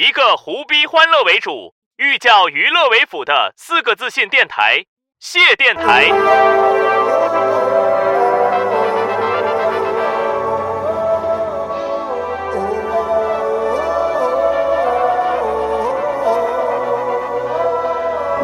[0.00, 4.86] 一个胡逼欢乐为主、寓教于乐为辅的四个自信电台——
[5.18, 6.12] 谢电台。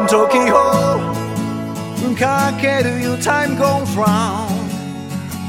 [0.07, 1.13] 時を
[2.19, 4.47] かけるよ Time goes round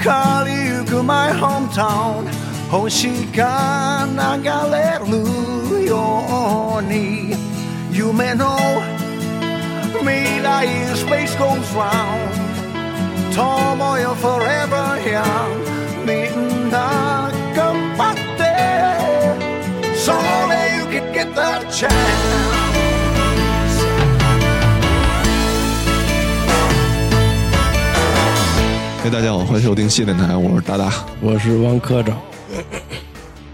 [0.01, 2.27] 変わりゆく My hometown
[2.71, 5.38] 星が流れる
[6.49, 7.35] ように
[7.93, 8.57] 夢の
[10.01, 12.33] 未来 Space goes round
[13.35, 15.23] 友よ Forever young
[16.05, 18.43] みんな頑張って
[19.97, 21.93] So that you can get the chance
[29.03, 30.91] 嘿，大家好，欢迎收听谢电台，我是达达。
[31.21, 32.17] 我是汪科长，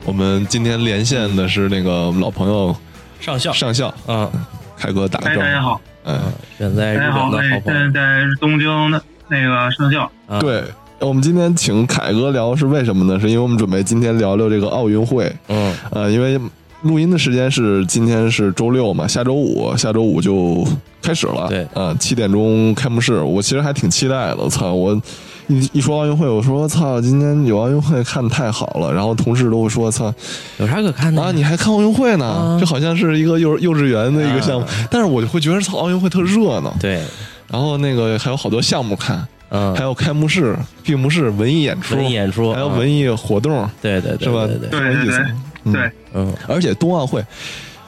[0.05, 2.75] 我们今天连线的是那个我们老朋友
[3.19, 4.29] 上校上校啊，
[4.77, 5.41] 凯哥打个哎，招呼。
[5.41, 6.21] 大家好，嗯，
[6.59, 10.63] 远在日大家好，哎本的好，朋友现在在东京的那个上校，啊，对，
[10.99, 13.19] 我们今天请凯哥聊是为什么呢？
[13.19, 15.31] 是因为我们准备今天聊聊这个奥运会。
[15.47, 16.39] 嗯，呃，因为
[16.83, 20.63] 录音的时间是今天是周六嘛，下周五下周五就
[21.01, 21.47] 开始了。
[21.49, 24.47] 对呃，七点钟开幕式，我其实还挺期待的。
[24.49, 25.01] 操，我
[25.47, 28.93] 一一说奥运会，我说操，今天有奥运会看太好了。
[28.93, 30.13] 然后同事都会说，操
[30.57, 32.25] 有啥可看的啊，你还看奥运会呢？
[32.25, 36.75] 啊这好像是一个幼幼稚园的一个项目，但是我就会觉得操，奥运会特热闹。
[36.79, 37.01] 对，
[37.49, 44.45] 然后那个还有好多项目看，嗯，还有开幕式、闭幕式、文艺演出、文艺演出，啊还有文艺活动，对对对是吧？
[44.47, 45.25] 对对，对挺有意思。
[45.65, 47.25] 嗯对，嗯，而且冬奥会，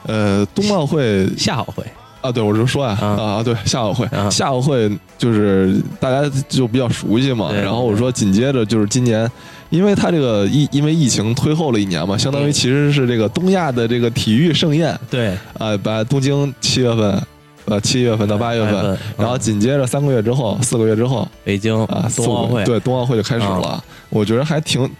[0.04, 1.84] 呃，冬奥会夏奥会，
[2.20, 7.52] 啊，对我就说呀，啊啊，对，夏奥会，啊夏奥会就是大家就比较熟悉嘛。
[7.52, 9.30] 然后我说紧接着就是今年，
[9.70, 17.22] 因为它这个疫因为疫情推后了一年嘛，相当于嗯其实是这个东亚的这个体育盛宴对，啊，把东京七月份。
[17.70, 23.84] 呃，七月份到八月份然后嗯紧接着三个月之后，四个月之后北京啊，冬奥会，对，冬奥会就开始了。
[24.08, 24.90] 我觉得还挺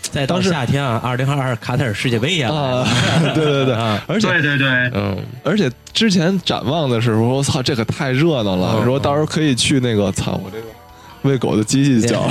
[0.00, 2.86] 再到当时夏天啊，二零二二卡塔尔世界杯呀啊，
[3.34, 8.84] 对 对对， 啊，而且对对对，嗯，而且之前展望的时候，我操， 这可太热闹了，嗯。
[8.84, 10.64] 说到时候可以去那个，操，我这个
[11.22, 12.22] 喂狗的机器叫，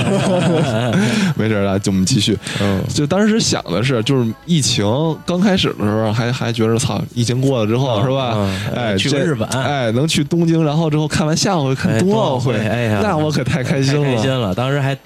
[1.36, 2.38] 没事儿啊，就我们继续。
[2.62, 4.84] 嗯，就当时想的是，就是疫情
[5.26, 8.32] 刚开始的时候，还还觉得操，疫情过了之后、嗯是吧？
[8.36, 8.60] 嗯。
[8.76, 9.48] 哎，去个日本。
[9.48, 14.04] 哎，能去东京，然后之后看完夏奥会，看哎冬奥会，哎呀，那我可太开心了。
[14.06, 14.96] 太开心了，当时还。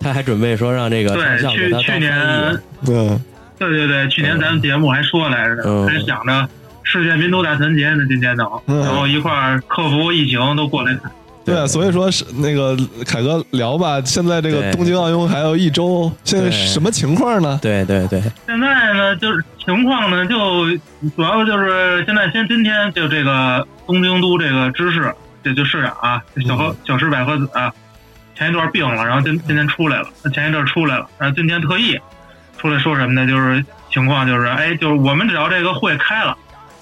[0.00, 3.18] 他还准备说让这个对去去年对
[3.58, 5.84] 对对，去年咱们节目还说来着嗯。
[5.84, 6.48] 呢，还想着
[6.82, 8.80] 世界民族大团结呢，今天等，嗯。
[8.80, 11.12] 然后一块儿克服疫情都过来看。
[11.42, 17.58] 对啊，所以说是那个凯哥聊吧，现在这个东京奥运会还有一周，现在什么情况呢？
[17.62, 20.66] 对对对，现在呢，就是情况呢，就
[21.16, 25.12] 主要就是现在先今天就这个东京都这个知事，
[25.42, 27.72] 这就市长啊，小和小石百合子啊，
[28.40, 32.00] 前一段病了，然后今今天出来了，前一阵出来了，然后今天特意
[32.56, 33.26] 出来说什么呢？
[33.26, 33.62] 就是
[33.92, 36.34] 情况就是，哎，就是我们只要这个会开了，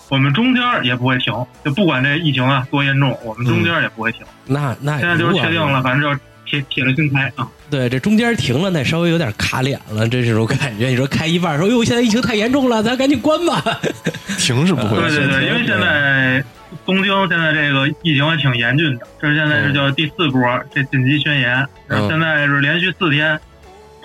[0.09, 4.23] 我们中间也不会停，就不管这疫情啊多严重，我们中间也不会停。
[4.47, 7.49] 那那现在就是确定了，反正就是铁铁了心开啊。
[7.69, 10.87] 对，这中间停了，那稍微有点卡脸了，这种感觉。
[10.87, 13.61] 你说开一半说，哟，现在疫情太严重了，咱赶紧关吧。
[14.39, 16.45] 停是不会的，对对对，因为现在
[16.89, 20.41] 东京现在这个疫情还挺严峻的，这是现在是叫第四波
[20.75, 23.39] 这紧急宣言，然后现在是连续四天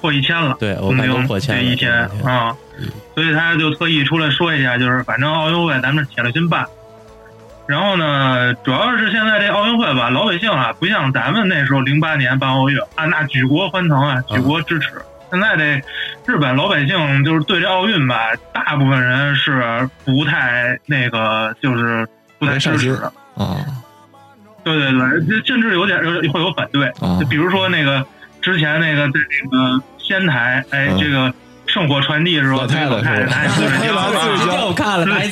[0.02, 1.94] 破一千了，对，东京破千这一天
[2.26, 2.54] 啊，
[3.16, 6.66] 所以他就特意出来说一下，就是反正奥运会咱们铁了心办。
[7.66, 14.90] 然后呢，主要是现在这奥运会吧，老百姓啊，不像咱们那时候零八年办奥运啊，那举国欢腾啊，举国支持。
[15.32, 15.82] 现在这
[16.26, 18.18] 日本老百姓就是对这奥运吧，
[18.54, 22.06] 大部分人是不太那个，就是
[22.46, 23.14] 不太支持的。
[23.38, 23.58] 啊，
[24.64, 26.88] 对对对，这甚至有点有会有反对。
[27.00, 28.06] 啊就比如说那个
[28.42, 29.20] 之前那个在
[29.52, 31.34] 那个仙台，哎，嗯这个
[31.66, 35.30] 圣火传递的时候，老太太拿一滋水枪， 拿滋水枪今天我看了，拿一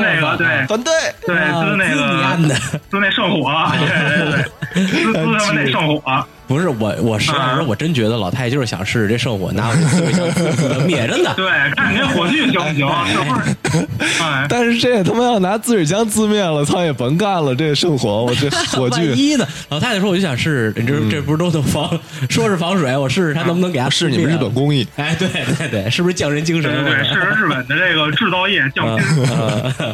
[0.00, 0.92] 那个对反对，
[1.26, 2.54] 对，滋那个
[2.90, 3.88] 滋那圣火，对
[4.30, 4.44] 对
[4.74, 6.26] 对，滋 滋他们那圣火。
[6.46, 11.32] 不是我，我实话实说，我真觉得老太太就是想试试这圣火，拿我这呲水枪呲呲的灭真的。
[11.36, 11.46] 对，
[11.76, 12.88] 看你这火炬行不行？
[13.06, 13.86] 是不是？
[14.22, 19.14] 哎，但是这他妈要拿滋水枪自灭了，操也甭干了，这圣火，我这火万炬。
[19.14, 19.46] 一呢？
[19.70, 21.88] 老太太说，我就想试试，你这这不是都能防？
[22.28, 26.70] 说是防水，我试试它能不能给它试你们日本工艺，哎，对对对，是不是匠人精神？
[26.72, 29.24] 对对对，是日本的这个制造业匠心。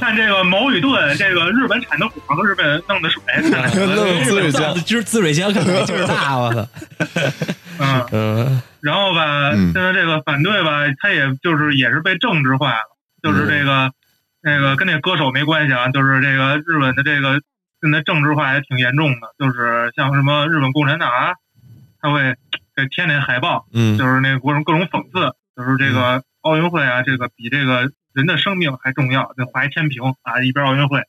[0.01, 3.23] 看这个矛与盾，这个日本产的火和日本弄的水，
[3.95, 6.69] 弄滋水枪，就是滋水枪，看来劲儿大，我操！
[7.81, 9.73] 嗯，嗯，然后吧，嗯。
[9.73, 13.93] 现在这个反对吧，他也就是也是被政治化了，就是这个
[14.43, 17.41] 那个跟那歌手没关系啊，就是这个日本的这个
[17.81, 21.35] 现在政治化也挺严重的，就是像什么日本共产党啊，
[22.01, 22.35] 他会
[22.75, 23.97] 给贴那海报，嗯。
[23.97, 31.03] 就是那各种各种讽刺，就是这个奥运会啊，这个比这个人的生命还重要，就画一天平啊，一边奥运会，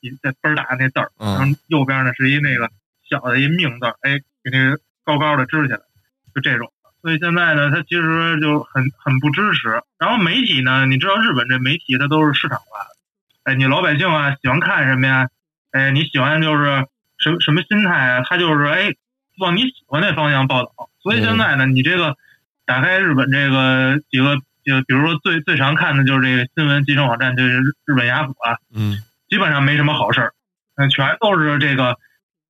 [0.00, 1.34] 一这倍儿大那字儿，嗯。
[1.38, 2.70] 然后右边呢是一那个
[3.08, 4.18] 小的一命字儿，哎，
[4.50, 5.80] 给那高高的支起来，
[6.34, 6.72] 就这种。
[7.00, 9.82] 所以现在呢，他其实就很很不支持。
[9.98, 15.28] 然后媒体呢，你知道日本这媒体它都是市场化的，哎，你老百姓啊喜欢看什么呀？
[15.70, 16.86] 哎，你喜欢就是
[17.18, 18.22] 什么什么心态啊？
[18.24, 18.94] 他就是哎
[19.38, 20.72] 往你喜欢那方向报道。
[21.00, 22.16] 所以现在呢，你这个
[22.66, 28.98] 打开日本这个几个就比如说最最常看的就是这个新闻集成网站，就是日日本雅虎啊，嗯
[29.28, 30.32] 基本上没什么好事儿，
[30.74, 31.96] 嗯，全都是这个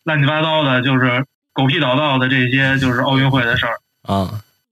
[0.04, 1.26] 乱七八糟的，就是
[1.58, 3.72] 狗屁倒灶的这些就是奥运会的事儿
[4.06, 4.30] 啊，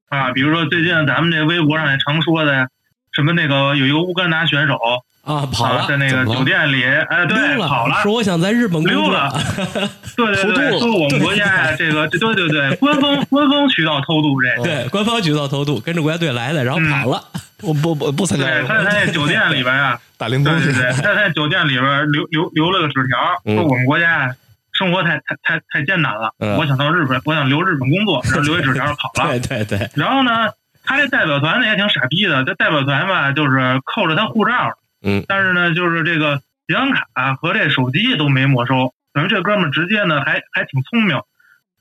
[0.09, 0.31] 啊。
[0.31, 2.69] 比如说最近咱们这微博上也常说的，
[3.13, 4.79] 什么那个有一个乌干达选手
[5.25, 9.33] 啊，跑啊，了，在那个酒店里，哎，对，了，跑了，说我想在日本工作溜了，
[10.17, 14.63] 对对偷对，渡说我们国家呀，这个这对对对，官方官方渠道偷渡这个。
[14.63, 17.21] 对，官方渠道偷渡，跟着国家队来的，然后嗯跑了，
[17.63, 24.33] 我不不不参加对，他在他那酒店里边啊， 打零工是对对对，他在酒店里边留留留了个纸条，嗯说我们国家
[24.77, 26.57] 生活太太太太艰难了，嗯。
[26.57, 29.31] 我想到日本，我想留日本工作， 然后留一纸条跑了。
[29.31, 30.51] 对对对，然后呢，
[30.85, 41.21] 他这代表团呢也挺傻逼的，这代表团吧就是扣着他护照，嗯，但是呢就是这个银行卡和这手机都没没收，等于这哥们儿直接呢还还挺聪明。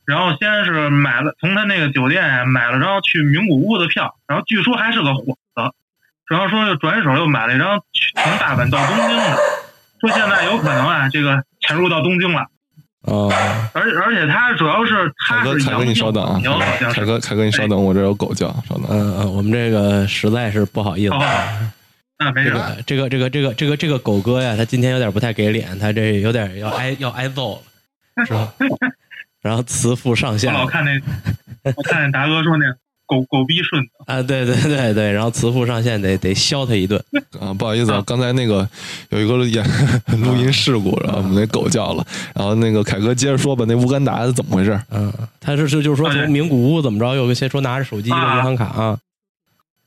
[0.06, 5.74] 然后先是买了从他那个酒店呀买了张去名古屋的票，然后据说还是个幌子，
[6.30, 9.38] 然后说又转手又买了一张去从大阪到东京的，
[10.00, 12.46] 说现在有可能啊这个潜入到东京了，
[13.06, 13.32] 哦，
[13.74, 16.42] 而而且他主要是凯哥，他是凯哥，你稍等啊
[16.92, 18.86] 凯哥，凯哥，你稍等，我这有狗叫，稍等。
[18.90, 21.20] 嗯嗯，我们这个实在是不好意思好。
[21.20, 21.44] 好好，
[22.18, 27.62] 那没这事，个这个这个这个这个这个狗哥呀，他今天有点不太给脸，他这有点要挨 要挨揍
[28.16, 28.54] 了，是吧？
[29.42, 31.00] 然后慈父上线我老看那，
[31.76, 32.66] 我看那达哥说那
[33.06, 37.02] 狗狗逼顺子，啊，对对对对，然后慈父上线得得削他一顿，
[37.40, 38.68] 啊，不好意思啊，刚才那个
[39.10, 39.64] 有一个演
[40.22, 44.80] 录音事故，然后我们那狗叫了，然后那个凯哥接着说吧，那乌干达是怎么回事？
[44.92, 48.98] 嗯，他是是就是说从名古屋怎么着，有个先说拿着手机一个银行卡啊，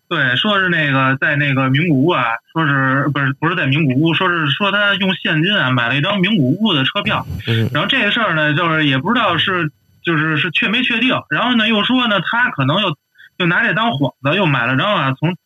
[0.08, 2.22] 对，说是那个在那个名古屋啊，
[2.52, 7.68] 说是不是不是在名古屋，说是说他用现金啊买了一张名古屋的车票，嗯。
[7.74, 9.70] 然后这个事儿呢，就是也不知道是
[10.02, 12.96] 就是是确没确定，然后呢又说呢他可能又
[13.38, 15.36] 又拿这当幌子，又买了张啊从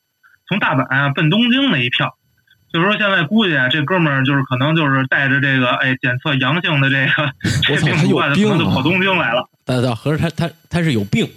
[0.48, 2.16] 从大阪啊奔东京的一票，
[2.72, 9.48] 就是说现在估计啊这哥们儿就是可能就是带着这个哎检测阳性的这个这病毒啊，可能就跑东京来了。
[9.64, 11.30] 但但合着他他他是有病，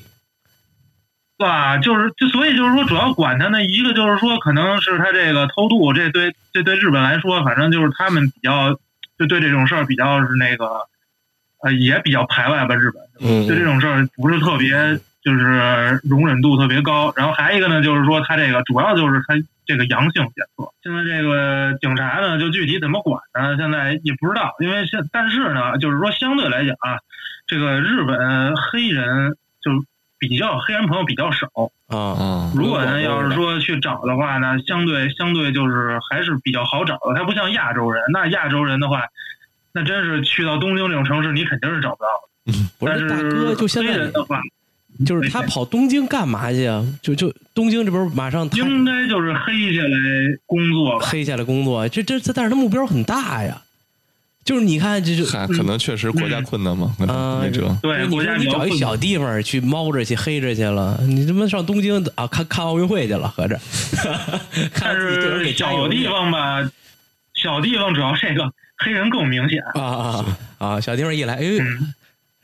[1.37, 8.73] 吧，就是就所以就是说，主要管他呢，一个就是说，可能是他这个偷渡，这对这对日本来说，反正就是他们比较
[9.19, 10.87] 就对这种事儿比较是那个
[11.61, 13.03] 呃也比较排外吧，日本。
[13.21, 17.11] 嗯对这种事儿不是特别就是容忍度特别高。
[17.17, 19.33] 然后还一个呢，就是说他这个主要就是他
[19.65, 26.99] 这个阳性检测，现在这个警察呢就具体怎么管呢，现在也不知道，因为现但是呢，就是说相对来讲啊，
[27.47, 29.71] 这个日本黑人就
[30.19, 31.47] 比较黑人朋友比较少。
[31.87, 37.13] 啊，啊，如果呢，要是说去找的话呢，相对相对就是还是比较好找的。
[37.15, 39.03] 他不像亚洲人，那亚洲人的话，
[39.71, 42.53] 那真是去到东京这种城市，你肯定是找不到的。
[42.79, 44.39] 不但是大哥，就现在黑人的话，
[45.03, 46.85] 就是他跑东京干嘛去啊？
[47.01, 49.97] 就就东京这不是马上应该就是黑下来
[50.45, 50.99] 工作。
[50.99, 53.61] 黑下来工作，这这这，但是他目标很大呀。
[54.45, 57.75] 就是你看，这就嗨，可能确实国家困难嘛，可能啊没辙。
[57.81, 63.59] 对，你国家说你找一小地方去猫着去黑着去了，你他妈上东京啊看看奥运会去了，合着，
[64.71, 66.61] 看但是小地方吧，
[67.33, 68.47] 小地方主要这个
[68.77, 69.59] 黑人更明显。
[69.73, 70.79] 啊啊啊！
[70.79, 71.43] 小地方一来，哎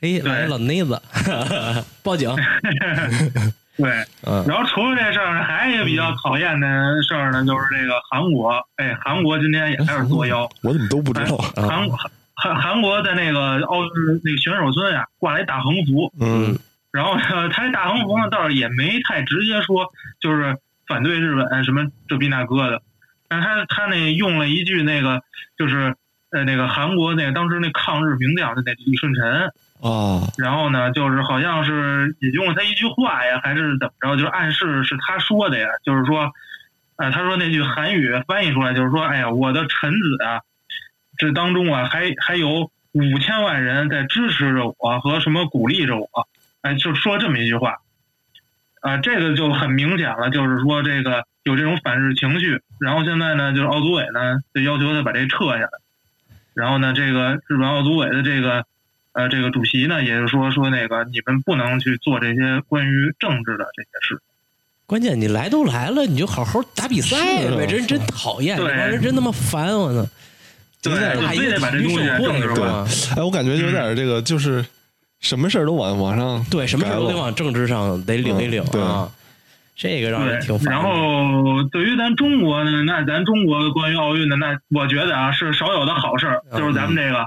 [0.02, 1.00] 哎，老内子，
[2.02, 2.28] 报警，
[3.78, 3.90] 对，
[4.26, 6.66] 嗯然后除了这事儿呢，还有一个比较讨厌的
[7.02, 8.52] 事儿呢，就是这个韩国。
[8.76, 10.48] 哎，韩国今天也开始作妖。
[10.62, 11.36] 我怎么都不知道？
[11.56, 11.88] 啊韩
[12.34, 13.76] 韩韩国在那个奥
[14.24, 16.58] 那个选手村呀、挂了一大横幅，嗯
[16.90, 19.86] 然后呢，他这大横幅呢倒是也没太直接说
[20.20, 20.56] 就是
[20.86, 22.82] 反对日本什么这逼那哥的，
[23.28, 25.22] 但他他那用了一句那个
[25.56, 25.94] 就是
[26.32, 29.50] 呃那个韩国那个当时那抗日名将的那李舜臣，
[29.82, 36.32] 哦，然后呢就是好像是引用了他一句话呀，还是怎么着，就是暗示是他说的呀，就是说，
[36.96, 40.40] 呃他说那句韩语翻译出来就是说，哎呀我的臣子啊。
[41.18, 46.08] 这当中啊，还还有五千万人在支持着我和什么鼓励着我，
[46.62, 47.76] 哎，就说这么一句话，
[48.80, 52.62] 啊、这个就很明显了，就是说这个有这种反日情绪。
[52.80, 55.68] 然后现在呢，就是奥组委呢就要求他把这撤下来，
[56.54, 58.64] 然后呢，这个日本奥组委的这个
[59.12, 64.20] 呃这个主席呢，也是说说那个你们不能去做这些关于政治的这些事。
[64.86, 67.16] 关键你来都来了，你就好好打比赛
[67.48, 67.66] 呗。
[67.66, 70.06] 这人真讨厌，这对帮人真他妈烦我呢。
[70.82, 70.92] 对
[71.22, 72.60] 打一个就非得把这体育东西盛会政治化是
[73.14, 73.14] 吧？
[73.16, 74.64] 哎，我感觉有点这个，就是
[75.20, 79.08] 什么事儿都往往上对，什么事儿都得往政治上得领一领啊。
[79.74, 80.74] 这个让人挺，烦。
[80.74, 87.26] 然后对于咱中国呢，那咱中国关于奥运的，那我觉得啊是少有的好事儿，嗯就是咱们这个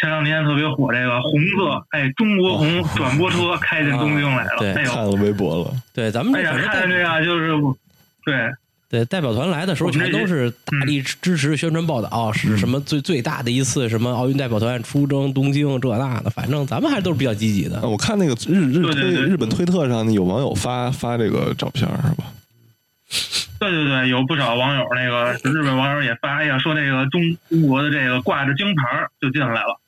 [0.00, 7.50] 前两天特别火这个红色，哎，中国红转播车开进东京来了，哦对哎，看了微博了，对咱们哎呀，看着这个就是，
[8.24, 8.50] 对
[8.88, 17.82] 对代表团来的时候，全都是大力支持宣传报道，是什么最最大的一次什么奥运代表团出征东京这那的，反正咱们还是都是比较积极的啊。
[17.84, 22.24] 我看那个日日推对对对日本推特上有网友发发这个照片是吧？
[23.60, 29.78] 对对对，有不少网友那个日本网友也发，哎呀，说那个中中国的这个挂着金牌就进来了。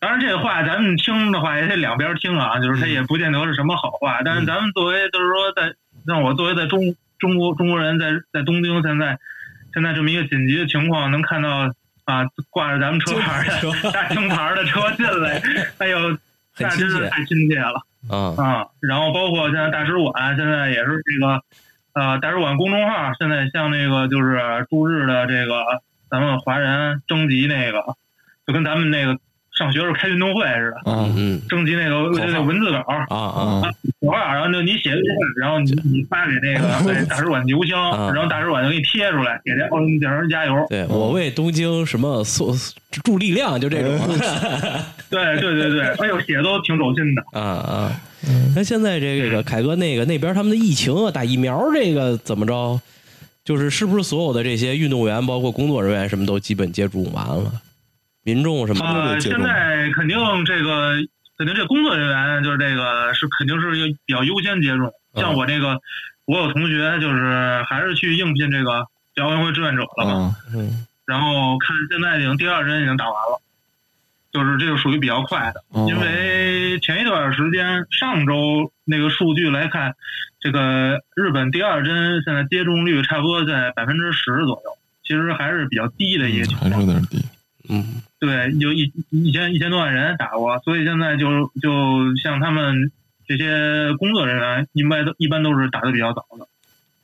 [0.00, 4.22] 当然，这话咱们听的话也得两边听啊，就是它也不见得是什么好话。
[4.24, 5.74] 但是咱们作为就是说在
[6.06, 6.80] 让我作为在中
[7.18, 9.18] 中国中国人在在东京现在
[9.74, 11.70] 现在这么一个紧急的情况，能看到
[12.06, 15.42] 啊挂着咱们车牌儿的大金牌儿的车进来，
[15.78, 16.16] 哎呦，
[16.58, 17.82] 那真是太亲切了。
[18.08, 18.42] 啊。
[18.42, 21.42] 啊，然后包括现在大使馆，现在也是这个，
[21.92, 27.96] 呃，大使馆公众号现在像那个就是驻日的这个咱们华人征集那个，
[28.46, 29.18] 就跟咱们那个
[29.60, 32.78] 上学时候开运动会似的，啊嗯嗯征集那个那文字稿。
[33.08, 33.62] 啊啊
[34.34, 35.00] 然后就你写的，
[35.38, 40.66] 然后你你发给那个 对大使馆邮箱，啊然后大使馆就给你贴出来，给这奥运健儿加油。
[40.70, 42.56] 对我为东京什么送
[43.04, 43.98] 助力量，就这种
[45.10, 47.22] 对对对对，哎呦，写的都挺走心的。
[47.32, 48.00] 啊啊。
[48.56, 52.80] 那现在这个凯哥那个那边他们的疫情啊，打疫苗这个怎么着？
[53.44, 57.52] 就是是不是所有的这些运动员，包括工作人员什么都基本接种完了？
[58.22, 60.94] 民众什么的呃，现接种在肯定这个
[61.38, 64.86] 肯定这工作人员就是这个是肯定是要比较优先接种。
[64.86, 65.80] 嗯像我这个，
[66.24, 70.36] 我有同学就是还是去应聘这个这奥运会志愿者了嘛，
[71.04, 73.40] 然后看现在已经第二针已经打完了，
[74.32, 75.64] 就是这个属于比较快的。
[75.70, 79.96] 哦因为前一段时间上周那个数据来看，
[80.38, 86.86] 这个日本第二针现在接种率差不多在百分之十左右，其实还是比较低的一个情还是况。
[86.86, 87.24] 有点低。
[87.68, 92.92] 嗯对，有一一千一千多万人打过，所以现在就就像他们
[93.26, 96.46] 这些工作人员，一般都一般都是打的比较早的。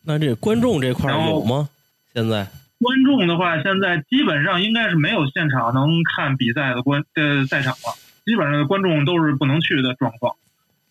[0.05, 1.69] 那这观众这块儿有吗？
[2.13, 2.47] 现在
[2.79, 7.97] 观众的话，现在基本上应该是没有现场能看比赛的观呃赛场了，
[8.27, 10.35] 基本上观众都是不能去的状况。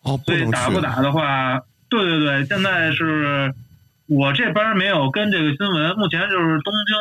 [0.01, 3.53] 哦，不所以打不打的话，对对对，现在是
[4.07, 6.95] 我这边没有跟这个新闻，目前就是东京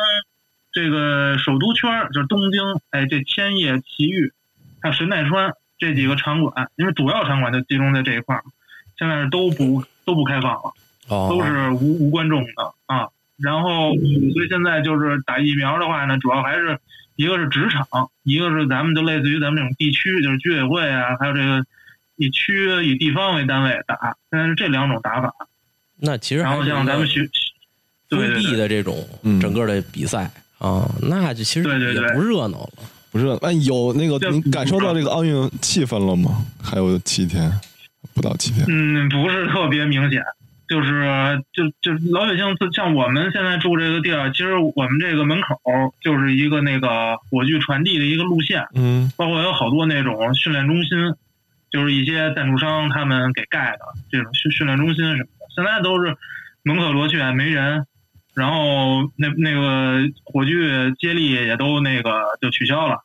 [0.75, 4.33] 这个首都圈儿，就是东京，哎，这千叶、埼玉
[4.81, 8.43] 还有神奈川这几个场馆，因为主要场馆就集中在这一块儿，
[8.99, 10.73] 现在是都不都不开放了，
[11.07, 13.07] 哦，都是无无观众的啊。
[13.37, 16.77] 然后，所以现在就是打疫苗的话呢，主要还是
[17.15, 17.87] 一个是职场，
[18.23, 21.65] 一个是咱们就类似于咱们这种地区，就是居委会啊，还有这个
[22.17, 25.33] 以区以地方为单位打，现在是这两种打法。
[25.97, 27.29] 那其实然后像咱们学，封
[28.19, 32.83] 闭对对对的这种嗯整个的比赛啊，那就其实对对对也不热闹了。
[33.11, 33.39] 不热闹？
[33.47, 36.45] 哎，有那个这你感受到这个奥运气氛了吗？
[36.61, 37.51] 还有七天，
[38.13, 38.65] 不到七天。
[38.67, 40.21] 嗯，不是特别明显，
[40.67, 45.57] 就是就就老百姓，像我们现在住这个地儿，其实我们这个门口
[46.01, 50.89] 就是一个那个火炬传递的一个路线，嗯包括有好多那种训练中心，
[51.71, 53.79] 就是一些赞助商他们给盖的
[54.11, 56.17] 这种训训练中心什么的，现在都是
[56.63, 57.85] 门可罗雀，没人。
[58.35, 62.99] 然后那那个火炬接力也都那个就取消了，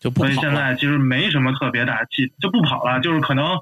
[0.00, 0.34] 所以就不跑了。
[0.34, 3.58] 现在其实没什么特别大气，就不跑了，就是可能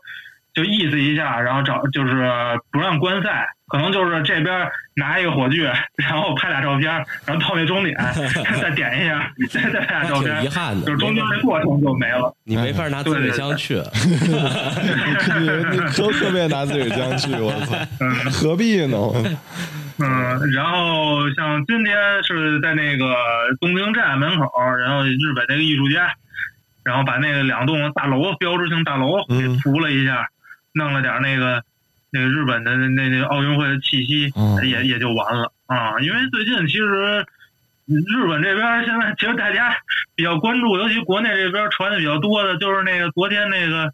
[0.55, 2.31] 就意思一下，然后找就是
[2.71, 5.65] 不让观赛，可能就是这边拿一个火炬，
[5.97, 6.93] 然后拍俩照片，
[7.27, 7.97] 然后到那终点
[8.63, 12.33] 再点一下，再再拍俩照片遗，憾的，就是中间那过程就没了。
[12.45, 13.83] 你没法拿自己枪去。
[15.41, 17.75] 你你都特别拿自己枪去，我操，
[18.31, 18.97] 何必呢？
[19.99, 23.15] 嗯，然后像今天是在那个
[23.61, 26.11] 东京站门口，然后日本那个艺术家，
[26.85, 30.29] 然后把那个两栋大楼标志性大楼给嗯涂了一下，
[30.73, 31.63] 弄了点那个
[32.11, 36.01] 那个日本的那那个奥运会的气息，嗯也也就完了啊。
[36.01, 37.25] 因为最近其实
[37.87, 39.77] 日本这边现在其实大家
[40.17, 43.93] 比较关注，尤其国内这边传的比较多的，就是那个昨天那个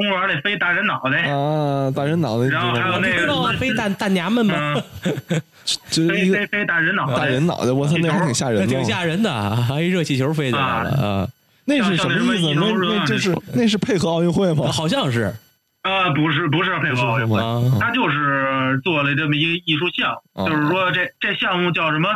[0.00, 4.82] 公园里飞大人脑袋，啊，大人脑袋，然后还有那个知道啊，飞大大娘们吗？
[5.04, 5.42] 嗯，
[5.90, 11.28] 就是一个飞飞飞大人脑袋，大人脑袋，我操，那还挺吓人的，挺吓人的，还一热气球飞起来了啊！
[11.66, 12.54] 那是什么意思？
[12.54, 14.72] 那那这是那是配合奥运会吗？
[14.72, 15.34] 好像是。
[15.82, 20.16] 啊，不是不是配合奥运会，啊，他就是做了这么一个艺术项
[20.46, 22.08] 就是说这这项目叫什么？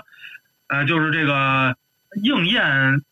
[0.69, 1.75] 呃，就是这个
[2.23, 2.63] 应验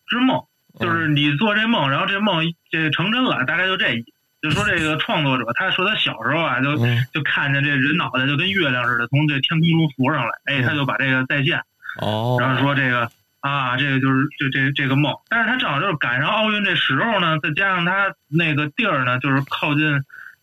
[0.06, 0.42] 之梦，
[0.80, 4.11] 就是你做这梦，然后这梦这成真了，大概就这意思。
[4.42, 7.06] 就说这个创作者，他说他小时候啊，就嗯。
[7.14, 11.62] 就看见这人脑袋就跟月亮似的从这天空中浮上来，哎，他就把这个再现，
[12.00, 19.84] 哦，然后说这个啊，这个就是就这这个梦，但是他正好就是赶上奥运这时候呢，再加上他那个地儿呢，就是靠近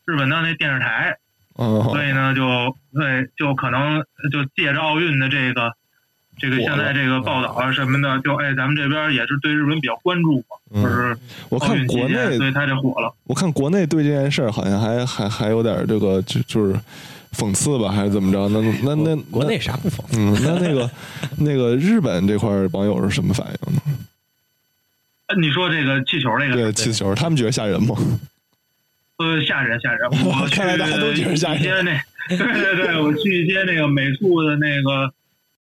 [0.05, 1.17] 日本的那电视台，
[1.55, 5.73] 哦，所以呢，就对，就可能就借着奥运的这个
[6.39, 11.17] 这个现在这个报道啊什么的，就哎，咱们这边也是对日本比较关注嘛，嗯就是奥
[11.49, 13.13] 我看国内所以他这火了。
[13.25, 16.73] 我看国内对这件事儿好像还还还有点这个就就是
[17.33, 18.49] 讽刺吧，还是怎么着？
[18.49, 20.17] 那那那国内啥不讽刺？
[20.17, 20.89] 嗯，那那个
[21.37, 23.81] 那个日本这块网友是什么反应呢？
[25.27, 27.95] 呃你说这个气球那个，对气球，他们觉得吓人吗？
[29.17, 30.09] 呃，吓人吓人。
[30.25, 35.11] 我去 看来大家都觉得吓人一些那， 对对对，我去一些那个美术的那个网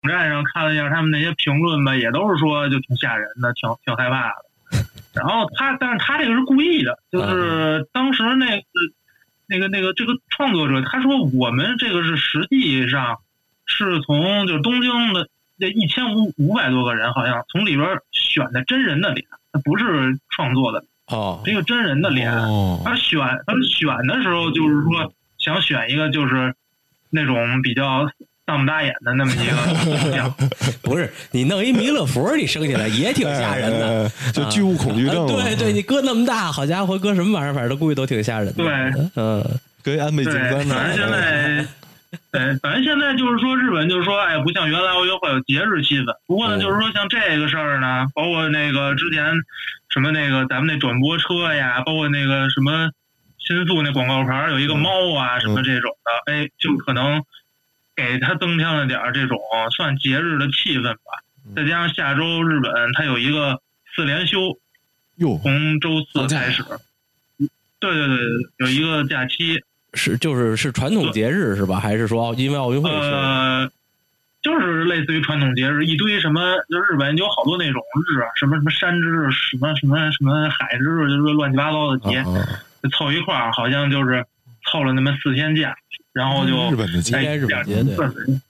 [0.07, 4.35] 站上看了一下他们那些评论吧，也都是说就挺吓人的，挺挺害怕的。
[5.15, 8.65] 然后他，但是他这个是故意的， 就是当时那个
[9.47, 13.19] 那个那个这个创作者他说我们这个是实际上
[13.65, 22.31] 是从就是东京的这一千五五百多个人，好像从里边选的真人的脸，他不是创作的，哦是一个真人的脸。
[22.37, 26.55] 哦，他选他们选的时候，就是说想选一个就是
[27.09, 28.11] 那种比较
[28.47, 30.35] 丧不搭眼的那么一个。
[30.83, 34.05] 不是，你弄一弥勒佛，你生下来也挺吓人的。
[34.05, 38.53] 哎，哎就巨物恐惧症对对，你搁那么大，好家伙，搁什么玩意儿，反正都估计都挺吓人的。
[38.55, 38.67] 对，
[39.17, 39.45] 嗯，
[39.83, 41.67] 跟安倍晋对，三反正现在，
[42.31, 46.15] 对，反正现在就是说，日本就是说，哎，不像原来奥运会有节日气氛。
[46.27, 49.25] 不过呢，嗯就是说像这个事儿呢，包括那个之前
[49.89, 52.91] 什么那个咱们那转播车呀，包括那个什么
[53.39, 57.23] 新宿那广告牌儿有一个猫啊，什么这种的，哎，就可能
[57.97, 59.39] 给他增添了点儿这种
[59.75, 61.25] 算节日的气氛吧。
[61.55, 63.61] 再加上下周日本它有一个
[63.95, 64.39] 四连休，
[65.17, 66.63] 哟，从周四开始。
[67.79, 68.19] 对对对，
[68.59, 69.61] 有一个假期，
[69.95, 71.79] 是就是是传统节日是吧？
[71.79, 72.91] 还是说奥因为奥运会？
[72.91, 73.71] 呃，
[74.43, 82.25] 就是类似于传统节日，一堆什么，就日本有好多那种日啊，什么什么山之日，什么什么什么海之日，就是乱七八糟的节，
[82.91, 84.25] 凑一块儿，好像就是
[84.65, 85.77] 凑了那么四天假，
[86.17, 88.41] 然后就日本的节哎应该日本节对对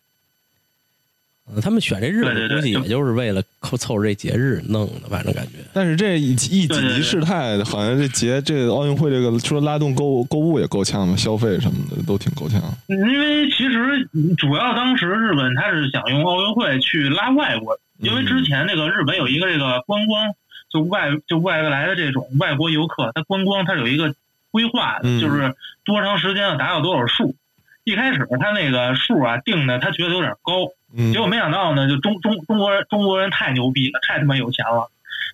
[1.48, 5.58] 嗯他们选这日子对对对就估计也就是为了凑凑这节日弄的，反正感觉。
[5.72, 12.60] 但是这一一对对对几级事态，好像这节这奥运会这个除了拉动购购物也够呛嘛，消费什么的都挺够呛。
[12.88, 20.34] 因为其实主要当时日本他是想用奥运会去拉外国，因为之前那个日本有一个这个观光，
[20.68, 24.14] 就外就外来的这种外国游客，他观光他有一个
[24.50, 27.36] 规划就是多长时间要达到多少数。
[27.86, 30.54] 一开始他那个数啊定的，他觉得有点高，
[30.92, 34.90] 嗯结果没想到呢，就中中中国人中国人太牛逼了，太他妈有钱了，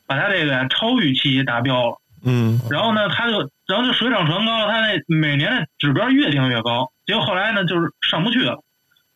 [0.06, 1.96] 把他这个超预期达标了。
[2.22, 8.62] 嗯然后呢，他就然后就水涨船高，他那每年的指标越定越高，结果后来呢，就是上不去了，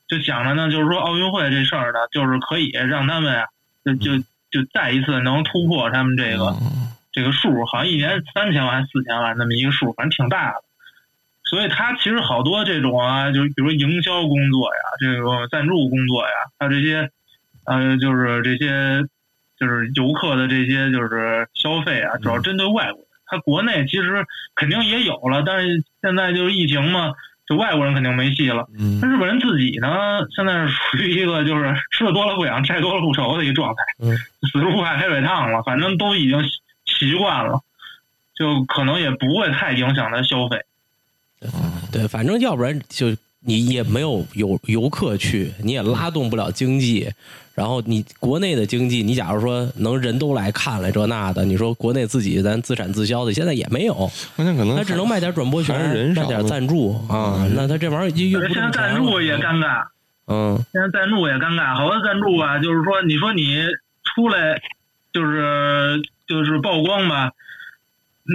[0.09, 3.44] 就想着呢，就是说奥运会这事儿呢，就是可以让他们啊，
[3.85, 4.18] 就就
[4.51, 10.62] 就再一次能突破他们这个、嗯这个数，好像一年三千万、四千万那么一个数，反正挺大的。
[11.49, 17.09] 所以他其实好多这种啊，就是比如营销工作呀，这个赞助工作呀，还有这些，
[17.67, 19.07] 呃，就是这些，
[19.59, 23.07] 就是游客的这些就是消费啊，主要针对外国人。
[23.29, 27.13] 他国内其实肯定也有了，但是现在就是疫情嘛，
[27.49, 28.69] 就外国人肯定没戏了。
[28.79, 34.17] 嗯那日本人自己呢，现在是属于一个就是吃的多了不痒，债多了不愁的一个状态，嗯
[34.53, 37.61] 死猪不怕开水烫了，反正都已经习习惯了，
[38.35, 40.61] 就可能也不会太影响他消费。
[41.91, 43.09] 对，反正要不然就
[43.41, 47.11] 你也没有游游客去，你也拉动不了经济。
[47.55, 53.95] 然后你国内的经济，你假如说能人都来看了这那的，你说国内自己咱自产自销的，现在也没有，
[54.37, 55.75] 关键可能他只能卖点转播权
[56.15, 57.49] 卖点赞助啊。
[57.55, 59.87] 那他这玩意儿又又不现在赞助也尴尬，
[60.27, 63.57] 嗯现在赞助也尴尬，好多赞助吧，就是说，你说你
[64.15, 64.61] 出来
[65.15, 67.33] 就是就是曝光吧，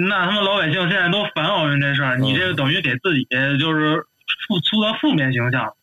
[0.07, 3.27] 那他们老百姓现在都烦奥运这事儿，你这个等于给自己
[3.59, 3.97] 就是
[4.47, 5.73] 负塑造负面形象。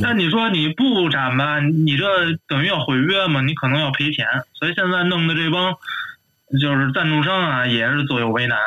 [0.00, 2.04] 那你说你不展吧，你这
[2.46, 5.74] 等于要毁约嘛，你可能要赔钱，所以现在弄的这帮
[6.60, 8.58] 就是赞助商啊，也是左右为难。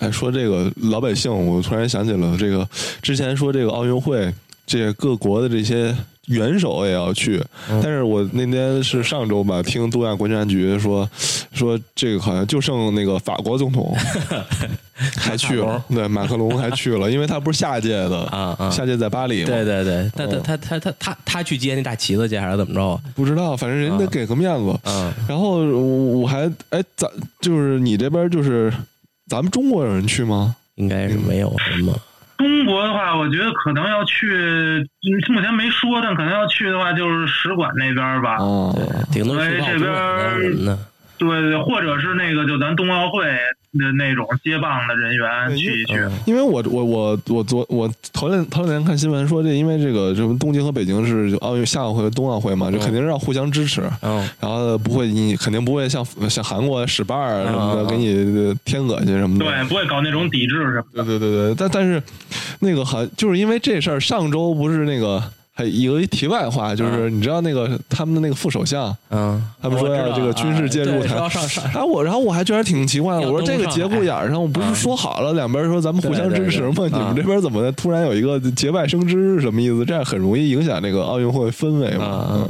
[0.00, 2.64] 哎，说这个老百姓，我突然想起了这个
[3.02, 4.32] 之前说这个奥运会，
[4.66, 5.94] 这各国的这些
[6.28, 11.08] 元首也要去，但是我那天是上周吧，听东亚国家局说
[11.52, 13.94] 说这个好像就剩那个法国总统
[15.18, 18.70] 还去了，对，马克龙还去了， 因为他不是下届的啊啊。
[18.70, 22.90] 下届在巴黎嘛，对对对，他他嗯他他他他他去接那大旗子去还是怎么着？
[22.90, 23.00] 啊？
[23.16, 24.78] 不知道，反正人得给个面子。
[24.84, 25.12] 嗯。
[25.28, 28.72] 然后我我还哎，咱就是你这边就是
[29.26, 30.54] 咱们中国人去吗？
[30.76, 31.92] 应该是没有什么。
[32.42, 38.36] 中国的话，我觉得可能要去，嗯目前没说，但可能要去的话，就是使馆那边吧。
[38.38, 39.92] 哦，对，顶多去哎这边
[40.66, 40.76] 报。
[41.28, 43.24] 对对，或者是那个就咱冬奥会
[43.72, 45.94] 的那种接棒的人员去一去。
[45.98, 53.82] 嗯因为我我我我昨我头两头两天看新闻说，这因为这个什么东京和北京是奥运夏奥会和冬奥会嘛，就肯定是要互相支持。
[54.02, 59.44] 嗯然后不会，你肯定不会像像韩国使绊儿什么的，给你添恶心什么的。
[59.44, 61.04] 对，不会搞那种抵制什么的。
[61.04, 62.02] 对对对对，但但是
[62.60, 65.22] 那个好，就是因为这事儿，上周不是那个
[65.54, 76.72] 还有一题外话，就是你知道那个他们的那个副首相，嗯，他们说要这个军事介入台，要上上然后我然后我还觉得挺奇怪的，我说这个节骨眼上，我不是说好了两边说咱们互相支持吗？
[76.90, 79.84] 你们这边怎么突然有一个节外生枝是什么意思？
[79.84, 82.48] 这样很容易影响这个奥运会氛围嘛。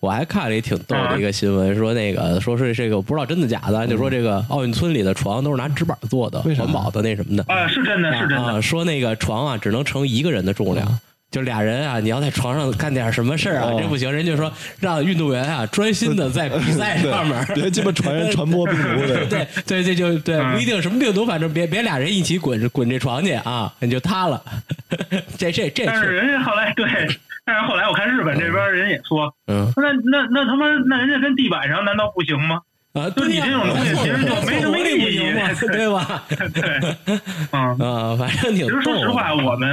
[0.00, 7.44] 我还看了一挺逗的一个新闻，说那个说是这个不知道真的假的，就说这个奥运村里的床都是拿纸板做的，环保的那什么的。
[7.46, 8.62] 啊，是真的，是真啊，的。
[8.62, 10.98] 说那个床啊只能承一个人的重量。
[11.30, 14.10] 就俩人啊，你要在床上干点什么事儿啊，哦这不行。
[14.10, 24.42] 人家说让运动员啊专心的在比赛上面，别鸡巴传传播病毒的对 对，这就对，嗯不一定什么病毒，反正别别俩人一起滚滚这床去啊，你就塌了。
[25.36, 26.86] 这这这但是是人家后来对，
[27.44, 32.60] 但是后来我看日本这边人也说，嗯那那那他妈那人家跟地板上难道不行吗？
[32.94, 35.18] 啊，就你这种东西其实就 没什么意义
[35.68, 36.24] 对吧？
[36.54, 36.96] 对，
[37.52, 37.78] 嗯。
[37.78, 39.68] 啊，反正挺其实说实话，我们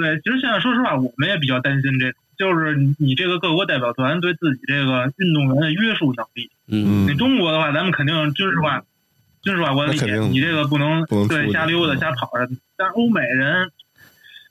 [0.00, 6.50] 对，其实现在说实话，我们也比较担心这，就是你这个各国代表团对自己这个运动员的约束能力。
[6.68, 8.82] 嗯你中国的话，咱们肯定军事化，
[9.42, 12.48] 军事化管理你这个不能不能对瞎溜达、嗯瞎跑着。
[12.76, 13.70] 但是欧美人，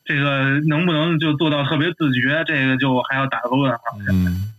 [0.03, 3.79] 这个能不能就做到特别自觉，这个就还要打个问号。
[4.09, 4.51] 嗯，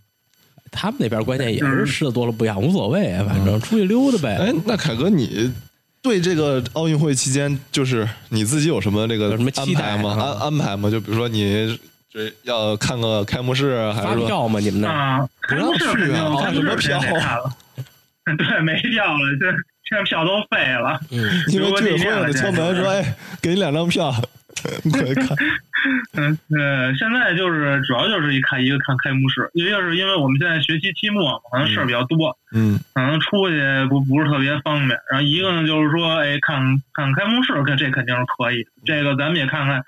[0.70, 4.36] 他们那边关键也是吃的多了不一样，无所谓，反正出去溜达呗。
[4.36, 5.52] 哎，那凯哥你。
[6.02, 10.10] 对这个奥运会期间，就是你自己有什么这个什么安期待排吗？
[10.10, 10.90] 啊安安排吗？
[10.90, 11.78] 就比如说你
[12.08, 14.60] 这要看个开幕式，还发是说票吗？
[14.60, 14.94] 你们那儿？
[14.94, 17.52] 啊，开幕式肯定，不让去啊开幕式看什么肯定得看了。
[18.38, 19.52] 对，没票了，这
[19.88, 21.00] 这票都废了。
[21.10, 24.14] 嗯，因为居委会得敲门说，哎，给你两张票，
[24.82, 25.36] 你过来看。
[26.14, 34.98] 嗯呃，现在就是主要就是一看一个看开幕式，一个是因为我们现在学期期末嘛，可能事儿比较多，嗯可能出去不不是特别方便。
[35.10, 36.60] 然后一个呢就是说，哎，看
[36.94, 38.66] 看开幕式，这这肯定是可以。
[38.84, 39.84] 这个咱们也看看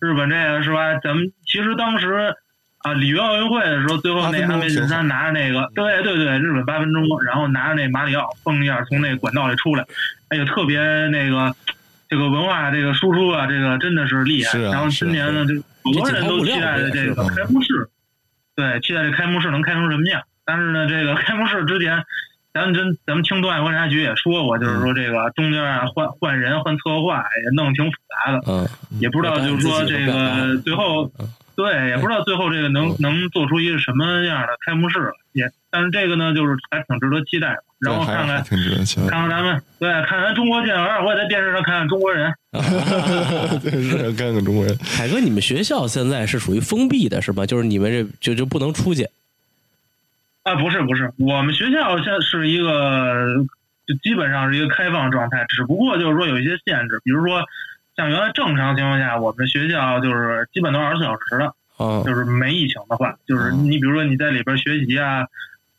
[0.00, 0.94] 日本这个是吧？
[1.02, 2.34] 咱们其实当时
[2.78, 9.84] 啊，里约奥运会的时候，最后那安倍晋三拿着那个，对对对，日本八分钟，然后拿着那马里奥蹦一下从那管道里出来，
[10.30, 11.54] 哎呀，特别那个。
[12.12, 14.50] 这个文化这个输出啊，这个真的是厉害。
[14.50, 14.72] 是啊。
[14.72, 17.88] 然后今年呢，就好多人都期待着这个开幕式，
[18.54, 20.20] 对，期待这开幕式能开成什么样。
[20.44, 22.04] 但是呢，这个开幕式之前，
[22.52, 28.68] 咱们真咱们听东海观察局也说过，就是说这个中间啊换换人换策划也弄挺复杂的，嗯，
[29.00, 35.12] 也不知道就是说这个最后嗯，对，也不知道最后这个能能做出一个什么样的开幕式。
[35.32, 37.56] 也，但是这个呢，就是还挺值得期待。
[37.78, 39.08] 然后看看挺值得期待。
[39.08, 42.32] 看看咱们，对，看咱中国健儿，我也在电视上看看中国人。
[43.60, 44.76] 对，是看看中国人。
[44.96, 47.44] 凯哥，你们学校现在是属于封闭的，是吧？
[47.44, 49.08] 就是你们这就就不能出去。
[50.44, 53.44] 啊，不是不是，我们学校现在是一个，
[53.86, 57.42] 就基本上是一个开放状态，只不过就是说有一些限制，比如说
[57.96, 65.26] 像原来正常情况下，我们学校就是基本都是二十四小时的，嗯就是没疫情的话，就是嗯你比如说你在里边学习啊，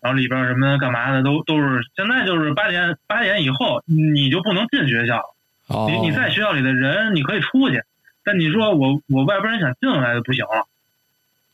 [0.02, 5.36] 然后里边什么干嘛的都都是，现在就是八点八点以后你就不能进学校了，
[5.67, 7.82] 哦，你你在学校里的人你可以出去，
[8.23, 10.67] 但你说我我外边人想进来就不行了，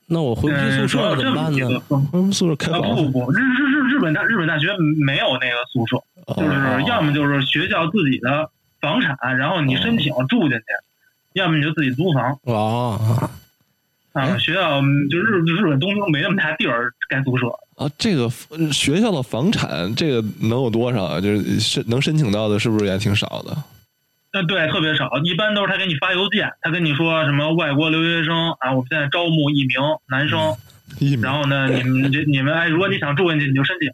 [0.08, 1.80] 那我回不去嗯，宿舍怎么办这么几个呢？
[1.88, 4.68] 风我们宿舍开啊房不不，日日日日本大日本大学
[5.00, 5.98] 没有那个宿舍，
[6.36, 8.50] 就是哦要么就是学校自己的
[8.82, 10.64] 房产，然后你申请住进去，
[11.34, 13.30] 要么你就自己租房哦，
[14.14, 14.38] 啊。
[14.38, 21.22] 学校就日日本东京没那么大地儿盖宿舍，啊，这个呃学校的房产这个能有多少啊？
[21.22, 23.56] 就是申能申请到的，是不是也挺少的？
[24.32, 30.56] 呃，对，特别少，一般都是他给你发邮件，他跟你说什么外国留学生啊，我们现在招募一名男生，
[31.22, 33.90] 然后呢， 你们这你们哎，如果你想住进去，你就申请。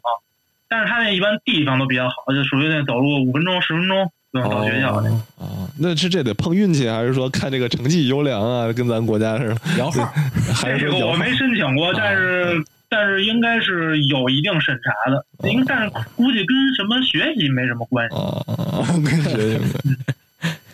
[0.68, 4.10] 但是他那一般地方都比较好，就属于那走路五分钟、十分钟
[4.42, 5.08] 不用到学校去。
[5.08, 5.44] 哦啊，
[5.78, 8.72] 那是这得碰运气，还是说看这个成绩优良啊？
[8.72, 10.04] 跟咱国家似的，摇号，
[10.54, 18.16] 还是我没申请过，但是但是应该是有一定审查的，应但是估计跟什么学习没什么关系。
[18.16, 19.60] 啊，跟学习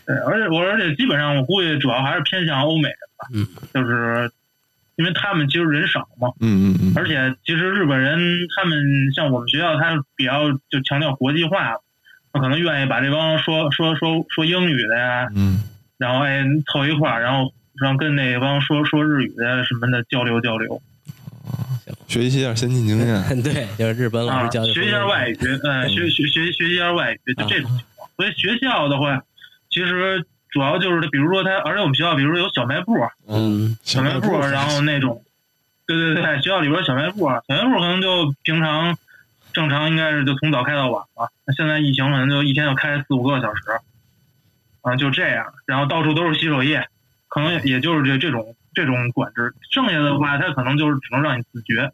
[0.06, 4.30] 对，而且我而且基本上我估计主要还是偏向欧美人吧，嗯，就是
[4.96, 8.18] 因为他们其实人少嘛，嗯嗯嗯，而且其实日本人
[8.56, 8.78] 他们
[9.14, 11.76] 像我们学校，他比较就强调国际化，
[12.32, 15.62] 他可能愿意把这帮说说说说英语的呀，嗯。
[15.98, 16.42] 然后哎
[16.72, 20.82] 凑一块儿，然后让跟那帮说说日语的什么的交流交流
[22.08, 23.22] 学习一下先进经验。
[23.42, 28.08] 对，就是日本老啊，师教的学一下外语，嗯，学学学学习一下外语，就这种情况。
[28.16, 29.22] 所以学校的话，
[29.70, 32.94] 其实主要就是比如说他，而且我们学校比如说有小卖部，
[33.28, 35.22] 嗯，小卖部，然后那种，
[35.86, 38.96] 对对对，学校里边小卖部，小卖部可能就平常
[39.52, 41.28] 正常应该是就从早开到晚吧。
[41.46, 43.60] 那现在疫情可能就一天就开四五个小时，
[44.80, 46.86] 啊，就这样，然后到处都是洗手液，
[47.28, 49.54] 可能也就是这这种这种管制。
[49.70, 51.92] 剩下的话，他可能就是只能让你自觉。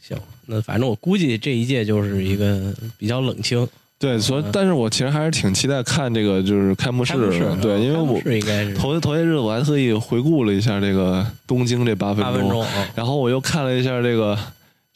[0.00, 7.12] 行，那反正我估计这一届就是一个比较冷清对，所以但是我其实还是挺期待看这个就是开幕式
[7.60, 14.38] 对，因为我式应该是头头些日子我还特意回顾了一下这个东京这八分八分钟啊，然后我又看了一下这个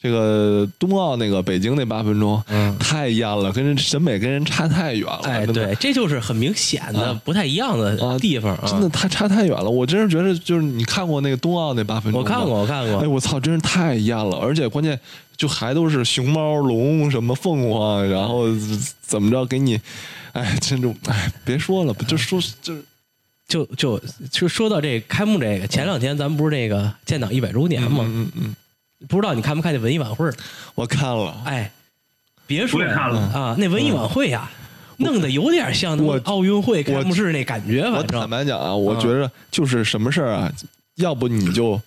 [0.01, 2.65] 这个冬奥那个北京那八分钟，嗯。
[2.77, 8.67] 太艳了，跟人审美跟人差太远了，哎，对，这就是很明显的啊不太一样的啊地方啊！
[8.67, 9.69] 真的太差太远了。
[9.69, 12.61] 我真是觉得，就是你看过那个冬奥那八分钟，我看过，。
[12.61, 14.37] 我看过哎，，我操，真是太艳了！
[14.37, 14.97] 而且关键
[15.35, 18.45] 就还都是熊猫、龙什么凤凰，然后
[19.01, 19.79] 怎么着给你，
[20.33, 22.83] 哎，真就哎，别说了，就说就是
[23.47, 28.05] 就就就说到这开幕这个，前两天咱们不是那个建党一百周年吗？
[28.07, 28.55] 嗯嗯，
[29.07, 30.29] 不知道你看没看见文艺晚会？
[30.75, 31.71] 我看了，哎，
[32.47, 34.49] 别说我也看了啊，那文艺晚会呀，
[34.97, 40.51] 弄得有点像那我奥运会开幕式那感觉，我反正坦白讲啊，我觉着就是什么事儿啊，
[40.95, 41.79] 要不你就。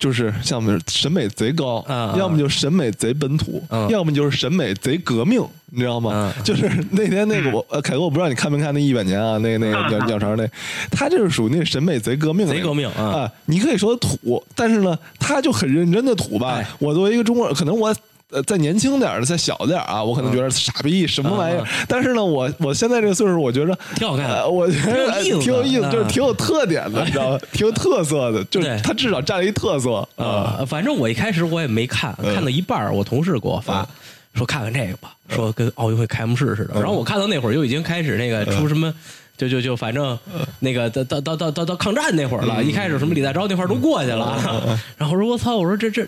[0.00, 6.32] 就是像我们审美贼高，啊要么就审美贼本土，嗯要么就是审美贼革命，你知道吗？
[6.36, 10.48] 嗯就是那天那个我呃凯哥，我不知道你看没看那一百年啊，那那个鸟 鸟巢那，
[10.90, 13.32] 他就是属于那审美贼革命那个，贼革命啊啊！
[13.44, 16.66] 你可以说土，但是呢，他就很认真的土吧哎。
[16.78, 17.94] 我作为一个中国人，可能我。
[18.30, 21.86] 呃，再年轻点儿的，再小点儿啊，我可能觉得傻逼什么玩意儿嗯。
[21.88, 27.38] 但是呢，我我现在这个岁数，我觉着挺好看我觉得哎挺有意思就是挺有特点的，你知道吗？
[27.52, 30.24] 挺有特色的，就是对他至少占了一特色啊。
[30.24, 33.86] 啊，反正我一开始我也没看，嗯看到一半儿我同事给我发。
[34.32, 36.74] 说看看这个吧，说跟奥运会开幕式似的。
[36.74, 38.94] 嗯然后我看到那会儿就已经开始那个出什么，
[39.36, 40.16] 就就就反正
[40.60, 44.38] 那个到到到到到到抗战那会儿嗯了，一开始什么李大钊那块儿都过去了。
[44.96, 46.06] 然后我说我操，我说这这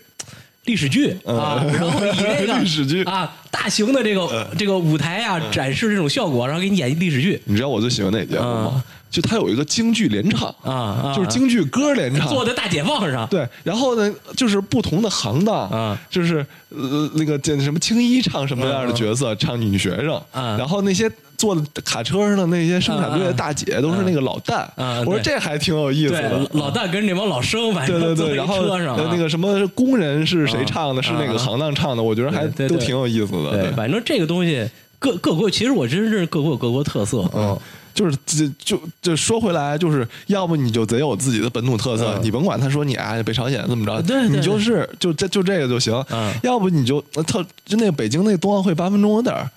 [0.66, 1.16] 历史剧。
[1.24, 3.02] 啊，然后以这个嗯历史剧。
[3.04, 7.40] 啊大型的这个这个舞台啊展示这种效果，然后给你演一历史剧。
[7.44, 8.84] 你知道我最喜欢哪节目吗啊？
[9.10, 13.28] 就他有一个京剧联唱啊啊，就是京剧歌联唱，坐在大解放上。
[13.28, 16.00] 对，然后呢，就是不同的行当啊。
[16.08, 20.56] 就是呃那个这什么青衣唱什么样的角色，唱女学生，啊。
[20.58, 21.08] 然后那些
[21.42, 34.64] 坐在卡车上的那些生产队的大姐都是那个老旦，啊我说这还挺有意思的，，老旦跟这帮老生，反对对对，然后那个什么工人是谁唱的，啊是那个行当唱的，我觉得还都挺有意思的，对，反正这个东西
[35.00, 37.58] 各各国，其实我真是各国有各国特色，嗯，
[37.92, 42.20] 就是这就就说回来，就是要不你就得有自己的本土特色，嗯。
[42.22, 45.92] 你甭管他说你啊北朝鲜怎么着，对对你就是就这就这个就行。
[46.10, 46.32] 嗯。
[46.44, 49.50] 要不你就呃特就那个北京那冬奥会八分钟有点儿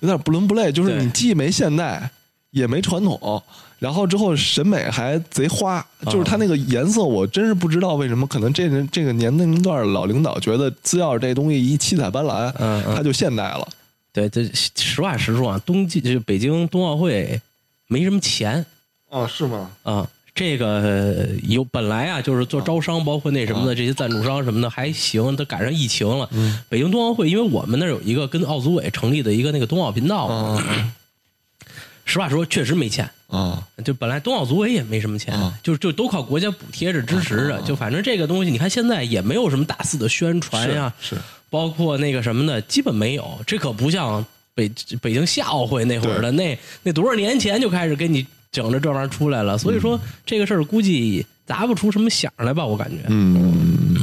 [0.00, 2.10] 有点不伦不类，就是你既没现代
[2.50, 3.42] 也没传统，
[3.78, 13.68] 然后之后审美还贼花，嗯就是它那个颜色，我真是不知道为什么，可能这人这个年龄段老领导觉得只要这东西一七彩斑斓，嗯嗯它就现代了。
[14.12, 17.40] 对，这实话实说啊，冬季就北京冬奥会
[17.86, 18.64] 没什么钱
[19.10, 19.70] 哦，是吗？
[19.82, 20.08] 啊。
[20.38, 26.30] 这个有本来啊，就是做招商，包括那什么的这些赞助商什么的还行，都赶上疫情了。
[26.68, 30.92] 北京冬奥会，因为我们那儿有一个跟奥组委成立的一个那个冬奥频道嘛，嗯
[32.04, 33.10] 实话说确实没钱。
[33.26, 37.60] 啊就本来冬奥组委也没什么钱，啊就就都靠国家补贴着支持着。
[37.62, 40.94] 就反正这个东西，你看现在也没有什么大肆的宣传呀，
[41.50, 43.38] 包括那个什么的，基本没有。
[43.44, 44.24] 这可不像
[44.54, 44.70] 北
[45.02, 49.56] 北京夏奥会那会儿的，那那多少年前就开始给你整着这玩意儿出来了。
[49.56, 52.98] 所以说、这个事儿估计砸不出什么响来吧，我感觉。
[53.08, 53.96] 嗯，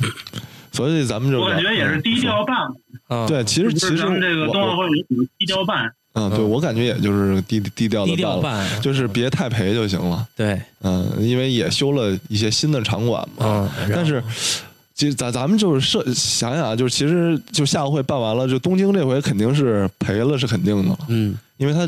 [0.71, 2.75] 所以咱们就我感觉也是低调办嘛，
[3.17, 5.91] 啊，对，其实其实咱们这个冬奥会也属低调办。
[6.17, 10.25] 嗯，对我感觉也就是低低调的低调办了，办，就是别太赔就行了。
[10.33, 13.69] 对，嗯，因为也修了一些新的场馆嘛。
[13.77, 14.23] 嗯，但是，
[14.93, 21.85] 其实咱咱们就是设想想啊，就是其实就夏奥会办完了，就东京这回肯定是赔了，是肯定的了，嗯，因为它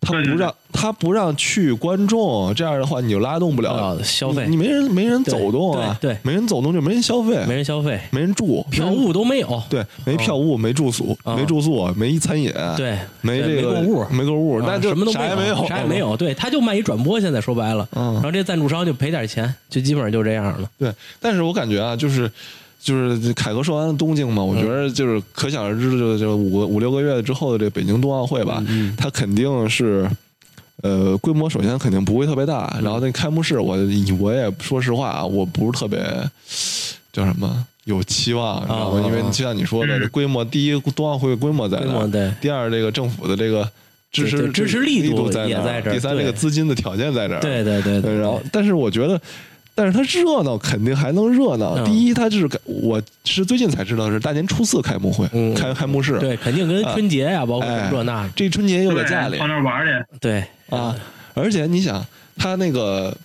[0.00, 9.62] 他不让他不让去观众，这样的话你就拉动不了啊消费你你没人没人走动啊，没人走动就没人消费，没人消费，没人住，票务都没有。
[9.68, 15.98] 对，没票务，没住宿，啊没住宿，没餐饮，对没这个没购物没购物，啊那就什么都啥也没有，啥也没。
[15.98, 16.16] 有。
[16.16, 20.70] 对，他就卖一转播，现在说白了，嗯然后这赞助商就赔点钱，就基本上就这样了。
[20.78, 22.30] 对，但是我感觉啊，就是
[22.80, 28.62] 就是凯哥说完了东京嘛，我觉得就是可想而知的，就就五个五六个月之后的这北京冬奥会吧，
[28.96, 30.08] 它肯定是。
[30.80, 33.76] 呃，规模首先肯定不会特别大，然后那开幕式我
[34.20, 35.98] 我也说实话啊，我不是特别
[37.12, 39.00] 叫什么有期望，你知道吗？
[39.00, 42.06] 啊因为就像你说的，嗯 这规模第一冬奥会规模在那
[42.40, 43.68] 第二这个政府的这个
[44.12, 49.20] 支持支持力力度在那儿也在这儿第三这个资金的条件在这儿，对对对对，然后，但是我觉得，
[49.78, 51.76] 但是它热闹肯定还能热闹。
[51.76, 51.84] 嗯。
[51.84, 55.54] 第一，它就是我是最近才知道是大年初四开幕会，嗯。
[55.54, 56.18] 开开幕式。
[56.18, 59.38] 对，肯定跟春节呀，包括哎这那，这春节又在家里。
[59.38, 60.42] 跑那玩去，对。
[60.68, 60.96] 啊，
[61.34, 62.04] 而且你想，
[62.36, 63.16] 他那个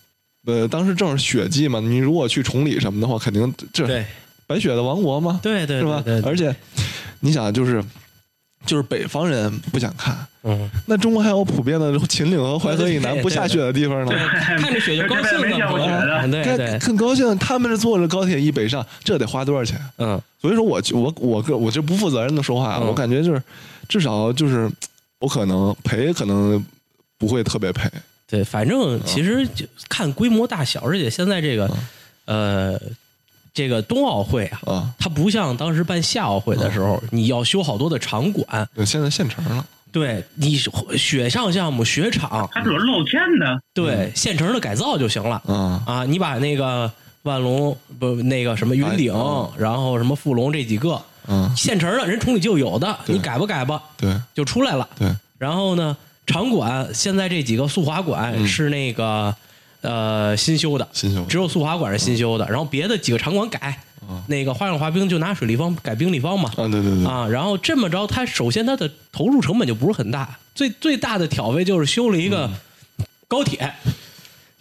[0.46, 4.06] 呃，当时正是雪季嘛，你如果去崇礼什么的话，肯定这对。
[4.46, 6.04] 白雪的王国嘛，对对是吧？
[6.06, 6.22] 对？
[6.22, 6.30] 对。
[6.30, 6.56] 而且
[7.22, 7.84] 你想，就是
[8.66, 14.12] 就是北方人不想看，嗯，那中国还有普遍的秦岭和淮河以南 对对不下雪的地方呢。
[14.40, 19.80] 看着雪就高兴这边没见过雪了，对对，很高兴，他们是坐着高铁一北上，这得花多少钱？
[19.98, 20.20] 嗯。
[20.42, 22.88] 所以说我就我我个我这不负责任的说话，嗯。
[22.88, 23.42] 我感觉就是
[23.88, 24.70] 至少就是
[25.20, 26.64] 我可能赔可能
[27.18, 27.90] 不会特别赔，
[28.28, 31.70] 对，反正其实就看规模大小，而且现在这个
[32.26, 32.78] 呃
[33.54, 34.60] 这个冬奥会啊。
[34.66, 40.58] 啊，它不像当时办夏奥会的时候，你要修好多的场馆，对现在现成了，对你
[40.98, 45.42] 雪上项目、雪场，它主要露天的，对现成的改造就行了。
[45.46, 45.84] 啊。
[45.86, 46.06] 啊。
[46.06, 46.92] 你把那个
[47.24, 54.14] 万隆不那个什么云顶哎嗯，然后什么富龙这几个嗯，现成的，人崇礼就有的，你改吧改吧对。
[54.34, 54.90] 就出来了。
[54.98, 58.48] 对，然后呢，场馆现在这几个速滑馆嗯。
[58.48, 59.34] 是那个
[59.84, 61.24] 呃新修的，新修。
[61.26, 63.80] 只有速滑馆是新修的，然后别的几个场馆改。
[64.28, 72.52] 那个花样滑冰就拿水立方改冰立方嘛，啊，对对对，啊，然后这么着，它首先它的投入成本就不是很大，最最大的挑费就是修了一个
[73.30, 73.74] 高铁，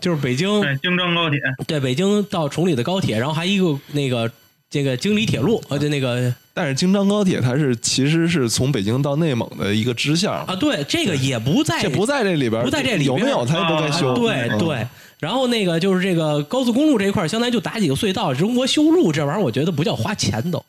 [0.00, 4.30] 就是北京对，京张高铁，对北京到崇礼的高铁，然后还一个那个
[4.70, 14.86] 这个京礼铁路，呃，就那个但是京张高铁它是其实是从北京到内蒙的一个支线啊，对，这个也不在这不在这里边，不在这里边有没有它不该啊修，嗯对对。
[15.18, 20.64] 然后那个就是这个高速公路这一块，相当于就打几个隧道，中国修路这玩意儿，我觉得不叫花钱都，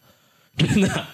[0.55, 1.05] 真的。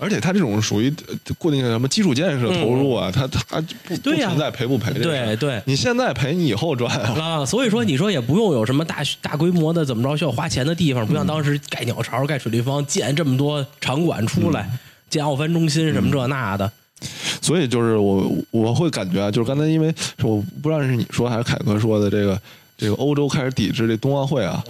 [0.00, 5.62] 而且它这种属于呃固定的什么基础建设投入啊，它它不存在赔不赔这事儿对对。
[5.66, 14.68] 你现在赔，你以后赚啊，啊，所以说你说也不用有什么大大规模的怎么着需要花钱的地方，不像当时盖鸟巢、盖水立方建这么多场馆出来，
[15.10, 16.72] 建奥帆中心什么这那的，
[17.42, 22.40] 所以就是我我会感觉啊，就是刚才因为我不知道是你说还是凯哥说的这个
[22.78, 24.64] 这个欧洲开始抵制这冬奥会啊。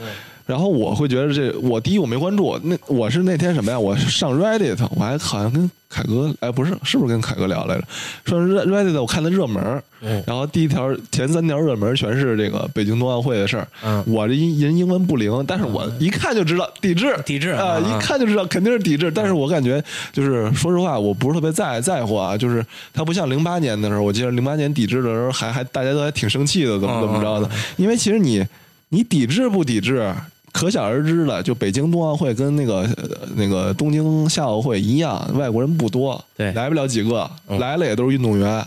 [0.51, 3.79] 然后我会觉得这，我第一我没关注，那我是那天什么呀？
[3.79, 7.85] 我上 Reddit，我还好像跟凯哥，哎，不是，是不是跟凯哥聊来着？
[8.25, 13.69] 说 Reddit 我看的热门，嗯然后第一条前三条热门全是这个北京冬奥会的事儿。
[13.85, 19.09] 嗯我这英人英文不灵，但是我一看就知道抵制，抵制啊，啊一看就知道肯定是抵制。
[19.09, 19.81] 但是我感觉
[20.13, 27.49] 就是说实话，我不是特别在在乎啊，就是它不像零八年的时候，我记得零八年抵制的时候还还大家都还挺生气的，怎么嗯怎么着的。
[27.77, 28.45] 因为其实你
[28.89, 30.13] 你抵制不抵制，
[30.53, 31.43] 可想而知了。
[31.43, 36.53] 就北京冬奥会跟那个呃那个东京夏奥会一样，外国人不多，对。
[36.53, 37.59] 来不了几个，嗯。
[37.59, 38.65] 来了也都是运动员。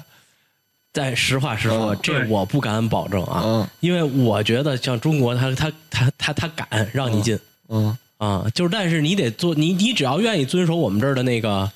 [0.92, 2.00] 但实话实说，嗯。
[2.04, 3.68] 这我不敢保证啊，嗯。
[3.80, 7.38] 因为我觉得像中国他，他他他他敢让你进、
[7.70, 11.72] 嗯，啊，就是但是你得做，你你只要愿意遵守我们这儿的那个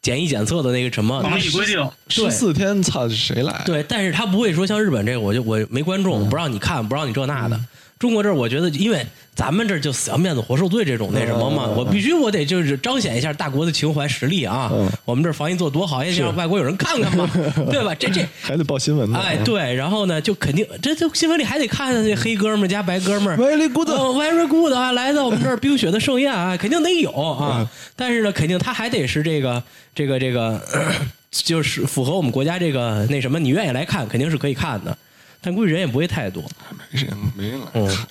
[0.00, 3.62] 检疫检测的那个什么防疫规定，十四天，操，谁来？
[3.66, 7.58] 对，但是他不会说像日本这个，我就我没观众，不让你看，不让你这那的。
[7.98, 14.70] 中国这儿，我觉得，因为咱们这儿就死要面子活受罪这种那什么嘛，我必须我得就是彰显一下大国的情怀实力啊。
[14.72, 17.30] 嗯我们这儿防疫做多好，也想让外国有人看看嘛，
[17.70, 17.94] 对吧？
[17.94, 18.26] 这这。
[18.42, 19.18] 还得报新闻呢。
[19.18, 27.68] 哎，对，然后呢，就肯定这这新闻里还得看那黑哥们儿加白哥们儿 Very good 哦 very good 啊，来到我们这儿冰雪的盛宴啊， 肯定得有啊。
[27.96, 29.62] 但是呢，肯定他还得是这个
[29.94, 30.60] 这个这个，
[31.30, 34.96] 就是符合我们国家这个那什么，你愿意来看，肯定是可以看的。
[35.44, 36.42] 但估计人也不会太多。
[36.90, 38.04] 没人没人来看，嗯我觉得。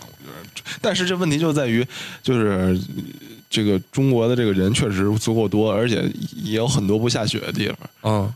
[0.80, 1.86] 但是这问题就在于，
[2.22, 2.80] 就是呃
[3.50, 7.78] 这个中国的这个人确实足够多，而且也有很多不下雪的地方。
[8.04, 8.34] 嗯，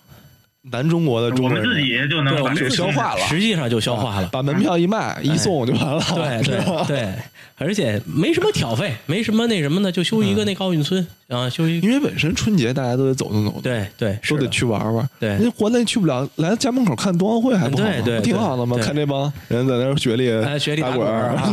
[0.72, 3.20] 南中国的中国我们自己人就能把这个就消化了。
[3.28, 4.28] 实际上就消化了。
[4.32, 7.14] 把门票一卖一送就完了，对 对对，
[7.58, 15.10] 而且没什么挑费，没什么那什么的，就修一个那个奥运村啊，修一因为本身春节大家都得走动走动，对对，都得去玩玩。
[15.20, 15.30] 对。
[15.30, 17.90] 人家国内去不了，来家门口看冬奥会还不好吗？
[17.94, 18.78] 对对不挺好的吗？
[18.82, 21.50] 看这帮人在那儿雪里哎雪里打滚 啊，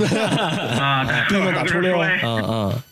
[1.28, 1.40] 对。
[1.40, 2.82] 面打出溜摔嗯嗯，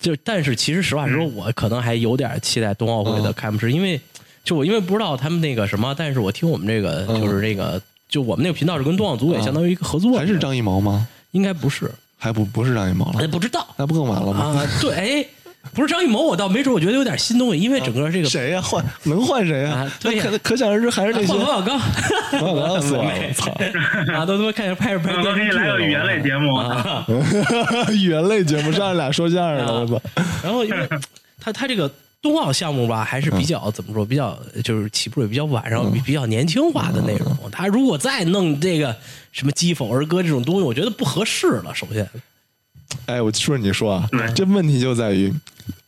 [0.00, 4.00] 就但是其实实话实说，我可能还有点期待冬奥会的嗯开幕式，因为
[4.44, 7.20] 就我因为不知道他们那个什么，但是我听我们这个嗯。
[7.20, 11.08] 就是这个，就我们那个频道是跟冬奥组委嗯相当于一个合作的，还是张艺谋吗？
[11.32, 13.66] 应该不是，还不不是张艺谋哎，了，不知道。
[13.76, 14.44] 那不更完了吗？
[14.44, 15.26] 啊，对，哎，
[15.72, 18.60] 不是张艺谋，我倒没准，我觉得有点新东西，因为整个这个谁呀？
[18.60, 19.70] 换能换谁呀？
[19.70, 19.92] 啊？
[19.98, 20.24] 对呀。
[20.24, 21.78] 可可想而知，还是那些换冯小刚，
[22.38, 23.50] 冯小刚死了没操。
[24.14, 27.06] 啊，都他妈开始拍着拍刚刚可以电视剧了来个语言类节目，啊。
[27.90, 30.02] 语言类节目上来俩说相声的，我操！
[30.44, 30.88] 然后因为
[31.40, 31.90] 他他这个
[32.24, 37.36] 冬奥项目吧，还是比较怎么说，比较就是起步也比较晚，然后比比较年轻化的内容。
[37.52, 38.96] 他如果再弄这个
[39.30, 41.74] 什么《讥讽儿歌》这种东西，我觉得不合适了。
[41.74, 42.08] 首先，
[43.04, 45.30] 哎，我说你说啊，这问题就在于，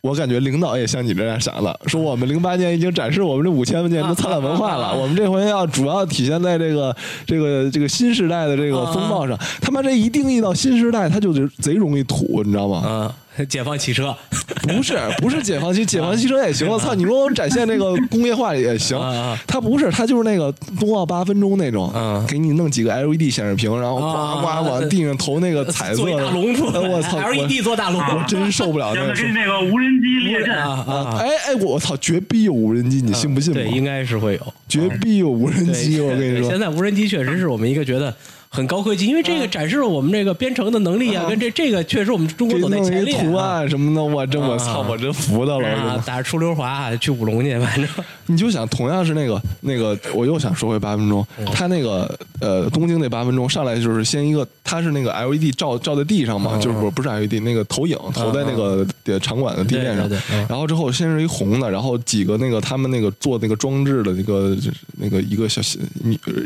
[0.03, 6.95] 我感觉领导也像你这样想的，说我们零八年已经展示我们这五千年的灿烂文化了，我们这回要主要体现在这个
[7.27, 9.39] 这个这个新时代的这个风貌上。
[9.63, 12.83] 他妈这一定义到新时代，他就贼容易土，你知道吗？
[12.87, 13.13] 嗯，
[13.49, 14.17] 解放汽车，
[14.67, 16.95] 不是不是解放汽解放汽车也行，我操！
[16.95, 27.19] 你说我展现那个工业化也行啊啊，它不是，它就是那个冬奥八分钟那种嗯，给你弄几个 LED 显示屏，然后啊呱呱往地上投那个彩色的大龙出来哎我操！
[27.31, 31.19] LED 做大龙，我真受不了那个要么给你那个无人机列阵，啊啊！
[31.21, 33.61] 哎哎，我操，绝逼有无人机，你信不信吗？
[33.61, 34.55] 对，应该是会有。
[34.69, 36.59] 绝逼有无人机，我跟你说现。
[36.59, 38.13] 在无人机确实是我们一个觉得
[38.49, 43.23] 很高科技，因为这个展示了我们这个编程的能力啊，跟这这个确实我们中国给走在弄一前列啊。
[43.23, 45.69] 图案什么的，我真我操，啊我真服他了。
[45.69, 47.89] 啊打着出溜滑去舞龙去，反正
[48.27, 51.45] 你就想，同样是那个那个，我又想说回八分钟，嗯。
[51.47, 60.09] 他那个呃东京那八分钟上来就是先一个，他是那个 LED 照照在地上嘛，嗯就是不不是 LED 那个投影投在那个呃场馆的地面上
[60.49, 65.63] 然后之后先是一红的，然后几个那个他们那个做那个装置的那个就是那个一个小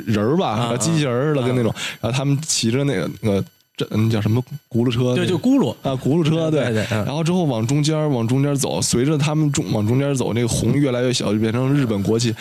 [0.07, 3.47] 人儿吧，啊机器人儿的跟那种，然后他们骑着那个那个这
[3.91, 12.35] 嗯叫什么轱辘车，对，就轱辘，啊，轱辘车，对对嗯然后之后往中间儿往中间走，随着他们中往中间走，那个红越来越小，就变成日本国旗，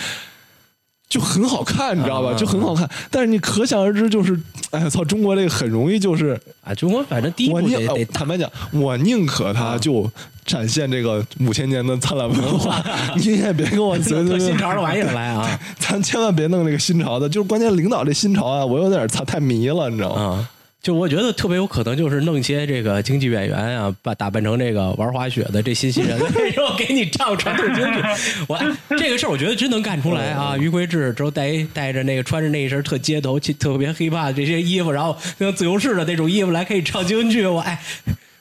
[1.07, 2.31] 就很好看，你知道吧？
[2.31, 2.87] 啊就很好看。
[3.09, 4.39] 但是你可想而知，就是，
[4.71, 10.09] 哎呀操，中国这个很容易就是，啊，中国反正第一我宁呃步得得坦白讲，我宁可他就
[10.45, 12.83] 展现这个五千年的灿烂文化，
[13.17, 20.47] 你也别跟我 随随新潮的玩意儿来啊 咱千万别弄这个新潮的，就是关键领导这新潮啊，我有点操太迷了，你知道吗？
[20.79, 20.81] 啊！
[20.81, 26.17] 就我觉得特别有可能就是弄一些这个京剧演员啊，把打扮成这个玩滑雪的这新新人，
[26.55, 27.99] 然后给你唱传统京剧。
[28.47, 30.57] 我哎这个事儿，我觉得真能干出来啊！
[30.57, 37.79] 于魁智之后带一带着那个穿着那一身特街头、特别 hiphop 这些衣服，然后像自由式的那种衣服来可以唱京剧，我哎。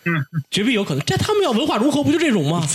[0.51, 2.67] 绝逼有可能，这他们要文化融合，不就这种吗？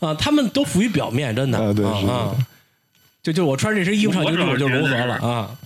[0.00, 2.36] 啊，他们都浮于表面，真的啊对是啊，
[3.22, 5.56] 就就我穿这身衣服唱京剧，我就融合了啊。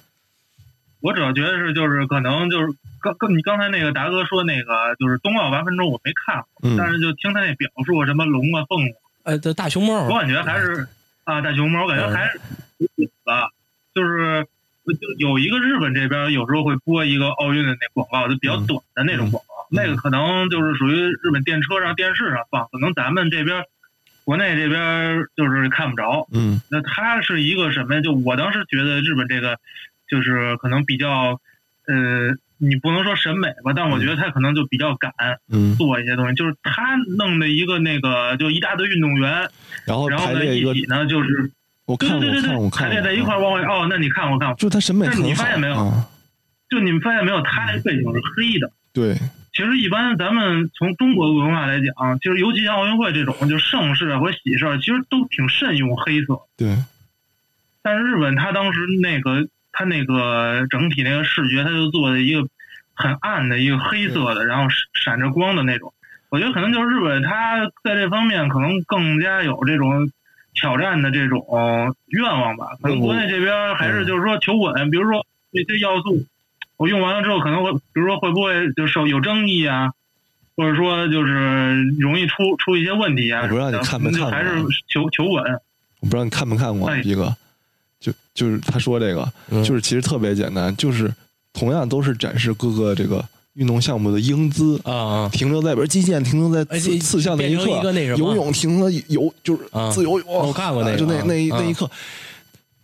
[1.01, 2.69] 我主要觉得是就是可能就是
[3.01, 8.95] 刚刚你刚才那个达哥说那个就是冬奥八分钟我没看过，嗯但是就听他那表述什么龙啊凤啊，
[9.25, 10.87] 呃，这大熊猫我感觉还是
[11.25, 12.41] 啊大熊猫，我感觉还是
[12.97, 13.51] 有的，
[13.95, 14.47] 就是
[14.85, 23.65] 就有一个日本这边有时候会播一个奥运的那广告，就比较短的那种广告，嗯那个可能就是属于日本电车上、电视上放，可能咱们这边
[24.25, 26.27] 国内这边就是看不着。
[26.33, 28.01] 嗯那它是一个什么呀？
[28.01, 29.59] 就我当时觉得日本这个
[30.09, 31.39] 就是可能比较，
[31.87, 35.13] 呃，你不能说审美吧，但我觉得他可能就比较敢
[35.51, 36.35] 嗯，做一些东西。
[36.35, 39.49] 就是他弄的一个那个，就一大堆运动员，
[39.87, 41.51] 然后然后呢一起呢就是
[41.87, 43.63] 我看过，对对对对看过，看过，排列在一块儿往外。
[43.63, 44.57] 哦，那你看过看过？
[44.57, 46.07] 就他审美但你发现没有啊，
[46.69, 47.41] 就你们发现没有？
[47.43, 48.71] 他那背景是黑的。
[48.93, 49.15] 对，
[49.53, 56.41] 其实一般咱们从中国文化来讲，就是尤其像奥运会这种，就盛世啊或者喜事，其实都挺慎用黑色。
[56.57, 56.77] 对，
[57.83, 62.49] 但是日本他当时那个他那个整体那个视觉，它就做的一个
[62.95, 65.93] 很暗的一个黑色的，然后闪着光的那种。
[66.31, 70.11] 我觉得可能就是日本它在这方面可能更加有这种
[70.53, 72.67] 挑战的这种愿望吧。
[72.83, 76.25] 可能国内这边还是就是说求稳，比如说这些要素
[76.77, 79.93] 我用完了之后可能会，比如说会不会就是有争议啊？
[80.57, 83.43] 或者说就是容易出出一些问题啊？
[83.45, 84.51] 我不知道你看没看过就还是
[84.89, 85.45] 求求稳。
[86.01, 87.33] 我不知道你看没看过哎逼哥，
[88.01, 91.13] 就就是他说这个，嗯就是其实特别简单，就是
[91.53, 93.25] 同样都是展示各个这个
[93.55, 94.81] 运动项目的英姿。
[94.85, 101.91] 啊啊停留在比如击剑停留在哎刺刺向那一刻游泳停了游就是啊自由泳，我看过那个就那啊那一那啊一刻，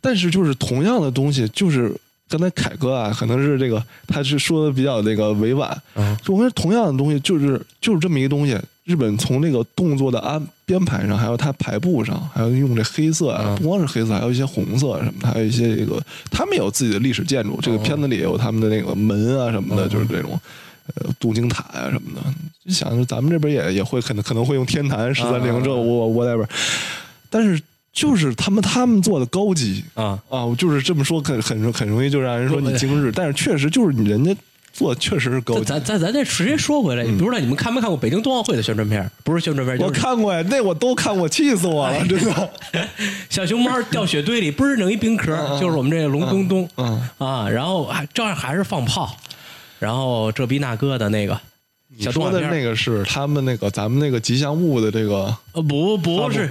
[0.01, 1.95] 但是就是同样的东西，就是
[2.29, 8.59] 刚才凯哥啊，可能是这个他是说的比较那个委婉，嗯就我们同样的东西，就是就是这么一个东西。
[8.85, 17.59] 日本从那个动作的安编排上，还有它排布上，还有用这黑色啊，嗯不光是黑色，还有一些红色什么的，还有一些这个他们有自己的历史建筑。
[17.63, 20.39] 这个片子里也有他们的那个门啊什么的，嗯就是这种。
[20.97, 22.21] 呃，镀金塔啊、什么的，
[22.65, 26.47] 你想着咱们这边也也会可能可能会用天坛十三陵这我我 whatever，
[27.31, 27.59] 但是
[27.91, 34.37] 就是他们他们做的高级啊，啊，我就是这么说很很很容易就让人说你精致，但是确实就是你人家
[34.75, 35.63] 做的确实是够。
[35.65, 39.11] 咱咱咱再直接说回来，不知道你们看没看过北京冬奥会的宣传片？
[39.23, 42.51] 不是宣传片，我就是看过呀，那我都看过，气死我了，真的。
[43.31, 49.17] 小熊猫掉雪堆里，嘣儿弄一冰壳，就是我们这个龙咚咚嗯啊，然后还照样还是放炮，
[49.79, 51.41] 然后这逼那哥的那个
[51.97, 56.49] 你说的那个是他们那个咱们那个吉祥物的这个，呃不不是，我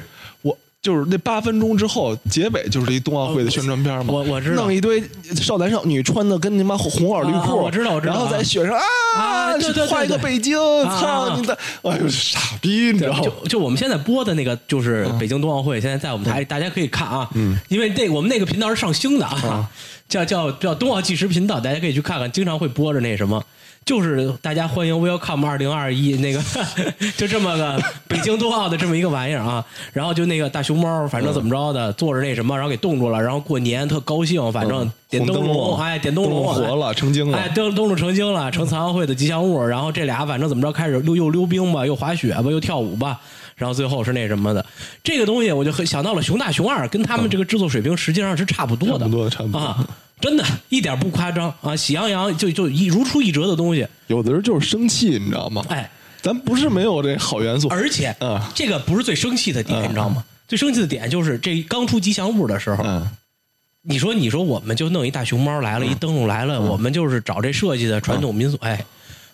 [0.84, 5.02] 就是那八分钟之后结尾就是一冬奥会的宣传片嘛，我我知道弄一堆
[5.42, 8.84] 少男少女穿的跟你妈红红袄绿裤，啊我知道我知道然后在雪上啊
[9.16, 11.36] 啊对对对画一个北京，啊操啊。
[11.40, 13.22] 你的，哎呦傻逼，你知道吗？
[13.22, 17.58] 就就我们现在播的那个就是北京冬奥会，现在在我们台大家可以看啊，嗯。
[17.70, 19.66] 因为那我们那个频道是上星的啊，
[20.10, 23.42] 叫叫叫冬奥纪实频道，大家可以去看看，经常会播着那什么。
[23.86, 26.42] 就是大家欢迎 Welcome 二零二一那个，
[27.18, 27.78] 就这么个
[28.08, 37.38] 北京冬奥的这么一个玩意儿啊，然后就那个大熊猫，反正怎么着的，坐着那什么，然后给冻住了，然后过年特高兴，反正点灯笼，哎，点灯笼活了，成精了。
[37.38, 39.62] 哎，，灯灯笼成精了，成残奥会的吉祥物。
[39.66, 43.20] 然后这俩反正怎么着，开始又又溜冰吧，又滑雪吧，又跳舞吧。
[43.56, 44.66] 然后最后是那什么的，
[45.04, 49.60] 这个东西我就很想到了熊大熊二，跟他们这个制作水平实际上是差不多的，差不多差不多。
[49.60, 49.88] 啊，
[50.20, 51.54] 真的一点不夸张。
[51.62, 55.64] 啊，喜羊羊就就一如出一辙的东西，有的人就是生气，你知道吗？
[55.70, 55.90] 哎，
[56.22, 58.52] 咱不是没有这好元素，而且啊。
[58.56, 60.24] 这个不是最生气的点，嗯你知道吗？
[60.48, 63.10] 最生气的点就是这刚出吉祥物的时候，嗯
[63.86, 68.86] 你说你说我们就弄一大熊猫来了，一灯笼来了，我们就是找这设计的传统民俗，哎，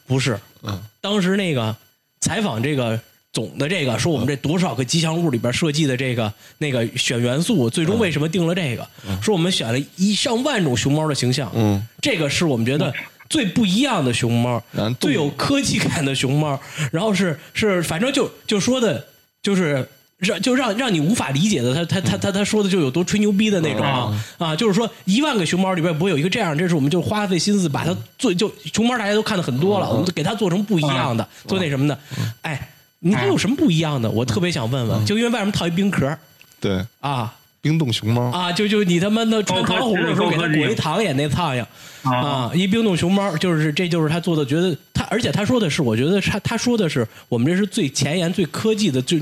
[0.07, 1.75] 不是，嗯当时那个
[2.19, 2.99] 采访这个
[3.31, 8.87] 总的这个说我们这多少个吉祥物里边设计的这个那个选元素，最终为什么定了这个？
[9.21, 12.93] 说我们选了一上万种熊猫的形象，嗯，这个是我们觉得
[13.29, 14.61] 最不一样的熊猫
[14.99, 16.59] 最有科技感的熊猫，
[16.91, 19.07] 然后是是反正就就说的
[19.41, 19.87] 就是。
[20.19, 24.25] 让就让让你无法理解的，他他他他他说的就有多吹牛逼的那种啊。
[24.37, 31.97] 啊，就是说一万个熊猫里边不会有一个这样，这是我们就花费心思把它做就熊猫大家都看的很多了，我们就给它做成不一样的，做那什么的，
[32.41, 32.69] 哎，
[32.99, 34.09] 你还有什么不一样的？
[34.09, 36.17] 我特别想问问，就因为外面套一冰壳
[36.59, 41.65] 对，啊冰冻熊猫，啊，就就你他妈的穿糖葫芦的时候给它裹一糖眼那苍蝇。
[42.03, 49.19] 啊，啊，一冰冻熊猫就是这就是他做的，觉得他而且他说的是，我觉得他他说的是我们这是最前沿、最科技的，最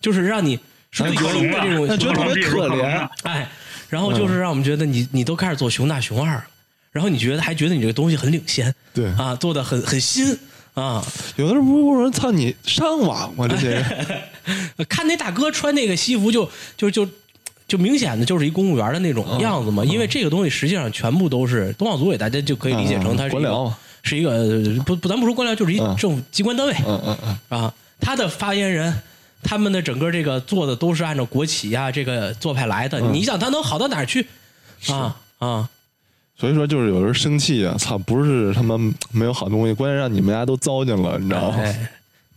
[0.00, 0.58] 就是让你
[0.90, 3.48] 是最新的这种那觉得特别可怜啊，哎，
[3.88, 6.44] 然后就是让我们觉得你你都开始做熊大熊二了，
[6.90, 10.36] 然后你觉得还觉得你这个东西很领先，对啊，做的很很新
[10.76, 11.04] 啊，
[11.36, 13.48] 有的人不是说操你上网吗？
[13.48, 13.84] 这些人
[14.88, 17.08] 看那大哥穿那个西服就就就。
[17.68, 23.72] 就明显的就是一公务员的那种样子嘛，因为这个东西实际上全部都是冬奥组委，大家就可以理解成它是一个官僚
[24.04, 27.18] 是一个呃不不，咱不说官僚，就是一嗯政府机关单位，嗯嗯
[27.50, 28.94] 嗯，啊，他的发言人，
[29.42, 33.00] 他们的整个这个做的都是按照国企呀、这个做派来的。
[33.00, 34.24] 你想他能好到哪儿去？
[34.88, 35.68] 啊啊，
[36.36, 38.76] 所以说就是有人生气啊，操，不是他妈
[39.10, 41.56] 没有好东西，关键让你们家都糟践了，你知道吗？
[41.58, 41.88] 哎，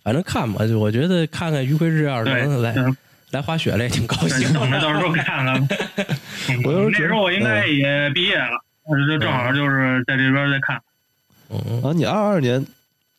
[0.03, 2.95] 反正看吧，就我觉得看看于魁智要是对，能来嗯
[3.31, 5.67] 来滑雪了，也挺高对兴等着到时候看看。
[6.63, 10.81] 我 那时候我应该也毕业了，我就正好就是在这边在看。
[11.49, 12.65] 嗯啊，你二二年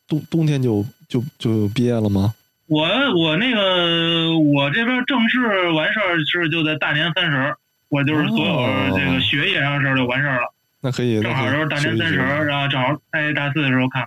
[0.07, 2.33] 冬冬天就就就毕业了吗？
[2.67, 2.87] 我
[3.19, 7.53] 我那个我这边正式完事儿是就在大年三十，
[7.89, 10.47] 我就是所有哦这个学业上的事儿就完事儿了，
[10.81, 14.03] 那可以，正好那可以就是大年三十，然后正好在大四的时候看，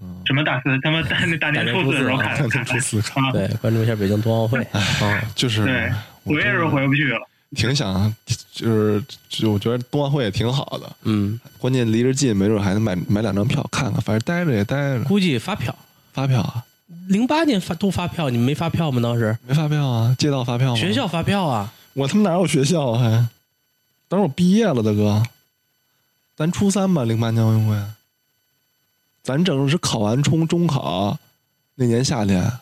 [0.00, 3.00] 嗯什么大四他妈大那大年初四的时候看看看初四
[3.32, 4.80] 对，关注一下北京冬奥会啊。
[5.34, 5.92] 就是对，
[6.24, 7.20] 我回是回不去了。
[7.54, 8.12] 挺想，
[8.52, 15.04] 就是就我觉得冬奥会也挺好的，嗯，关键离着近，没准还能买买两张票看看，反正待着也待着。
[15.04, 15.74] 估计发票，
[16.12, 16.64] 发票啊？
[17.08, 19.00] 零八年发都发票，你们没发票吗？
[19.00, 20.14] 当时没发票啊？
[20.18, 20.76] 街道发票吗？
[20.76, 22.98] 学校发票啊，我他妈哪有学校啊？
[22.98, 23.10] 还，
[24.08, 25.22] 当时我毕业了，大哥，
[26.36, 27.74] 咱初三吧，零八年奥运会，
[29.22, 31.18] 咱正是考完冲中考
[31.76, 32.52] 那年夏天，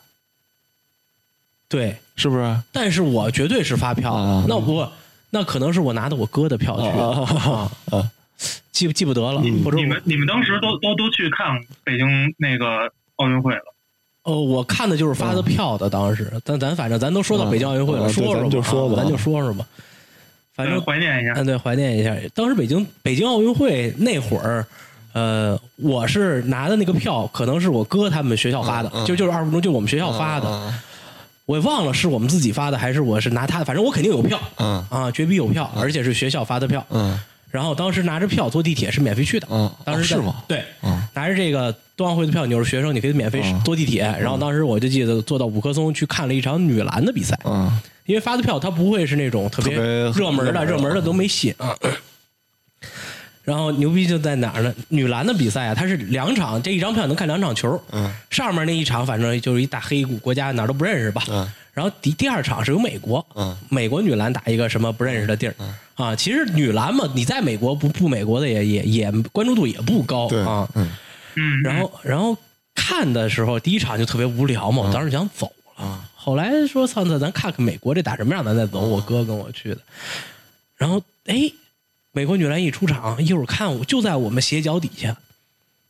[1.69, 2.57] 对，是不是？
[2.71, 4.45] 但是我绝对是发票，啊。
[4.49, 4.87] 那不
[5.31, 8.11] 那可能是我拿的我哥的票去，啊啊
[8.71, 9.65] 记记不得了，嗯。
[9.65, 12.07] 或者你们你们当时都都都去看北京
[12.39, 13.75] 那个奥运会了？
[14.23, 18.95] 哦，我看的就是发的票的，当时，但咱反正咱都说到北京奥运会了，嗯说说吧，咱就说吧。
[18.95, 19.67] 啊咱就说说吧。
[20.55, 21.33] 反正怀念一下。
[21.37, 22.17] 嗯，对，怀念一下。
[22.35, 24.65] 当时北京北京奥运会那会儿，
[25.13, 30.75] 呃，我是拿的那个票，可能是我哥他们学校发的，嗯嗯就就是二十分钟，就我们学校发的，嗯
[31.47, 36.85] 我也忘了是我们自己发的还是我是拿他的，反正我肯定有票嗯啊，绝逼有票，而且是学校发的票。
[36.91, 37.19] 嗯
[37.51, 40.43] 然后当时拿着票坐地铁是免费去的，嗯，当时哦是吗？
[40.49, 44.03] 对，嗯拿着这个冬奥会的票，你是学生，你可以免费嗯坐地铁。
[44.21, 47.71] 然后当时我就记得坐到五棵松去看了一场女篮的比赛，嗯
[48.07, 49.75] 因为发的票它不会是那种特别
[50.11, 51.75] 热门的，热门的都没戏啊。
[53.45, 54.75] 然后牛逼就在哪儿呢？
[54.89, 57.81] 女篮的比赛啊，它是两场，这一张票能看两场球。
[57.93, 61.23] 嗯上面那一场反正就是一大黑股国家，哪儿都不认识吧。
[61.29, 65.55] 嗯然后第第二场是由美国，嗯美国女篮打一个什么不认识的地儿，
[65.97, 70.69] 啊，其实女篮嘛，你在美国不不美国的也也也关注度也不高对啊。
[70.75, 70.91] 嗯
[71.37, 72.37] 嗯，然后然后
[72.75, 75.85] 看的时候，第一场就特别无聊嘛，我当时想走了。
[75.85, 78.81] 啊后来说操，那咱看看美国这打什么样，咱再走。
[78.81, 79.79] 我哥跟我去的，
[80.77, 81.53] 然后哎，
[82.13, 85.15] 美国女篮一出场，一会儿看我就在我们斜角底下，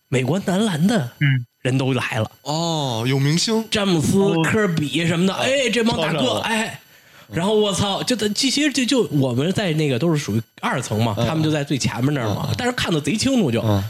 [0.09, 6.81] 美国男篮的嗯人都来了，哦，有明星詹姆斯、哦科比什么的，哎，这帮大哥，哎。
[7.33, 13.83] 然后我操，就其实就就我们在那个都是属于二层嘛，他们就在最前面那儿嘛，但是看的贼清楚就，嗯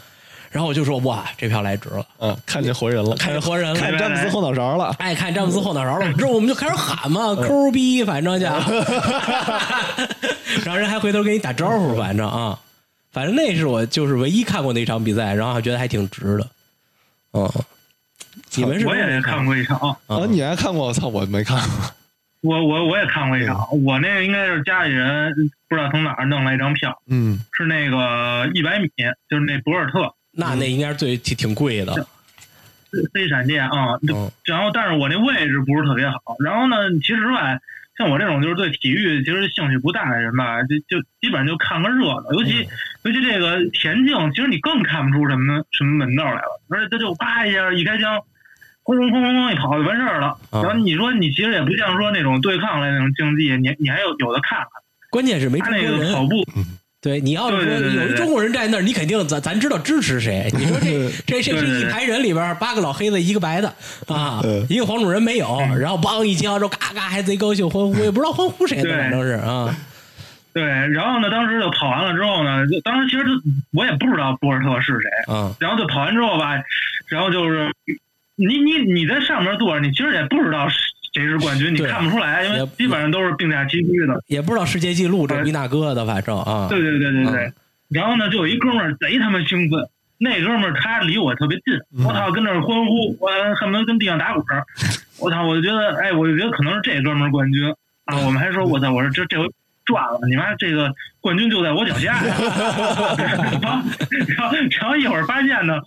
[0.55, 3.81] 然后我就说哇，这票来值了，嗯，看见活人了，看见活人了。
[3.81, 4.95] 看詹姆斯后脑勺了。
[5.01, 8.47] 爱看詹姆斯后脑勺了，之后我们就开始喊嘛，抠逼，反正就，
[10.65, 12.57] 然后人还回头给你打招呼，反正啊，
[13.11, 16.47] 反正那是我就是唯一看过那场比赛，然后还觉得还挺值的，
[17.33, 17.51] 嗯，
[18.55, 19.77] 你们是我也看过一场，
[20.07, 20.87] 啊，你还看过？
[20.87, 21.91] 我操，我没看过。
[22.43, 25.35] 我我我也看过一场，我那个应该是家里人
[25.69, 27.41] 不知道从哪儿弄来一张票，嗯。
[27.55, 28.89] 是那个一百米，
[29.29, 31.95] 就是那博尔特那那应该是最挺挺贵的，
[33.13, 37.59] 飞闪电啊，嗯然后但是我那位置不是特别好，然后呢，其实吧，
[37.97, 42.69] 像我这种就是对体育其实兴趣不大的人吧，就就基本上就看个热闹，尤其、
[43.03, 48.21] 尤其这个田径，其实你更看不出什么什么门道来了，而且他就啪一下一开枪，
[48.83, 50.29] 轰轰轰轰轰一跑就完事儿了。
[50.51, 54.69] 啊然后你说你其实也不像说那种对抗类那种竞技，你你还有有的看看，
[55.11, 56.09] 关键是没他那中国人。
[56.13, 56.45] 个跑步，
[57.05, 60.51] 对你要是说有一中国人站在那儿，你肯定咱咱知道支持谁。
[60.57, 60.87] 你说这
[61.27, 61.81] 这这对对对。
[61.81, 63.69] 这一排人里边八个老黑子一个白的
[64.07, 68.93] 啊嗯，一个黄种人没有，然后梆一枪，之后嘎嘎还贼高兴欢呼，也不知道欢呼谁呢，对。
[68.97, 69.77] 反正是啊，
[70.55, 73.25] 对，然后呢，当时就跑完了之后呢，就当时其实
[73.75, 75.55] 我也不知道博尔特是谁，嗯。
[75.61, 76.55] 然后就跑完之后吧，
[77.09, 77.71] 然后就是
[78.37, 80.67] 你你你在上面坐着，你其实也不知道
[81.15, 84.23] 谁是冠军，你看不出来，因为基本上都是并驾齐驱的。
[84.27, 87.45] 也不知道世界纪录这一大哥的，反正啊，对对对对对。
[87.47, 87.55] 嗯
[87.91, 89.79] 然后呢，就有一哥们儿贼他妈兴奋，
[90.19, 94.65] 那哥们儿他离我特别近，我操，跟那儿欢呼，我恨不得跟地上打滚儿。
[95.21, 97.63] 我操，我就觉得，哎，我就觉得可能是这哥们儿冠军
[98.07, 98.17] 啊。
[98.25, 99.49] 我们还说，我操，我说这这回
[99.85, 102.21] 赚了，你妈这个冠军就在我脚下。
[103.61, 103.87] 然后
[104.37, 105.81] 然后然后一会儿发现呢，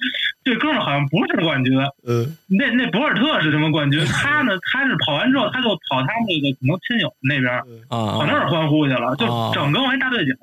[0.44, 1.74] 这哥们儿好像不是冠军，
[2.08, 4.04] 嗯那那博尔特是什么冠军？
[4.06, 10.34] 他呢，他是跑完之后，他就跑他那个可能亲友那边跑那儿欢呼去了，就哦整跟我一大对角，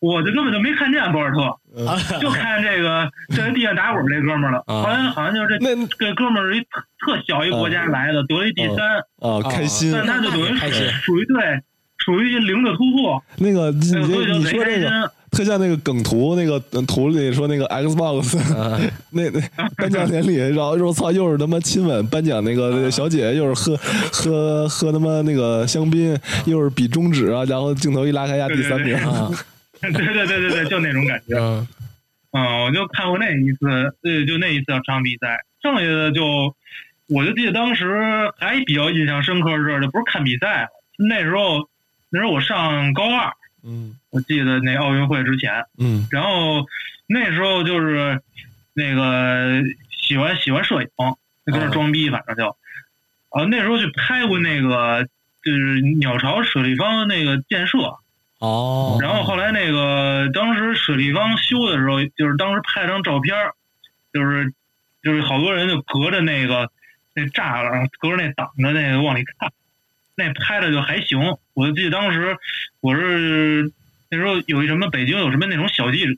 [0.00, 1.42] 我就根本就没看见博尔特，
[1.86, 4.58] 啊就看这个这在地上打滚这哥们儿了。
[4.66, 9.92] 啊后来好像就是这这哥们儿是一特特小一国家来的，得了一第三，啊，开心。
[9.92, 11.60] 但他就等于开心属于对
[12.04, 13.78] 属于零的突破，那个你
[14.36, 15.12] 你说这个。
[15.30, 18.76] 特像那个梗图，那个呃图里说那个 Xbox 啊。
[19.14, 19.40] 那那
[19.76, 23.76] 颁奖典礼，然后说操，又是他妈亲吻颁奖那个小姐，又是喝
[24.12, 28.96] 喝喝他妈那个香槟，又是比中指啊，然后镜头一拉开压第三名。
[28.96, 29.30] 对对啊，
[29.80, 31.38] 对对对对对，就那种感觉。
[31.38, 31.68] 嗯
[32.32, 36.56] 嗯，我就看过那一次，对，就那一次场比赛，剩下的就，
[37.08, 37.86] 我就记得当时
[38.36, 40.68] 还比较印象深刻的是，就不是看比赛，
[41.08, 41.68] 那时候
[42.10, 43.32] 那时候我上高二，
[43.64, 43.96] 嗯。
[44.10, 46.08] 我记得那奥运会之前，嗯。
[46.10, 46.66] 然后
[47.06, 48.20] 那时候就是
[48.72, 49.62] 那个
[49.96, 50.88] 喜欢喜欢摄影，
[51.46, 52.56] 就跟那装逼，反正就，
[53.30, 55.06] 呃，那时候去拍过那个
[55.44, 57.78] 就是鸟巢水立方那个建设，
[58.40, 63.36] 哦，然后后来那个当时水立方修的时候，就是当时拍了张照片，
[64.12, 64.52] 就是
[65.04, 66.68] 就是好多人就隔着那个
[67.14, 69.52] 那栅栏，隔着那挡着那个往里看，
[70.16, 71.38] 那拍的就还行。
[71.60, 72.34] 我就记得当时
[72.80, 73.70] 我是
[74.10, 76.14] 那时候有一什么北京有什么那种小记者、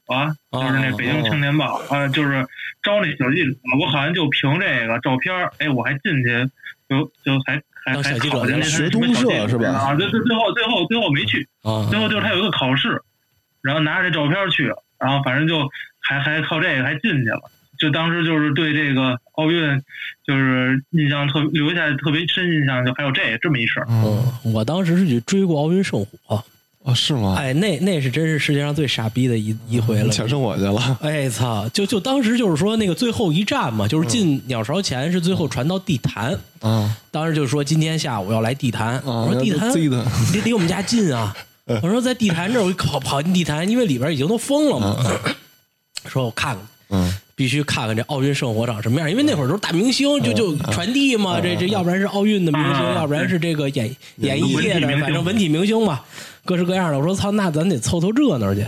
[0.53, 2.47] 就是那北京青年报啊、就是
[2.81, 6.49] 招那小记者，我好像就凭这个照片儿，哎，我还进去
[6.89, 11.49] 就就还还还考进那学东社是吧啊，最最，最后最后最后没去。
[11.63, 13.03] 啊最后就是他有一个考试，
[13.63, 15.69] 然后拿着这照片去了，然后反正就
[16.01, 17.51] 还还靠这个还进去了。
[17.83, 19.83] 就当时就是对这个奥运，
[20.25, 23.87] 就是印象特留下特别深印象，就还有这这么一事儿。
[23.89, 26.45] 嗯嗯，我当时是去追过奥运圣火，
[26.85, 27.35] 哦，是吗？
[27.37, 30.11] 哎，那那是真是世界上最傻逼的一一回了。
[30.11, 30.99] 抢生火去了。
[31.03, 31.69] 哎操！
[31.71, 41.35] 就就当时就是说那个最后一站嘛，就是进鸟巢前是最后传到地坛，啊当时就说今天下午要来地坛，啊我说地坛离离我们家近啊，
[41.83, 44.97] 我说在地坛这儿我跑跑进地坛，因为里边已经都封了嘛，
[46.07, 46.65] 说我看看。
[46.95, 47.13] 嗯
[47.43, 55.99] 必须看看这奥运圣火长什么样，因为那会儿都是大明星，就就传递嘛，这这要不然是奥运的明星，啊要不然是这个演演艺界的，反正文体明星嘛，
[56.45, 56.97] 各式各样的。
[56.97, 58.65] 我说操，那咱得凑凑热闹去。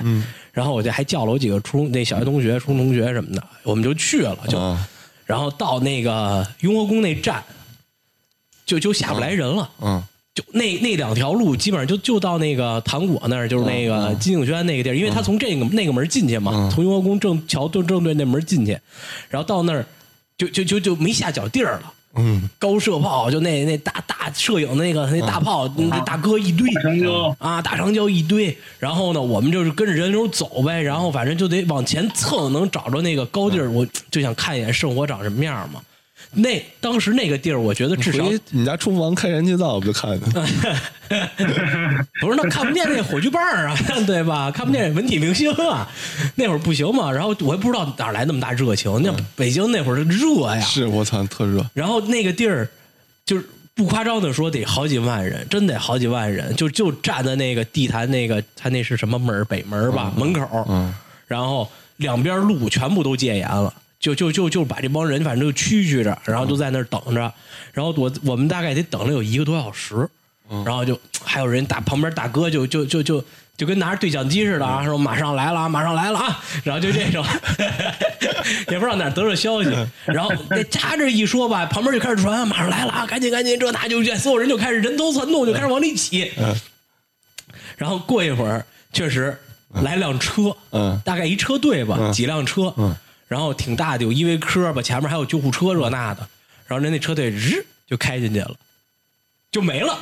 [0.50, 4.84] 然后我就还叫了我几个初中那小学同学、初中同学什么的，我们就去了，就啊
[5.24, 7.44] 然后到那个雍和宫那站，
[8.66, 9.70] 就就下不来人了。
[9.82, 10.02] 嗯
[10.34, 18.76] 就那那两条路，基本上就就到那个糖果那儿，就是那个金景轩那个地儿，因为他从这个那个门进去嘛，嗯从雍和宫正桥正正对那门进去，
[19.28, 19.86] 然后到那儿
[20.36, 21.92] 就就就就没下脚地儿了。
[22.16, 26.68] 嗯高射炮就那那大大摄影那个那大炮，那大哥一堆，
[27.38, 35.80] 啊，大长焦一堆，然后呢，我们就是跟着人流走呗，然后反正就得往前蹭，能找着那个高地儿，我就想看一眼圣火长什么样嘛。
[36.34, 40.30] 那当时那个地儿，我觉得至少回你家厨房开燃气灶不就看见？
[42.20, 43.76] 不是那看不见那火炬棒儿啊，
[44.06, 44.50] 对吧？
[44.50, 45.88] 看不见文体明星啊，
[46.34, 47.10] 那会儿不行嘛。
[47.12, 51.64] 然后我也不知道哪儿来那么大热情，那北京那会儿热呀，是我操，特热。
[51.74, 52.68] 然后那个地儿
[53.24, 60.92] 就是不夸张的说，得好几万人，真得好几万人，就就站在那个地坛那个，他那是什么门儿北门儿吧，门口，嗯
[61.26, 63.72] 然后两边路全部都戒严了。
[64.04, 67.32] 就就就就把这帮人反正就蛐蛐着，然后就在那儿等着，
[67.72, 70.06] 然后我我们大概得等了有一个多小时，
[70.62, 73.24] 然后就还有人大旁边大哥就就就就
[73.56, 77.24] 就跟拿着对讲机似的啊，说马上来了啊，马上来了啊，然后就这种，
[78.68, 79.70] 也不知道哪儿得着消息，
[80.04, 86.30] 然后那他这一说吧，旁边就开始传马上来了啊，赶紧赶紧，这那就这，所有人就开始人头攒动，就开始往里挤，
[87.78, 89.34] 然后过一会儿确实
[89.82, 91.00] 来辆车，嗯。
[91.06, 92.12] 大概一车队吧，嗯。
[92.12, 92.94] 几辆车，嗯
[93.28, 96.20] 然后挺大的，有依维柯吧，前面还有救护车这那的，
[96.66, 98.54] 然后人那车队日就开进去了，
[99.50, 99.98] 就没了，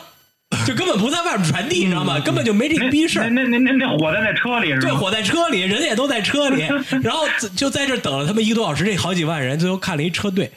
[0.67, 2.21] 就根本不在外面传递， 你知道吗？
[2.21, 3.31] 根本就没这个逼事儿。
[3.31, 6.63] 那那那那火在那车里是对，火在车里，人也都在车里，
[7.03, 10.51] 然后就在这等了他们一个多小时，这好几万人，最后看了一车队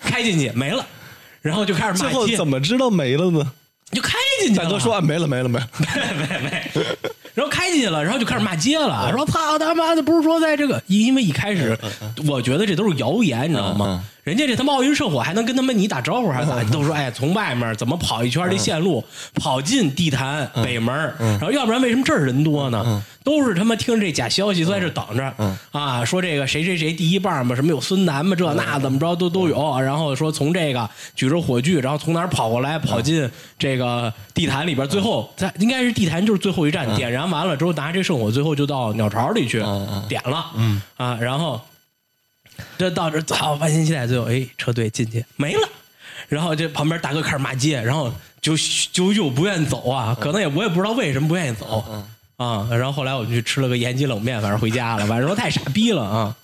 [0.00, 0.86] 开进去没了，
[1.40, 3.52] 然后就开始骂街，最后怎么知道没了呢？
[3.90, 4.64] 就开进去了。
[4.64, 5.68] 大哥说啊，没了没了没了。
[5.78, 6.70] 没没，
[7.34, 11.78] 然后开进去了，然后就开始骂街了，说操他妈的，不是说在这个，因为一开始
[12.26, 14.04] 我觉得这都是谣言，你知道吗？
[14.24, 16.62] 人家这他妈奥运圣火还能跟他们你打招呼还咋？
[16.64, 19.02] 都说哎，从外面怎么跑一圈这线路，
[19.34, 23.02] 跑进地坛北门，然后要不然为什么这儿人多呢？
[23.24, 25.34] 都是他妈听着这假消息都在这等着。
[25.70, 39.58] 啊，说这个谁谁谁第一棒嘛，什么有孙楠嘛，这那怎么着都都有，然后说从这个举着火炬，然后从哪儿跑过来，跑进这个地坛里边，最后在应该是地坛就是最后一站，点燃完了之后拿这圣火，最后就到鸟巢里去
[40.08, 40.80] 点了，嗯。
[40.96, 41.60] 啊，然后
[42.78, 45.68] 这到这操万千期待，最后哎车队进去没了。
[46.28, 48.54] 然后这旁边大哥开始骂街，然后就
[48.92, 51.84] 就又不愿意走啊，可能也我也不知道为什么不愿意走
[52.36, 52.68] 啊。
[52.70, 56.36] 然后后来我们去吃了个延吉冷面，反正回家了，反正说太傻逼了啊。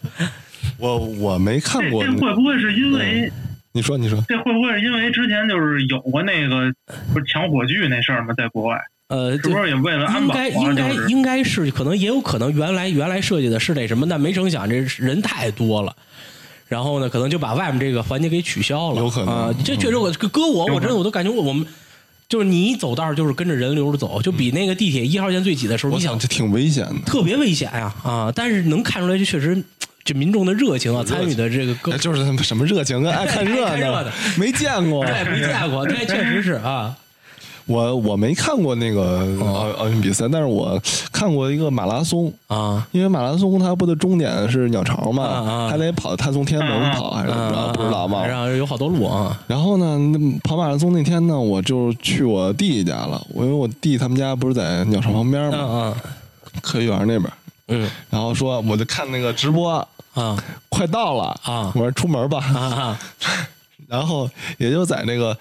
[0.79, 2.01] 我我没看过。
[2.01, 3.31] 会不会是因为
[3.77, 6.73] 你说你说，这会不会是因为之前就是有过那个
[7.13, 8.33] 不是抢火炬那事儿吗？
[8.37, 10.37] 在国外呃，是不是也为了安应保啊？
[10.37, 15.95] 该应该应该是，可能也有可能原来原来设计的是那什么，但没成想这人太多了。
[16.69, 19.55] 然后呢，可能就把外面这个环节给取消了，有可能啊。
[19.65, 21.67] 这确实我搁我，我真的我都感觉我我们
[22.29, 26.95] 就是你一走道就是跟着人流走，就比那个地铁一号线最挤的时候，你想我想这挺危险的。
[27.05, 28.33] 特别危险呀啊！
[28.35, 29.63] 但是能看出来，这确实
[30.05, 35.05] 这民众的热情啊，参与的这个各哎就是他们什么热情啊， 爱看热闹爱看热，没见过。
[35.05, 36.95] 对没见过， 对，确实是啊。
[37.67, 40.79] 我我没看过那个奥奥运比赛，但是我
[41.11, 42.31] 看过一个马拉松。
[42.49, 48.27] 啊因为马拉松它不的终点是鸟巢嘛，还得跑，他从天安门跑还是怎么着，啊，不知道嘛。
[48.27, 49.99] 然后有好多路啊然后呢，
[50.45, 53.27] 跑马拉松那天呢，我就去我弟弟家了。
[53.31, 56.13] 我因为我弟他们家不是在鸟巢旁边嗯嘛，嗯
[56.61, 57.23] 科学园那边。
[57.69, 62.39] 嗯然后说我就看那个直播，啊快到了啊我说出门吧。
[62.39, 63.01] 啊啊
[63.87, 65.37] 然后也就在那个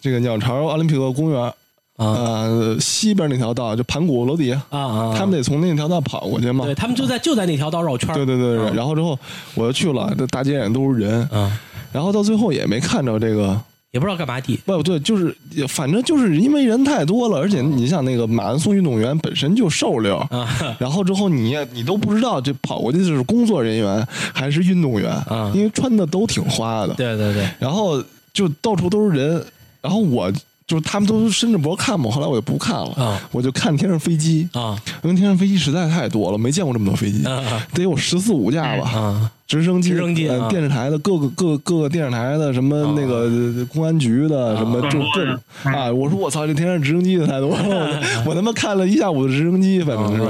[0.00, 1.40] 这个鸟巢奥林匹克公园。
[1.42, 1.52] 啊
[1.96, 5.14] 呃，西边那条道就盘古楼底下，啊啊！
[5.16, 6.64] 他们得从那条道跑过去嘛。
[6.64, 9.16] 对他们就在就在那条道绕圈对对对对啊然后之后
[9.54, 11.56] 我就去了，这大街上都是人，啊，
[11.92, 13.56] 然后到最后也没看着这个，
[13.94, 14.58] 也不知道干嘛地。
[14.66, 15.34] 不对，就是
[15.68, 27.48] 反正就是因为人太多了，而且你想那个马拉松运动员本身就瘦溜，啊然后之后你也你都不知道这跑过去的是工作人员还是运动员，啊因为穿的都挺花的，对对对。
[27.60, 29.44] 然后就到处都是人，
[29.80, 30.30] 然后我
[30.66, 33.20] 就是他们都伸着脖看嘛，后来我就不看了，啊。
[33.32, 34.80] 我就看天上飞机，啊。
[35.02, 38.88] 因为天上飞机实在太多了，没见过这么多飞机，啊得有十四五架吧。
[38.90, 39.30] 啊。
[39.46, 50.22] 直升机、直升机呃啊电视台的各个各各个电视台的什么那个呃公安局的什么啊就各种啊，我说我操，这天上直升机的太多了，我我他妈看了一下午的直升机，反正是。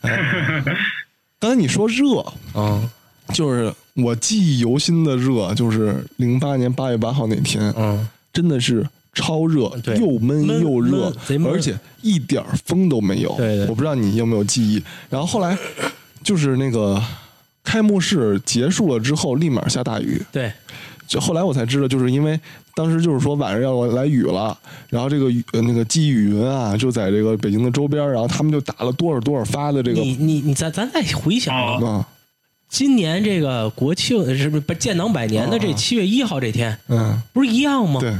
[0.00, 0.18] 哎
[1.38, 2.24] 刚才你说热，
[2.54, 2.82] 啊。
[3.34, 11.12] 就是我记忆犹新的热，就是零八年八月八号那天，嗯真的是超热，又闷闷又热
[11.50, 13.34] 而且一点儿风都没有。
[13.36, 14.80] 对对我不知道你有没有记忆。
[15.08, 15.56] 然后后来
[16.22, 17.02] 就是那个
[17.64, 20.22] 开幕式结束了之后，立马下大雨。
[20.30, 20.52] 对
[21.08, 22.38] 就后来我才知道，就是因为
[22.74, 24.56] 当时就是说晚上要来雨了，
[24.90, 32.08] 然后这个雨呃那个积雨云啊，就在这个北京的周边，然后他们就打了多少多少发的这个你你你咱咱再回想啊，哦啊
[32.68, 38.00] 今年这个国庆是不是建党百年的这啊七月一号这天，嗯不是一样吗？
[38.00, 38.12] 对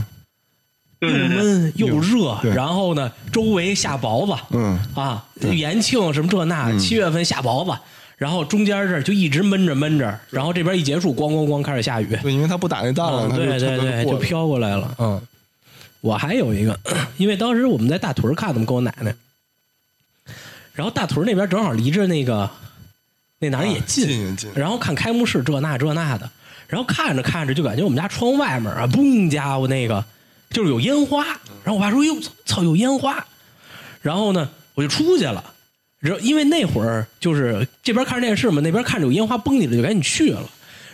[1.01, 7.79] 又闷又热，然后呢，周围下雹子嗯啊，延庆什么这那，七月份下雹子，
[8.17, 14.95] 然后中间这儿就一直闷着闷着，然后这边一结束，咣咣咣开始下雨，对，因为他不打那仗了，嗯，对对对，就飘过来了。
[14.99, 15.21] 嗯，
[16.01, 16.79] 我还有一个，
[17.19, 19.15] 因为当时我们在大屯看的嘛，跟我奶奶，
[20.73, 22.49] 然后大屯那边正好离着那个
[23.39, 24.51] 那哪儿也啊近，近也近。
[24.55, 26.31] 然后看开幕式这那这那的，
[26.69, 30.03] 然后看着看着就感觉我们家窗外面啊，嘣家伙那个
[30.51, 31.25] 就是有烟花，
[31.65, 33.25] 然后我爸说：“哟，操，有烟花！”
[34.01, 35.53] 然后呢，我就出去了。
[35.99, 40.49] 然后因为那会儿就是这边看着电视嘛，那边看着有烟花崩起来，就赶紧去了。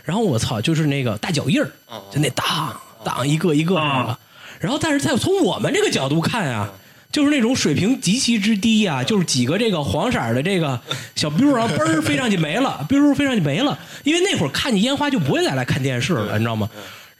[0.04, 1.70] 然后我操，就是那个大脚印儿，
[2.10, 4.18] 就那当当一个一个那个啊。
[4.58, 6.72] 然后但是在从我们这个角度看啊，
[7.10, 10.80] 就是那种水平极其之低啊，就是几个这个黄色的这个
[11.14, 13.78] 小 biu 啊，嘣儿飞上去没了，biu 飞上去没了。
[14.04, 16.70] 因为那会儿看见烟花就不会再来看电视了，你知道吗？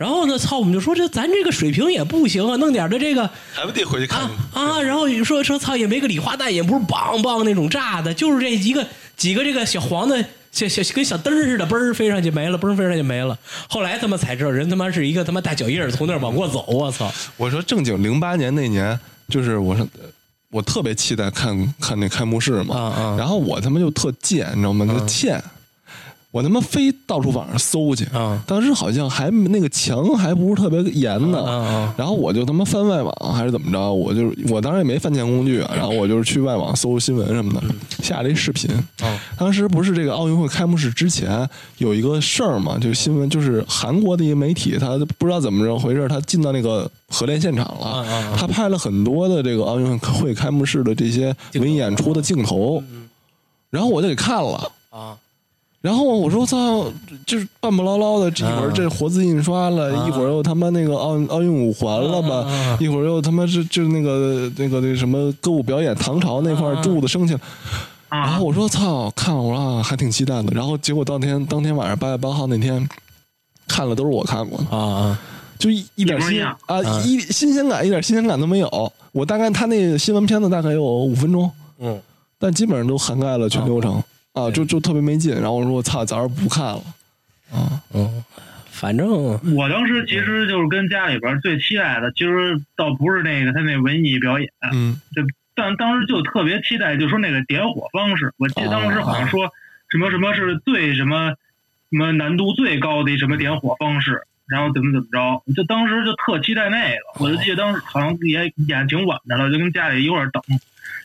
[0.02, 8.84] 然后呢，操，我们就说这咱这个水平也不行啊，弄点儿的这个还不得回去看啊啊，然后说说操，也没个礼花弹，也不是梆梆那种炸的，就是这一个
[9.16, 13.38] 几个这个小黄的小小跟小灯儿似的，嘣儿飞上去没了，嘣儿飞上去没了。
[13.68, 17.08] 后来他妈才知道，人他妈是一个他妈大脚印儿从那儿往过走，我操！
[17.36, 18.98] 我说正经零八年那年，
[19.28, 19.86] 就是我说
[20.50, 24.84] 我特别期待看看那开幕式嘛，啊啊然后我他妈就特贱，你知道吗？
[24.84, 25.40] 就欠。
[26.32, 28.42] 我他妈非到处网上搜去，啊。
[28.46, 37.62] 当时好像还那个墙还不是特别严呢，啊啊然后我就他妈翻外网还是怎么着，我就我当时也没翻墙工具啊，然后我就是去外网搜新闻什么的，
[38.02, 38.70] 下了一视频。
[39.02, 52.82] 啊当时不是这个奥运会开幕式之前有一个事儿嘛，就新闻就是韩国的一个媒体，他不知道怎么着回事，他进到那个核练现场了，他拍了很多的这个奥运会开幕式的这些文艺演出的镜头，
[53.68, 54.72] 然后我就给看了。
[54.88, 55.16] 啊
[55.82, 56.86] 然后我说操，
[57.26, 58.72] 就是半不唠唠的，这一会儿啊。
[58.72, 60.06] 这活字印刷了，啊。
[60.06, 67.40] 一会儿又他妈那个奥奥运五环了吧，一会儿又他妈是就是那个那个那什么歌舞表演，唐朝那块儿柱子升起来。
[68.08, 68.38] 然啊。
[68.38, 70.52] 后我说操，看我说啊，还挺期待的。
[70.54, 72.88] 然后结果当天当天晚上八月八号那天，
[73.66, 75.20] 看了都是我看过的，啊啊！
[75.58, 76.56] 就一一点新啊。
[77.04, 78.92] 一新鲜感一点新鲜感都没有。
[79.10, 82.00] 我大概他那新闻片子大概有五分钟，嗯，
[82.38, 84.00] 但基本上都涵盖了全流程
[84.32, 85.34] 啊，就就特别没劲。
[85.34, 86.82] 然后我说我操，早上不看了
[87.52, 87.80] 啊。
[87.94, 88.24] 嗯，
[88.70, 89.08] 反正
[89.54, 95.22] 我当时其实就是跟家里边最期待的，其实倒不是那个他那文艺表演，嗯就
[95.54, 98.32] 但当时就特别期待，就说那个点火方式。
[98.38, 99.50] 我记得当时好像说
[99.90, 101.34] 什么什么是最什么
[101.90, 107.22] 什么难度最高的一什么点火方式，然后怎么怎么着，就当时就特期待那个。
[107.22, 110.42] 我就记得当时好像也演挺晚的了，就跟家里一块儿等，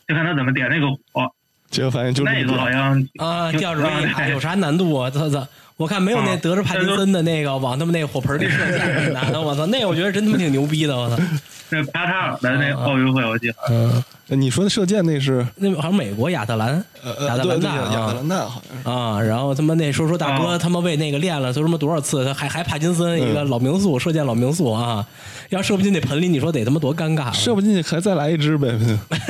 [0.08, 1.30] 就看他怎么点那个火。
[1.70, 3.82] 结果发现就这那个么点好像啊，挺吊着
[4.30, 5.10] 有啥难度啊？
[5.10, 5.46] 操操！
[5.78, 9.64] 我看没有那啊得着帕金森的那个往他们那火盆里射箭的男的，我操！
[9.66, 11.16] 那我觉得真他妈挺牛逼的，我操！
[11.70, 18.88] 那卡塔尔的那奥运会，我记得嗯，呃你说的射箭那是那好像美国亚特兰呃亚特兰大亚特啊兰大好像是。
[18.88, 25.06] 啊，然后他妈那说说大哥啊他妈为那个练了说什么多少次，他还还帕金森一个老名宿射箭老名宿啊，
[25.50, 27.32] 要射不进那盆里，你说得他妈多尴尬啊！
[27.32, 28.76] 射不进去，还再来一支呗。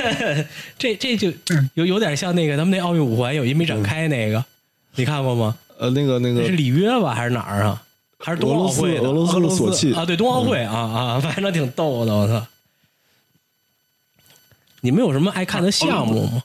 [0.79, 1.31] 这这就
[1.75, 4.43] 有有点像那个他们那奥运五环有一没展开那个，
[4.95, 5.55] 你看过吗？
[5.79, 7.81] 呃，那个那个是里约吧还是哪儿啊？
[8.19, 9.01] 还是冬奥会的？
[9.01, 12.45] 俄罗斯俄罗斯的索契啊，对，冬奥会啊啊， 反正挺逗的，我操！
[14.81, 16.43] 你们有什么爱看的项目吗？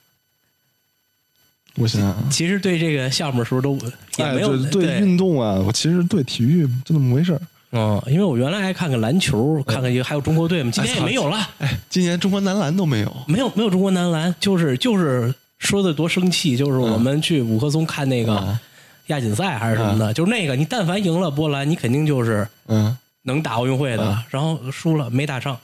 [1.76, 3.76] 我想想啊，其实对这个项目的时候都
[4.18, 7.41] 也哎，没有对对运动啊，我其实对体育就那么回事儿。
[7.72, 13.12] 嗯，因为我原来爱看看篮球，看看一个还有中国队嘛，今年也没有了，哎，今年中国男篮都没有。
[13.26, 18.61] 没有没有中国男篮，就是就是说的多生气，就是我们去五棵松看那个啊
[19.07, 25.59] 亚锦赛还是什么的，就是那个你但凡赢了波兰，你肯定就是嗯，能打奥运会的，然后输了没打上，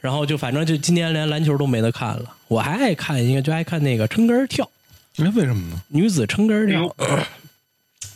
[0.00, 2.24] 然后就反正就今年连篮球都没得看了。
[2.48, 4.68] 我还爱看一个，就爱看那个撑杆儿跳，
[5.16, 5.80] 那为什么呢？
[5.88, 6.94] 女子撑杆儿跳。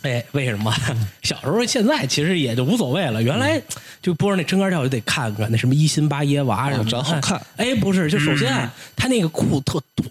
[0.01, 0.73] 哎，为什么？
[1.23, 3.21] 小时候、现在其实也就无所谓了。
[3.21, 3.61] 原来
[4.01, 10.09] 就播着那撑杆跳，就得看看那什么一辛巴耶娃什么的，长好看哎，不是，就首先啊他那个裤特短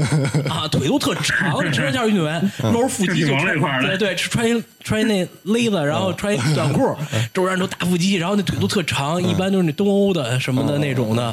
[0.48, 1.60] 啊，腿都特长。
[1.72, 6.96] 撑杆跳运动员露着腹肌就就体毛穿那块儿的对对，穿一穿一那勒子，然后穿一短裤，
[7.34, 11.24] 周边都大腹肌，然后那腿都特长，一般都是那东欧的什么的那种的，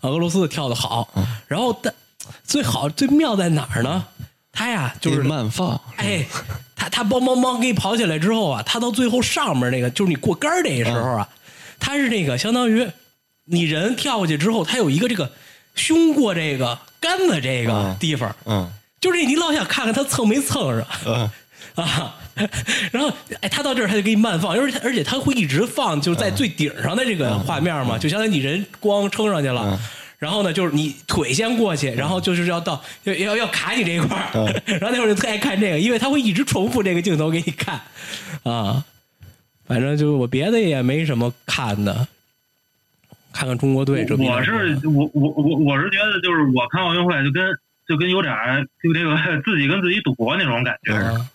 [0.00, 1.06] 啊，俄罗斯的跳的好。
[1.46, 1.92] 然后但
[2.44, 4.04] 最好最妙在哪儿呢？
[4.52, 6.24] 他呀就是慢放，哎，
[6.76, 11.28] 他他梆梆梆给你跑起来之后啊，他到最后上面那个就是你过杆儿那个时候啊，
[11.80, 12.86] 他是那个相当于
[13.46, 15.32] 你人跳过去之后，他有一个这个
[15.74, 21.30] 胸过这个杆子这个嗯地方，嗯就是你老想看看他蹭没蹭上嗯。
[21.74, 22.16] 啊。
[22.90, 29.78] 然后，哎，他到这儿他就给你慢放，而且而且他会一直放，就是在最顶上的这个画面嘛，就相当于你人光撑上去了，
[30.22, 37.80] 然后呢，就是你腿先过去，然后就是要到要要要卡你这一块儿， 然后那会儿就特爱看这个，因为他会一直重复这个镜头给你看。
[38.44, 38.84] 啊。
[39.64, 42.06] 反正就我别的也没什么看的，
[43.32, 47.56] 看看中国队我是我我我我是觉得就是我看奥运会就跟
[47.88, 50.92] 就跟有点儿就那个自己跟自己赌博那种感觉。
[50.92, 51.30] 似的，啊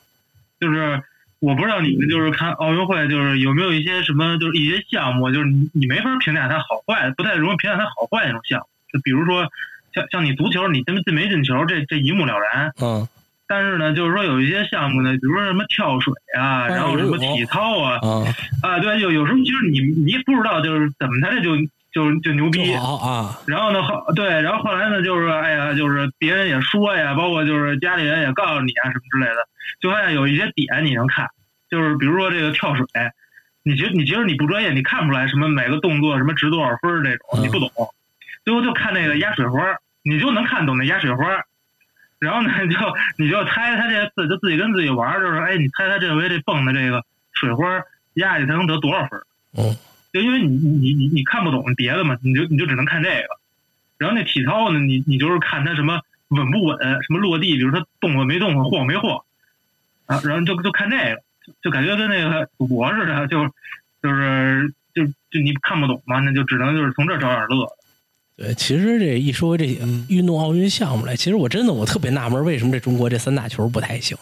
[0.59, 1.01] 就是
[1.39, 8.67] 我不知道你们就是看奥运会就是有没有一些什么就是一些项目，就是你你没法评价它好坏，不太容易评价它好坏那种项目，
[8.97, 9.47] 就比如说
[9.93, 13.07] 像像你足球，你进进没进球这这一目了然，嗯。
[13.49, 18.27] 但是呢，就是说有一些项目呢，比如说什么跳水啊，哎然后什么体操啊，啊，
[18.61, 21.55] 啊，对，有有时候其实你你不知道就是怎么他这就
[21.93, 29.47] 就就牛逼就，啊，然后呢后对，然后后来呢就是哎呀，就是别人也说呀，包括就是家里人也告诉你啊什么之类的，
[29.79, 31.25] 就发现有一些点你能看，
[31.71, 32.85] 就是比如说这个跳水，
[33.63, 37.71] 你其实你其实你不专业，你看不出来什么每个动作什么值多少分儿这种，你不懂，
[38.47, 41.43] 最后就看那个压水花儿，你就能看懂那压水花儿。
[42.17, 42.77] 然后呢， 就
[43.17, 47.83] 你就猜他这次就自己跟自己玩儿，就是哎，你猜他这回这蹦的这个水花儿
[48.13, 49.27] 压下去，他能得多少分儿？
[49.57, 49.75] 嗯，
[50.13, 53.27] 就因为你你你你看不懂别的嘛，你就你就只能看这个。
[53.97, 59.25] 然后那体操呢，你你就是看他什么稳不稳，什么落地，比如他动了没动了，晃没晃，
[60.05, 63.45] 啊，然后就就看这个，就就感觉跟那个赌博似的，就
[64.01, 67.67] 就是就就你看不懂嘛，那就只能就是从这找点乐。
[68.37, 69.65] 对，其实这一说这
[70.07, 74.15] 运动奥运项目来，其实我真的我特别纳闷，为什么这中国这三大球不太行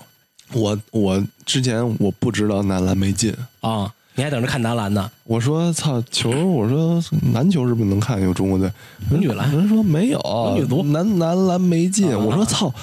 [0.54, 3.94] 我我之前我不知道男篮没进，啊？
[4.18, 5.12] 你还等着看男篮呢？
[5.26, 7.04] 我说操球，我说
[7.34, 8.72] 篮球是不是能看有中国队？
[9.10, 12.10] 女篮人说没有，女足男男篮没进。
[12.10, 12.74] 啊我说操，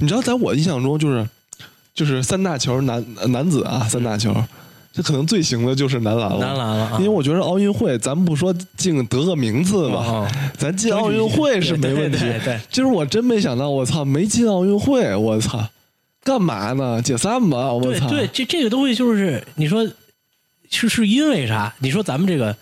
[0.00, 1.24] 你知道在我印象中就是
[1.94, 4.34] 就是三大球男男子啊三大球，
[4.92, 6.38] 这可能最行的就是男篮了。
[6.38, 12.18] 男篮了啊因为我觉得奥运会，咱不说进得个名次吧，啊咱进奥运会是没问题。
[12.18, 15.64] 对对对就是我真没想到，我操，没进奥运会，我操，
[16.24, 17.00] 干嘛呢？
[17.00, 18.08] 解散吧，我操！
[18.08, 19.88] 对对，这这个东西就是你说
[20.68, 21.72] 是是因为啥？
[21.78, 22.56] 你说咱们这个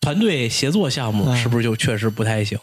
[0.00, 2.58] 团队协作项目嗯是不是就确实不太行？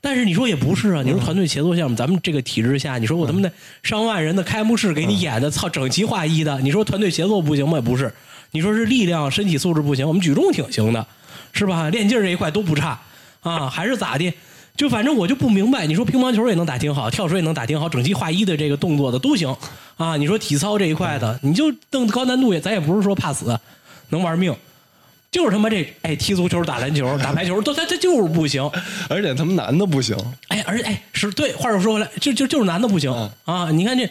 [0.00, 3.50] 但是你说也不是啊，你说团队协作项目，咱们这个体制下，你说我他妈的
[3.82, 7.74] 上万人的开幕式给你演的，操，整齐划一的，你说团队协作不行吗？
[7.74, 8.12] 也不是，
[8.52, 11.06] 你说是力量、身体素质不行，我们举重挺行的，
[11.52, 11.88] 是吧？
[11.90, 13.00] 练劲儿这一块都不差
[13.40, 14.32] 啊， 还是咋的？
[14.76, 19.52] 就反正我就不明白，你说乒乓球也能打挺好，跳水也能打挺好，整齐划一的这个动作的都行
[19.96, 20.16] 啊。
[20.16, 23.58] 你说体操这一块的，你就弄高难度也，咱也不是说怕死，
[24.10, 24.54] 能玩命，
[25.30, 28.62] 就是他妈这哎踢足球、打篮球、打排球，都他他就是不行。
[29.08, 30.16] 而且他们男的不行，
[30.48, 33.70] 哎，而且哎是对，话又说回来，就就就是男的不行、嗯啊。
[33.70, 34.08] 你看这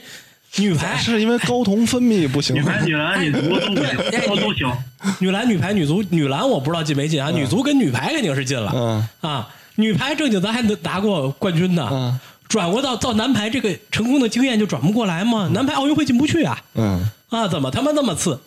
[0.58, 2.62] 女排、是因为睾酮分泌不行女。
[2.62, 4.72] 排、女篮、女足都不行，哎都都行。
[5.20, 9.50] 女篮、女排、女足，女篮我不知道进没进啊，女足跟女排肯定是进了、嗯啊。
[9.76, 15.50] 女排正经咱还拿过冠军呢，嗯转过到到男排这个成功的经验就转不过来吗？
[15.52, 18.40] 男排奥运会进不去啊嗯，啊，怎么他妈那么次？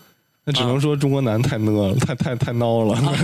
[0.44, 2.94] 那只能说中国男太讷了， 太太太孬了。
[2.98, 3.14] 啊，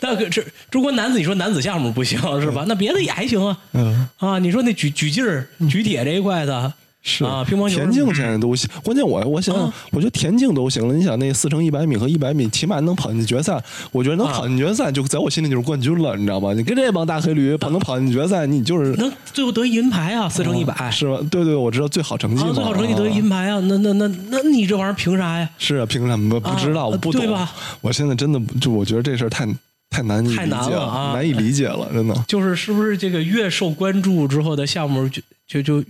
[0.00, 2.64] 那可这中国男子，你说男子项目不行是吧？
[2.68, 3.58] 那别的也还行啊。
[3.72, 6.72] 嗯，啊，你说那举举劲儿、举铁这一块的，
[7.08, 9.54] 是啊，乒乓球、田径现在都行，关键我我想
[9.92, 10.92] 我觉得田径都行了。
[10.92, 13.62] 你想那四乘一百米和一百米，起码能跑进决赛。
[13.92, 16.52] 我觉得能啊跑进决赛，就在我心里就是冠军了，你知道吗？
[16.52, 21.20] 你跟这帮大黑驴跑能跑进决赛，你就是能最后得银牌啊，四乘一百、是吧？
[21.30, 25.48] 对对，我知道最好成绩啊，嘛，最好成绩得银牌啊，那那那那你这玩意儿凭啥呀？
[25.58, 26.82] 是啊，凭什么不知道？
[26.82, 27.52] 啊我不懂对吧。
[27.80, 29.46] 我现在真的不就我觉得这事儿太
[29.90, 32.14] 太难以理太解难了啊难以理解了，真的。
[32.26, 35.84] 就是是不是这个越受关注之后的项目就就就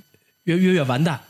[0.46, 1.20] 越越越完蛋。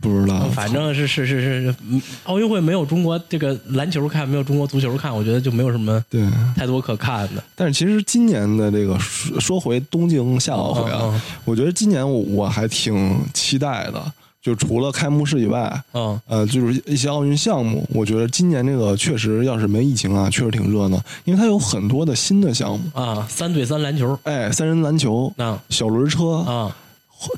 [0.00, 6.24] 不知道，反正是是是是，嗯奥运会没有中国这个篮球看，没有中国足球看，我觉得就没有什么对。
[6.54, 7.42] 太多可看的。
[7.56, 14.00] 但是其实今年的这个说说回东京夏奥会啊，嗯嗯我觉得今年我我还挺期待的。
[14.40, 16.18] 就除了开幕式以外，嗯。
[16.28, 24.16] 呃，就是一些奥运项目，我觉得今年这个确实要是没疫情啊，确实挺热闹，因为它有很多的新的项目，啊，三对三篮球。
[24.22, 26.76] 哎，三人篮球、啊小轮车、啊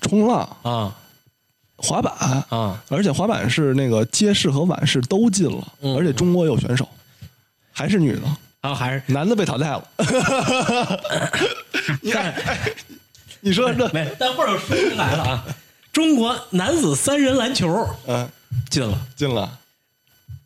[0.03, 0.95] 冲浪、啊
[1.83, 2.13] 滑板，
[2.51, 2.81] 啊！
[2.89, 5.97] 而且滑板是那个街式和晚式都进了，嗯。
[5.97, 6.89] 而且中国有选手，
[7.73, 8.23] 还是女的，
[8.61, 9.03] 然后还是。
[9.07, 9.83] 男的被淘汰了。
[12.13, 12.35] 但
[13.41, 15.45] 你说这，没，但或者说回来了啊，
[15.93, 18.29] 中国男子三人篮球嗯，
[18.69, 19.59] 进了，进了。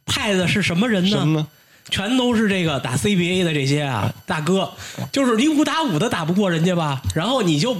[0.06, 1.10] 派的是什么人呢？
[1.10, 1.46] 什么呢？
[1.90, 4.72] 全都是这个打 CBA 的这些啊大哥，
[5.12, 7.76] 就是你五打五的打不过人家吧，然后你就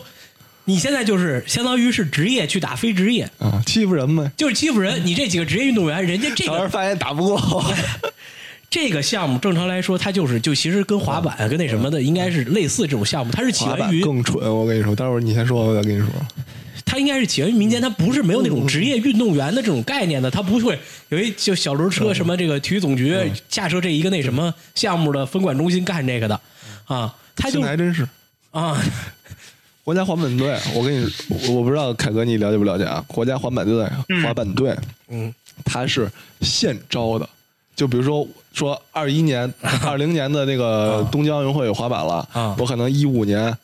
[0.67, 4.31] 你现在就是相当于是职业去打非职业，啊，欺负人呗。
[4.37, 5.05] 就是欺负人。
[5.05, 7.75] 你这几个职业运动员，人家这个 发现打不过我，
[8.71, 14.43] 这个项目正常来说，它就是就其实跟滑板跟那什么的应该是类似这种项目，它是起源于更蠢。
[14.43, 16.09] 我跟你说，待会儿你先说，我再跟你说。
[16.87, 23.17] 它应该是起源于民间，它不是没有那种职业运动员的这种概念的，它不会有一就小轮车什么这个体育总局
[23.49, 26.41] 架设这一个那什么项目的分管中心干这个的
[26.87, 28.07] 啊，它就还真是
[28.51, 28.81] 啊
[29.85, 30.59] 国家滑板队。
[30.75, 33.05] 我跟你，我我不知道凯哥你了解不了解啊？
[33.07, 33.87] 国家滑板队，
[34.25, 34.75] 滑板队，
[35.09, 35.33] 嗯，
[35.65, 36.11] 它是
[36.41, 37.29] 现招的。
[37.77, 39.53] 就比如说说二一年、
[39.85, 42.57] 二零年的那个东京奥运会有滑板了，啊。
[42.59, 43.55] 我可能一五年、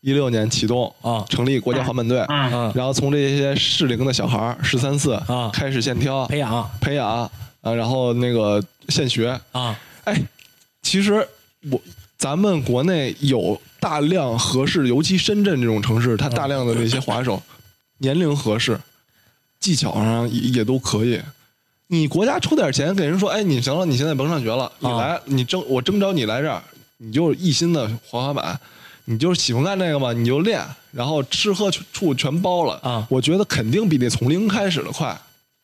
[0.00, 1.24] 一六年启动啊。
[1.30, 2.72] 成立国家滑板队，嗯啊。
[2.74, 5.50] 然后从这些适龄的小孩儿十三四啊。
[5.52, 6.70] 开始现挑培养。
[6.80, 7.08] 培养
[7.62, 9.78] 啊，然后那个现学，啊。
[10.04, 10.20] 哎，
[10.82, 11.26] 其实
[11.70, 11.80] 我
[12.18, 17.42] 咱们国内有大量合适，尤其深圳这种城市，它大量的那些滑手，
[17.98, 18.78] 年龄合适，
[19.58, 21.20] 技巧上也也都可以。
[21.88, 26.62] 你国家出点钱给人说，哎，你行了，你现在甭上学了，你啊来，你征我征召你来这儿，
[26.98, 28.60] 你就一心的滑滑板，
[29.06, 35.18] 你就是喜欢干这个嘛，你就练，然后吃喝住全包了啊我觉得肯定比那从零开始的快。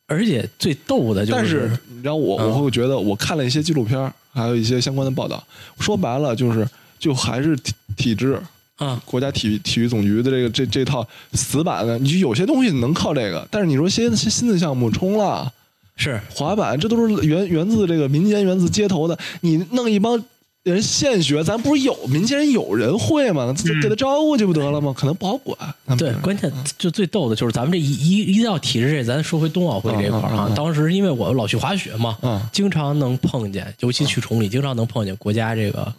[0.08, 5.42] 而且最逗的就是，但是你知道我嗯我会觉得，我看了一些纪录片，还有一些相关的报道，
[5.80, 6.68] 说白了就是
[6.98, 8.40] 就还是体体制。
[8.78, 15.50] 啊国家体育体育总局的这个这这套死板的，你就有些东西能靠这个，但是你说新新新的项目冲浪、
[15.96, 19.18] 是滑板，这都是源源自这个民间、源自街头的。
[19.40, 20.22] 你弄一帮
[20.62, 23.54] 人现学，咱不是有民间人有人会吗？
[23.64, 24.92] 嗯给他招呼去不得了吗？
[24.94, 25.56] 可能不好管。
[25.96, 30.38] 对，关键就最逗的就是咱们这一一一到体制这，咱说回冬奥会这块儿嗯嗯嗯。
[30.38, 35.90] 啊当时因为我老去滑雪嘛嗯，经常能碰见，尤其去崇礼，经常能碰见国家这个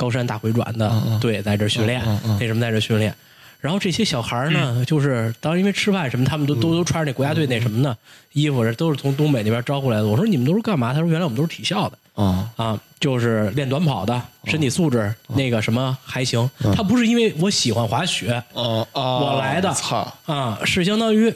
[0.00, 2.02] 高山大回转的嗯嗯队在这训练
[2.40, 3.14] 为什么在这训练？
[3.60, 7.94] 然后这些小孩儿呢，就是当因为吃饭什么，他们都都都穿着那国家队那什么的
[8.32, 10.06] 衣服，都是从东北那边招过来的。
[10.06, 10.94] 我说你们都是干嘛？
[10.94, 11.98] 他说原来我们都是体校的。
[12.14, 16.48] 啊啊，就是练短跑的，身体素质那个什么还行。
[16.74, 18.42] 他不是因为我喜欢滑雪！
[18.54, 20.10] 我来的操！
[20.24, 21.32] 啊，是相当于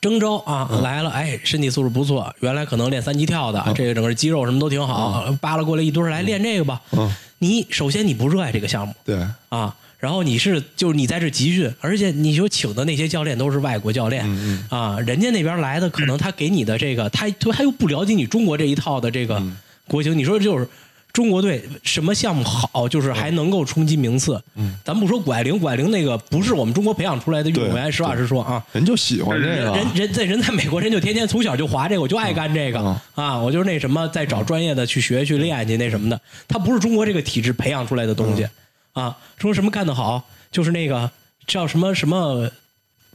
[0.00, 6.80] 征召啊来了，哎，身体素质不错，原来可能练三级跳的，这个整个肌肉什么都挺好，扒拉过来一堆儿来练这个吧。
[6.92, 9.18] 嗯你首先你不热爱这个项目对，
[9.50, 9.76] 啊。
[9.98, 20.16] 然后你是就是你在这集训，而且你就请的那些教练都是外国教练、嗯啊，人家那边来的，可能他给你的这个，他他又不了解你中国这一套的这个嗯国情。
[20.16, 20.68] 你说就是
[21.16, 24.38] 中国队什么项目好，就是还能够冲击名次。
[24.54, 28.62] 嗯，咱不说谷爱凌，谷爱凌那个不是我们中国培养出来的运动员，实话实说啊。
[28.72, 29.74] 人就喜欢这个。
[29.74, 36.20] 人人在人在美国，人就天天从小就滑这个，我就爱干这个、嗯啊，我就是那什么，在找专业的去学去练去那什么的。
[36.46, 38.46] 他不是中国这个体制培养出来的东西、
[38.92, 39.16] 嗯啊。
[39.38, 41.10] 说什么干得好，就是那个
[41.46, 42.50] 叫什么什么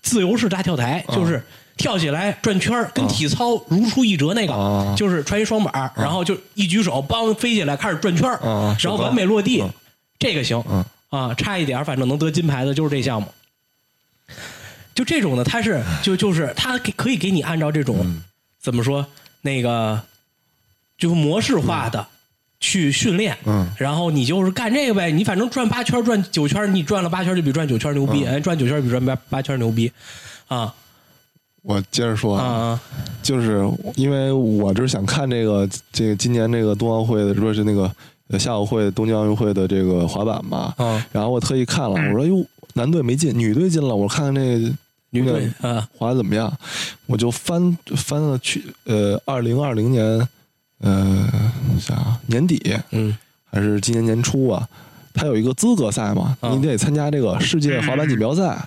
[0.02, 1.44] 自由式大跳台，嗯就是
[1.82, 4.96] 跳起来转圈儿跟体操如出一辙那个，啊。
[4.96, 9.70] 就是穿一双板儿，然后就一举手，梆飞起来开始转圈儿啊然后完美落地，嗯
[10.20, 10.64] 这个行。
[10.70, 13.28] 嗯啊，差一点儿反正能得金牌的就是这项目。
[14.94, 18.24] 就这种的，他是就就是他给可以给你按照这种、嗯。
[18.62, 19.06] 怎么说
[19.42, 20.02] 那个
[20.98, 22.08] 就模式化的
[22.62, 23.68] 去训练，嗯。
[23.78, 28.12] 然后你就是干这个呗，你反正转八圈转九圈，你转了八圈就比转九圈牛嗯。
[28.14, 29.92] 逼，哎，转九圈比转八八圈牛逼，
[30.48, 30.74] 啊
[31.64, 32.82] 我接着说啊啊
[33.22, 37.92] 就是因为我就是想看这个这个今年这个冬奥会的，说是那个
[38.30, 44.74] 呃夏奥会、东京奥运会的这个滑板嘛，啊，然后我特意看了，我说哟，男队没进，女队进了，我看看那
[45.12, 45.52] 女队
[45.98, 46.52] 滑的怎么样，
[47.06, 50.28] 我就翻翻了去呃二零二零年
[50.80, 51.30] 呃
[51.80, 53.16] 想年底嗯。
[53.54, 54.66] 还是今年年初啊，
[55.14, 56.54] 他有一个资格赛嘛，啊。
[56.56, 58.66] 你得参加这个世界滑板锦标赛。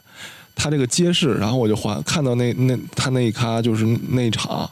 [0.55, 4.70] 他这个街市，然后我就滑看到那那他那一咖就是那一场，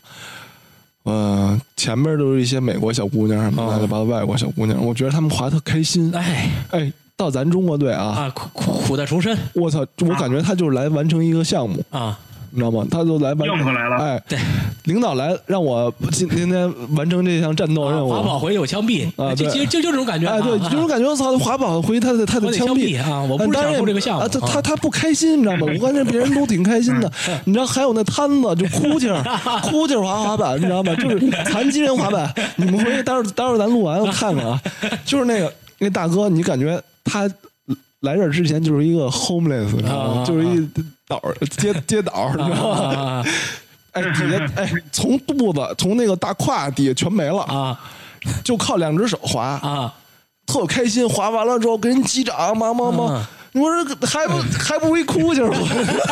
[1.04, 6.10] 呃，前面都是一些美国小姑娘什么乱七八糟外国小姑娘，我觉得他们滑特开心。
[6.14, 6.50] 哎。
[6.70, 9.36] 哎，到咱中国队啊，啊，苦苦苦大仇深。
[9.52, 12.18] 我操，我感觉他就是来完成一个项目，啊，
[12.52, 12.86] 你知道吗？
[12.90, 14.38] 他就来完硬核来了哎，对，
[14.84, 18.10] 领导来让我今今天完成这项战斗任务。
[18.10, 25.66] 华宝回去有枪毙啊对就就就这种感觉哎，对，啊这种感觉，我操，华宝回去他的他我得枪毙毙啊我不是当然享受这个项目啊，他啊他他不开心，你知道吗？
[25.80, 27.10] 我感觉别人都挺开心的，
[27.46, 29.22] 你知道，还有那摊子就哭劲儿，
[29.64, 30.94] 哭劲儿滑滑板，你知道吗？
[30.96, 34.60] 就是残疾人滑板，你们回去待会儿待会儿咱录完了看看啊，
[35.06, 37.26] 就是那个那大哥，你感觉他。
[38.02, 40.20] 来这儿之前就是一个 homeless，你知道吗？
[40.22, 40.68] 啊就是一
[41.08, 43.00] 岛儿街 街岛儿，你知道吗？
[43.00, 43.24] 啊
[43.92, 47.78] 哎，底下哎，从肚子从那个大胯底下全没了，啊
[48.44, 49.92] 就靠两只手滑，啊
[50.46, 51.08] 特开心。
[51.08, 53.22] 滑完了之后跟人击掌，忙忙忙嗯。
[53.54, 55.58] 你说这还不 还不会哭劲儿吗？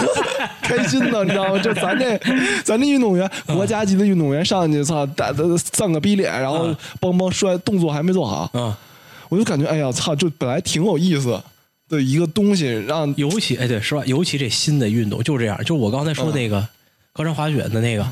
[0.61, 1.59] 开心呢，你知道吗？
[1.59, 2.19] 就咱这
[2.63, 8.77] 咱这运动员，国家级的运动员上去，操，打的丧个逼脸，然后嗯梆梆摔，动作还没做好，啊！
[9.31, 11.41] 我就感觉哎呀，操，就本来挺有意思
[11.91, 16.67] 的一个东西，让尤其哎，对，实话，尤其这新的运动就是这样，就是我刚才说那个
[17.13, 18.07] 高山滑雪的那个，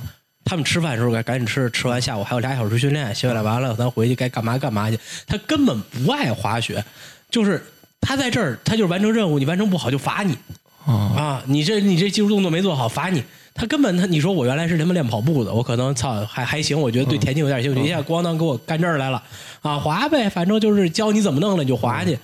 [0.44, 4.98] 他们吃饭的时候该赶紧吃，吃完下午还有俩小时训练，训练完了咱回去该干嘛干嘛去。
[5.26, 6.84] 他根本不爱滑雪，
[7.30, 7.64] 就是
[8.00, 10.36] 他在这儿，他就是完成任务，你完成不好就罚你
[10.84, 11.42] 啊啊！
[11.46, 13.22] 你这你这技术动作没做好，罚你。
[13.54, 19.22] 他根本他你说我原来是他妈练跑步的，我可能操还还行，我觉得对田径有点兴趣，一下咣当给我干这儿来了
[19.62, 19.78] 啊！
[19.78, 22.18] 滑呗，反正就是教你怎么弄了你就滑去。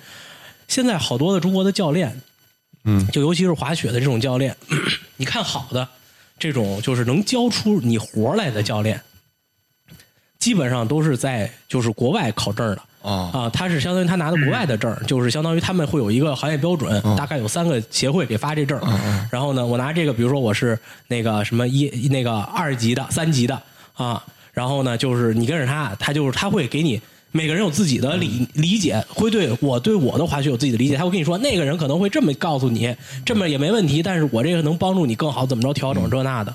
[0.74, 2.20] 现在好多的中国的教练，
[2.82, 4.56] 嗯，就尤其是滑雪的这种教练，
[5.16, 5.88] 你看好的
[6.36, 9.00] 这种就是能教出你活来的教练，
[10.40, 12.82] 基本上都是在就是国外考证的。
[13.08, 19.28] 啊啊，他是相当于他拿的国外的证儿，就是相当于他们会有一个行业标准，嗯大概有三个协会给发这证儿。
[19.30, 20.76] 然后呢，我拿这个，比如说我是
[21.06, 24.20] 那个什么一那个二级的、三级的啊，
[24.52, 27.00] 然后呢，就是你跟着他，他就是他会给你。
[27.36, 30.96] 每个人有自己的理理解，会对我对我的滑雪有自己的理解。
[30.96, 32.94] 他会跟你说，那个人可能会这么告诉你，
[33.26, 36.54] 这么也没问题，但是我这个能帮助你更好，怎么着调整这那的。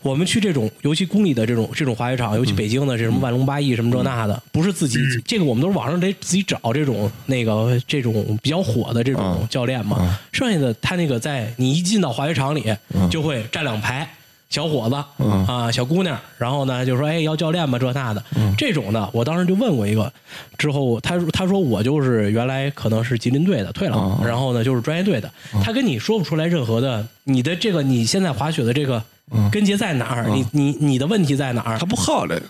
[0.00, 10.18] 我们去这种，尤其公立的这种这种滑雪场，尤其北京的这什么万龙八亿什么这那的，不是自己这个我们都是网上得自己找这种那个这种比较火的这种教练嘛。
[10.32, 12.64] 剩下的他那个在你一进到滑雪场里，
[13.10, 14.08] 就会站两排。
[14.50, 15.46] 小伙子嗯。
[15.46, 18.22] 啊，小姑娘，然后呢就说哎要教练吧这那的，
[18.56, 20.12] 这种的我当时就问过一个，
[20.56, 24.26] 之后他他说我就是原来可能是吉林队的退了，嗯。
[24.26, 25.30] 然后呢就是专业队的，
[25.62, 29.02] 他跟你说不出来任何的你的这个你现在滑雪的这个
[29.52, 31.78] 根结在哪儿，你你你的问题在哪儿？
[31.78, 31.84] 他？
[31.84, 32.42] 不好这个，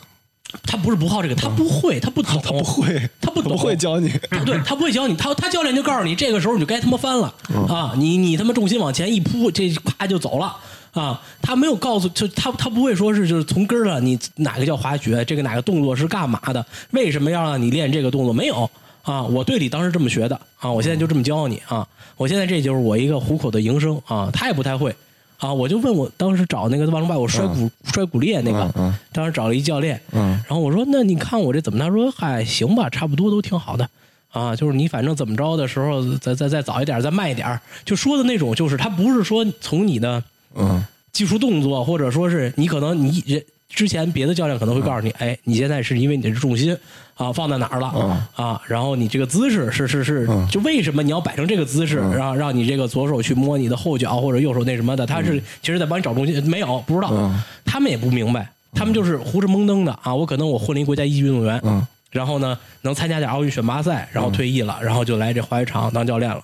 [0.62, 3.52] 他不是不好这个，他不会，他不懂，他不会，他不懂。
[3.52, 4.08] 不会教你。
[4.46, 7.34] 对他不会教你，他他教练就告诉你，这个时候你就该他妈翻了、
[7.68, 7.94] 啊！
[7.96, 10.56] 你你他妈重心往前一扑，这啪就走了
[10.92, 11.20] 啊！
[11.40, 18.32] 他没有告诉，就他他不会说是就是从根儿上，你哪个叫滑雪，这个哪个动作是干嘛的，为什么要让你练这个动作？
[18.32, 18.70] 没有
[19.02, 19.22] 啊！
[19.22, 21.86] 我队里当时这么学的啊，我现在就这么教你啊！
[22.16, 24.94] 我现在这就是我一个虎口的营生啊，他也不太会。
[25.38, 31.78] 啊，我就问我当时找那个万龙拜我摔骨、摔骨裂那个，当时找了一教练，嗯然后我说那你看我这怎么？
[31.78, 33.88] 他说嗨行吧，差不多都挺好的，
[34.32, 40.20] 啊，就是你反正怎么着的时候，再再再早一点，再慢一点，就说的那种，就是他不是说从你的
[40.54, 40.84] 嗯。
[41.10, 46.76] 技术动作，或者说是你可能你人之前别的教练可能会告诉你，哎，你现在是因为你的重心
[47.14, 47.88] 啊放在哪儿了、
[48.36, 57.42] 啊，然后你这个姿势是是是，就为什么你要摆成这个姿势，让让你这个左手去摸你的后脚或者右手那什么的，他是其实在帮你找重心，没有不知道，嗯。
[57.64, 61.84] 他们也不明白，他们就是胡哧蒙登的啊，我可能我混了一国家一级运动员，嗯。
[62.12, 66.42] 然后呢能参加点奥运选拔赛，然后退役了，然后就来这滑雪场当教练了。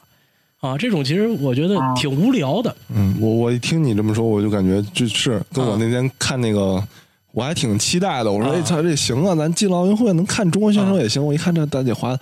[0.65, 6.83] 啊，这种其实我觉得挺无聊的，嗯，我我一听你这么说，我就感觉就是跟我那天看那个，
[7.33, 8.33] 我还挺期待的。
[8.33, 11.23] 我说，啊哎操，这行啊，咱进了奥运会能看中国选手也行。
[11.23, 12.19] 我一看这大姐滑，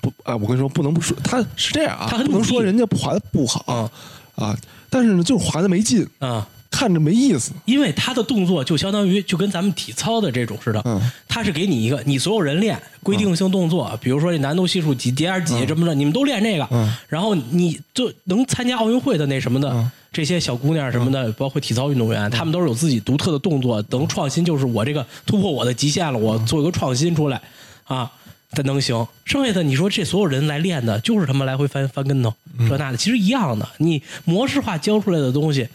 [0.00, 3.90] 不，哎，我跟你说，不能不说，他是这样啊，他很不能说人家不滑的不好
[4.34, 4.56] 啊，
[4.88, 6.48] 但是呢，就是滑的没劲，啊。
[6.74, 7.52] 看着没意思。
[7.64, 19.90] 因为他的动作就相当于就跟咱们体操的这种似的，嗯他是给你一个你所有人练规定性动作，比如说这难度系数几点几这么着，你们都练这个，嗯然后你就能参加奥运会的那什么的。
[20.12, 27.42] 这些小姑娘什么的，包括体操运动员，他们都是有自己独特的动作，能创新，就是我这个突破我的极限了，我做一个创新出来，
[27.82, 28.08] 啊，
[28.52, 29.04] 才能行。
[29.24, 32.32] 剩下的你说这所有人来练的，就是他妈来回翻翻跟头，
[32.68, 33.68] 这那的，其实一样的。
[33.78, 35.66] 你模式化教出来的东西，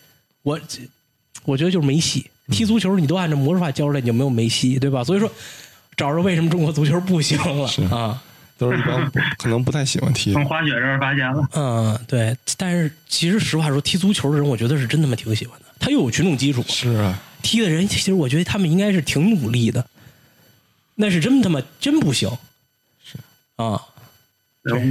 [0.50, 0.60] 我
[1.46, 2.30] 我觉得就是没戏。
[2.50, 5.04] 踢足球你都按照模式化教出来，你就没有梅西，对吧？
[5.04, 5.32] 所以说，
[5.96, 8.22] 找着为什么中国足球不行了啊？
[8.58, 10.34] 都是一帮可能不太喜欢踢。
[10.34, 11.48] 从滑雪这儿发现了。
[11.54, 12.36] 嗯，对。
[12.58, 15.66] 但是其实实话说，踢足球的人，我觉得是真他妈挺喜欢的。
[15.80, 19.86] 他又有群众基础，是啊，踢的人，其实我觉得他们应该是挺努力的。
[20.96, 22.30] 那是真他妈真不行。
[23.02, 23.16] 是
[23.56, 23.82] 啊，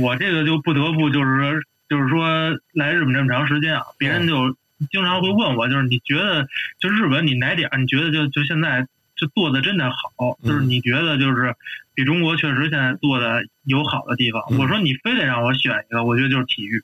[0.00, 1.52] 我这个就不得不就是说，
[1.90, 4.56] 就是说来日本这么长时间啊，别人就
[4.90, 6.46] 经常会问我，就是你觉得
[6.78, 8.86] 就日本你哪点儿你觉得就就现在
[9.16, 11.54] 就做的真的好，就是你觉得就是
[11.94, 14.42] 比中国确实现在做的有好的地方。
[14.50, 16.82] 嗯我说你非得让我选一个，我觉得就是体育。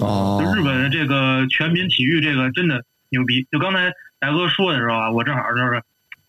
[0.00, 3.46] 哦就，日本的这个全民体育这个真的牛逼。
[3.50, 5.82] 就刚才大哥说的时候啊，我正好就是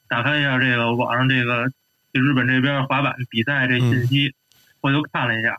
[0.07, 1.69] 打开一下这个网上这个
[2.13, 4.33] 就日本这边滑板比赛这信息，
[4.81, 5.57] 我就看了一下，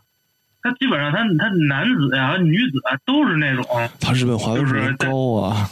[0.63, 3.65] 他基本上他他男子呀、和女子啊都是那种，
[3.99, 5.69] 他日本滑冰就是水平高啊，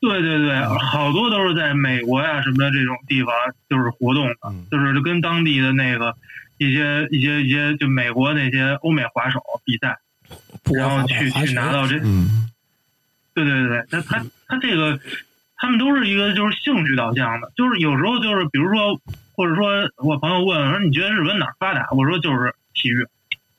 [0.00, 3.32] 对对对，好多都是在美国呀什么的这种地方
[3.68, 6.16] 就是活动的，嗯就是跟当地的那个
[6.58, 9.98] 一些一些一些就美国那些欧美滑手比赛，
[10.72, 12.50] 然后去去拿到这嗯
[13.34, 14.98] 对对对，他他他这个，
[15.56, 18.98] 他们都是一个就是兴趣导向的，就是有时候就是比如说，
[19.34, 21.86] 或者说我朋友问我说你觉得日本哪儿发达？
[21.92, 23.06] 我说就是体育。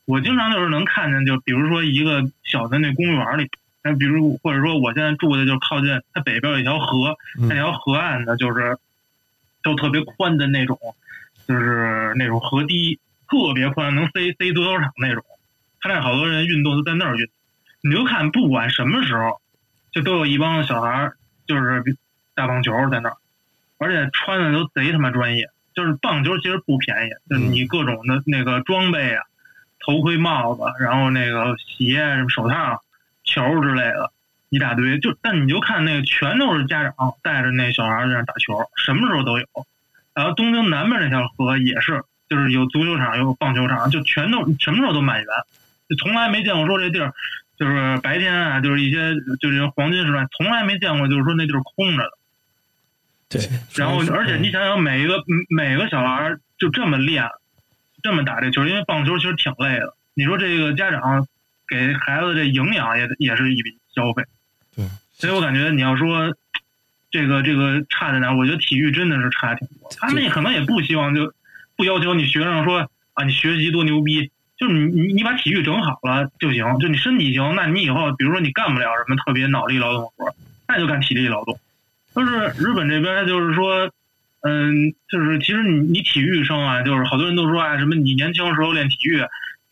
[0.05, 3.49] 我经常就是能看见，就比如说一个小的那公园里，
[3.83, 8.77] 那比如或者说我现在住的就靠近它北边有一条河，嗯那条河岸呢就是
[9.63, 10.77] 就特别宽的那种，
[11.47, 12.99] 就是那种河堤，
[13.29, 15.23] 特别宽，能塞塞足球场那种。
[15.79, 17.27] 他那好多人运动都在那儿运，
[17.81, 19.41] 你就看不管什么时候，
[19.91, 21.17] 就都有一帮小孩儿
[21.47, 21.83] 就是
[22.35, 23.17] 打棒球在那儿，
[23.77, 25.49] 而且穿的都贼他妈专业。
[25.75, 29.23] 就是棒球其实不便宜，就是你各种的那个装备啊，
[29.85, 32.81] 头盔、帽子，然后那个鞋、什么手套、
[33.23, 34.11] 球之类的，
[34.49, 34.99] 一大堆。
[34.99, 39.45] 就但你就看那个全都是家长带着那小孩在那打球，什么时候都有。
[40.13, 45.27] 然后东京南边那条河也是，就是有足球场，有棒球场，就全都什么时候都满员，
[45.89, 47.13] 就从来没见过说这地儿
[47.57, 52.11] 就是白天啊，就是一些就是黄金时段，从来没见过就是说那地儿空着的。
[53.29, 57.27] 对，然后，而且你想想，每一个嗯每个小孩就这么练，
[58.03, 59.95] 这么打这球，因为棒球其实挺累的。
[60.13, 61.25] 你说这个家长
[61.67, 64.23] 给孩子这营养也也是一笔消费。
[64.75, 66.35] 对，所以我感觉你要说
[67.09, 69.89] 这个这个差在哪儿，我觉得体育真的是差挺多。
[69.97, 71.33] 他们可能也不希望就
[71.75, 80.33] 不要求你学生说啊，你学习多牛逼，就是你你你把体育整好了就行，就你身体行，那你以后比如说你干不了什么特别脑力劳动活儿，
[80.67, 81.57] 那就干体力劳动。
[82.13, 83.89] 就是日本这边就是说，
[84.43, 89.21] 嗯，就是其实你你体育生啊，就是好多人都说啊，什么你年轻时候练体育，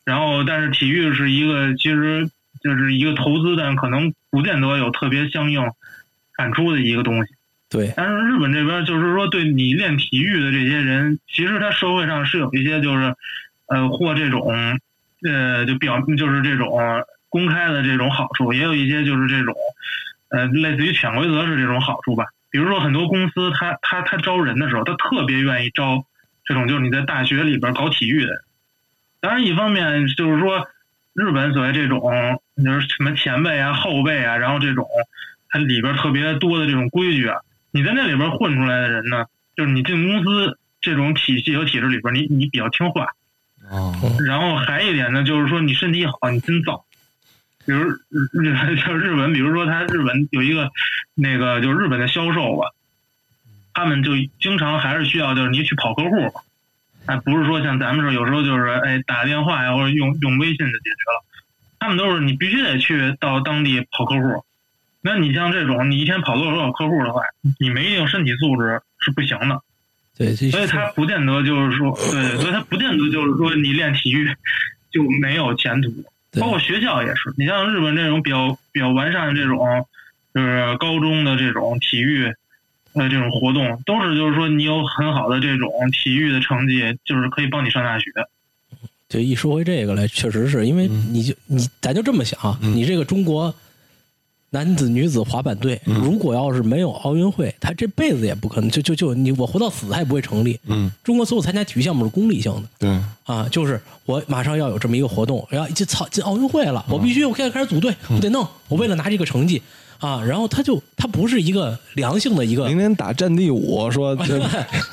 [0.06, 2.30] 然后但是体育是一个其实
[2.64, 5.62] 就是一个投资，但可能不见得有特别相应
[6.38, 7.34] 产出的一个东西。
[7.70, 13.14] 对，但是日本这边就是说，对你练体育的这些人，其实他社会上是有一些就是，
[13.68, 14.78] 呃，或这种，
[15.24, 16.70] 呃，就表就是这种
[17.30, 19.54] 公开的这种好处，也有一些就是这种，
[20.30, 22.26] 呃，类似于潜规则是这种好处吧。
[22.52, 26.06] 比如说很多公司他他他招人的时候，他特别愿意招
[26.44, 28.44] 这种就是你在大学里边搞体育的。
[29.22, 30.68] 当然，一方面就是说，
[31.14, 32.02] 日本所谓这种
[32.64, 34.86] 就是什么前辈啊、后辈啊，然后这种
[35.50, 37.38] 它里边特别多的这种规矩啊，
[37.72, 39.26] 你在那里边混出来的人呢，
[39.56, 43.08] 就是你进公司这种体系和体制里边，你你比较听话。
[43.70, 43.94] 哦，
[44.28, 46.84] 然后还一点呢，就是说你身体好，你真造。
[47.66, 47.96] 比如日
[48.54, 50.70] 日就是日本，比如说他日本有一个
[51.16, 52.70] 那个就是日本的销售吧，
[53.74, 56.42] 他们就经常还是需要就是你去跑客户嘛，
[57.06, 61.26] 哎，不是说像咱们这儿有时候就是哎打电话呀或者用用微信就解决了，
[61.80, 64.44] 他们都是你必须得去到当地跑客户。
[65.04, 67.24] 那你像这种你一天跑多少多少客户的话，
[67.60, 69.62] 你没一定身体素质是不行的。
[70.16, 74.28] 对，所以他不见得就是说，对，所以他不见得就是说你练体育
[74.92, 76.06] 就没有前途，对
[76.40, 77.34] 包括学校也是。
[77.38, 79.86] 你像日本这种比较比较完善的这种，
[80.34, 82.26] 就是高中的这种体育
[82.94, 88.06] 呃这种活动，都是就是说你有很好的这种体育的成绩，就是可以帮你上大学。
[89.10, 93.54] 就一说回这个来，确实是因为嗯你就你咱就这么想你这个中国
[94.54, 95.96] 男子、女子滑板队，嗯。
[95.96, 100.60] 如果要是没有奥运会，他这辈子也不可能，就就就你我活到死他也不会成立。
[100.66, 102.64] 嗯，中国所有参加体育项目是功利性的。
[102.78, 109.62] 对，啊，就是我马上要有这么一个活动，然后进操进奥运会了，我必须我现在开始组队，我得弄，我为了拿这个成绩
[110.02, 114.40] 啊，然后他就他不是一个良性的一个明天打战地五，说 这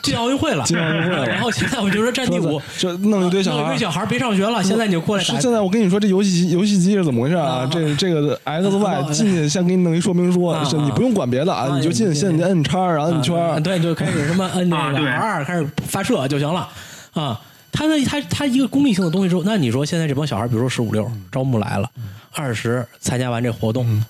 [0.03, 3.79] 进奥运会了，进奥运会了然后现在我就说战地五，就弄一堆小孩弄一堆。
[3.79, 7.63] 小孩别上学了，现在你就过来打现在我跟你说，这游戏机游戏机是怎么回事啊？
[7.63, 10.55] 啊这这个 X 啊 Y 进去先给你弄一说明书
[10.85, 16.69] 你不用管别的啊，啊你就进，你现在你摁叉，然后摁圈对，就开始什么摁那个啊对 R 开始发射就行了
[17.15, 17.41] 啊。
[17.73, 21.89] 他那他他一个功利性的东西之后，那你说现在这帮小孩，比如说十五六招募来了，
[22.33, 24.05] 二十参加完这活动，嗯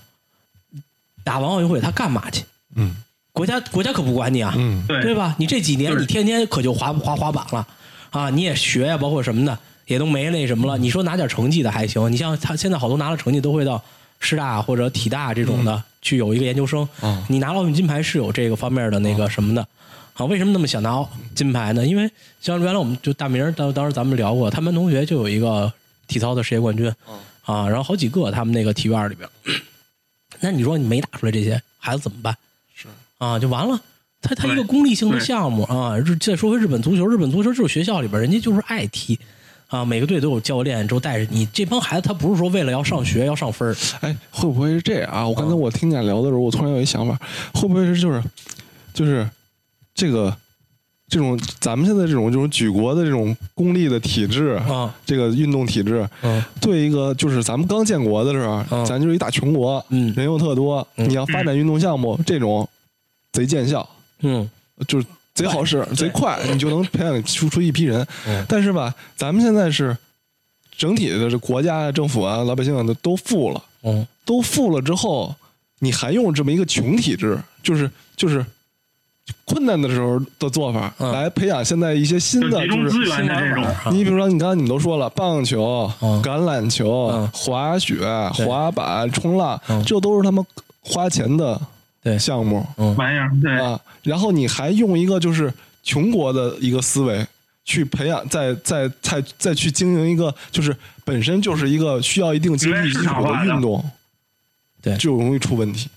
[1.25, 2.45] 打完奥运会他干嘛去？
[2.77, 2.97] 嗯
[3.33, 5.37] 国家国家可不管你啊，嗯对对吧？
[5.39, 7.67] 你这几年你天天可就滑滑滑板了
[8.11, 10.77] 啊，你也学呀、包括什么的也都没那什么了。
[10.77, 13.81] 你说拿点成绩的还行，你像他现在好多拿了成绩都会到
[14.19, 16.89] 师大或者体大这种的、去有一个研究生。
[17.01, 19.67] 啊你拿奥运金牌是有这个方面的那个什么的。
[20.15, 21.87] 啊，为什么那么想拿金牌呢？
[21.87, 25.73] 因为像原来我们就大明当当时咱们聊过，他们班同学就有一个
[26.09, 26.93] 体操的世界冠军，
[27.45, 29.29] 啊，然后好几个他们那个体育院里边，
[30.41, 32.37] 那你说你没打出来这些，孩子怎么办？
[32.75, 32.87] 是
[33.19, 33.81] 啊，就完了。
[34.21, 39.17] 他他一个功利性的项目啊，日再说回日本足球，日本足球就是学校里边人家就是爱踢
[39.69, 41.47] 啊，每个队都有教练，之后带着你。
[41.47, 45.29] 这帮孩子他不是说为了要上学要上分儿哎，会不会是这样啊？
[45.29, 47.17] 我刚才我听见聊的时候，我突然有一想法，
[47.55, 48.21] 会不会是就是
[48.93, 49.29] 就是
[49.95, 50.37] 这个
[51.09, 56.45] 这种咱们现在这种这种举国的这种公立的体制，啊，这个运动体制，嗯。
[56.61, 58.85] 对一个就是咱们刚建国的时候，嗯。
[58.85, 60.13] 咱就是一大穷国，嗯。
[60.15, 61.09] 人又特多，嗯。
[61.09, 62.69] 你要发展运动项目，这种
[63.33, 63.89] 贼见效，
[64.21, 64.49] 嗯。
[64.87, 68.07] 就是贼好使、贼快，你就能培养出出一批人。
[68.27, 68.45] 嗯。
[68.47, 69.97] 但是吧，咱们现在是
[70.77, 74.07] 整体的这国家啊、政府啊、老百姓啊都都富了，嗯。
[74.27, 75.35] 都富了之后，
[75.79, 78.45] 你还用这么一个穷体制，就是就是
[79.45, 81.13] 困难的时候的做法，嗯。
[81.13, 83.89] 来培养现在一些新的，就是资源的这种，啊。
[83.91, 86.23] 你比如说，你刚才你们都说了，棒球、嗯。
[86.23, 87.29] 橄榄球、嗯。
[87.33, 89.83] 滑雪、滑板、冲浪，嗯。
[89.85, 90.45] 这都是他们
[90.81, 91.61] 花钱的
[92.03, 92.19] 对。
[92.19, 92.67] 项目。
[92.77, 92.95] 嗯。
[92.97, 93.79] 玩意儿，对，啊。
[94.03, 95.53] 然后你还用一个就是
[95.83, 97.27] 穷国的一个思维
[97.65, 100.75] 去培养，再再再再去经营一个就是
[101.05, 103.45] 本身就是一个需要一定经济基础的。
[103.45, 103.85] 运动，
[104.83, 104.97] 对。
[104.97, 105.89] 就容易出问题。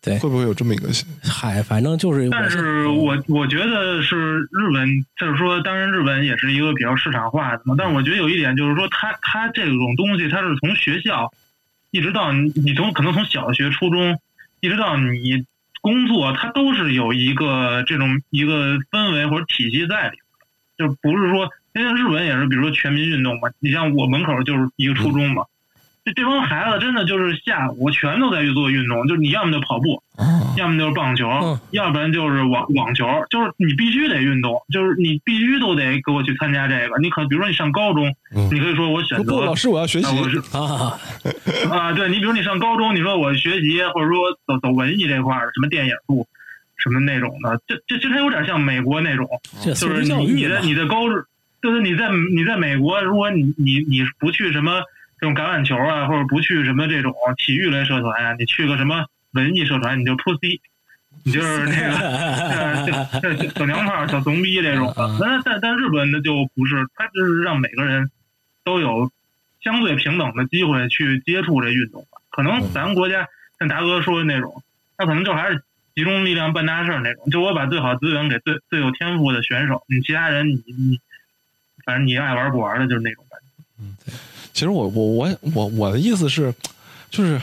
[0.00, 1.08] 对会不会有这么一个心？
[1.24, 7.74] 嗨，反正就是但是我我觉得是日本，就是说，当然日本也是一个比较市场化的嘛。
[7.76, 11.32] 但是我觉得有一点就是说，它它这种东西，它是从学校
[11.90, 14.16] 一直到你你从可能从小学、初中
[14.60, 15.44] 一直到你
[15.80, 20.16] 工作，它都是有一个这种一个氛围或者体系在里
[20.78, 25.42] 面，就不是说，因为日本也是，比如说全民运动嘛，你像我门口就是一个初中嘛。
[26.08, 31.60] 这这帮孩子真的就是下午全都在去做运动，就是你要么就跑步，啊，要么就是棒球，嗯。
[31.72, 36.98] 要不然就是网网球，就是你必须得运动，就是你必须都得给我去参加这个。
[36.98, 38.48] 你可比如说你上高中，嗯。
[38.52, 40.38] 你可以说我选择不，老师我要学习啊，我是。
[40.56, 40.98] 啊，
[41.76, 46.26] 啊，对你比如你上高中，你说我学习或者说走走文艺这块儿，什么电影部，
[46.76, 49.28] 什么那种的，这这其实它有点像美国那种，
[49.62, 51.22] 就是你你的你的高中，
[51.60, 54.80] 就是你在你在美国，如果你你你不去什么
[55.20, 60.60] 这种橄榄球啊，或者不去什么这种体育类社团啊，你去个什么文艺社团，你就 pussy，
[61.24, 61.76] 你就是那
[63.20, 65.18] 个小娘炮、小怂逼这种的嗯。
[65.20, 68.10] 那但但日本的就不是，他就是让每个人
[68.62, 69.10] 都有
[69.60, 72.20] 相对平等的机会去接触这运动吧。
[72.30, 73.26] 可能咱们国家
[73.58, 74.62] 像达哥说的那种，
[74.96, 75.64] 那可能就还是
[75.96, 77.28] 集中力量办大事儿那种。
[77.30, 81.00] 就我把最好资源给最最有天赋的选手，你其他人你你，
[81.84, 84.12] 反正你爱玩不玩的，就是那种感觉。
[84.52, 86.54] 其实我我我我我的意思是，
[87.10, 87.40] 就是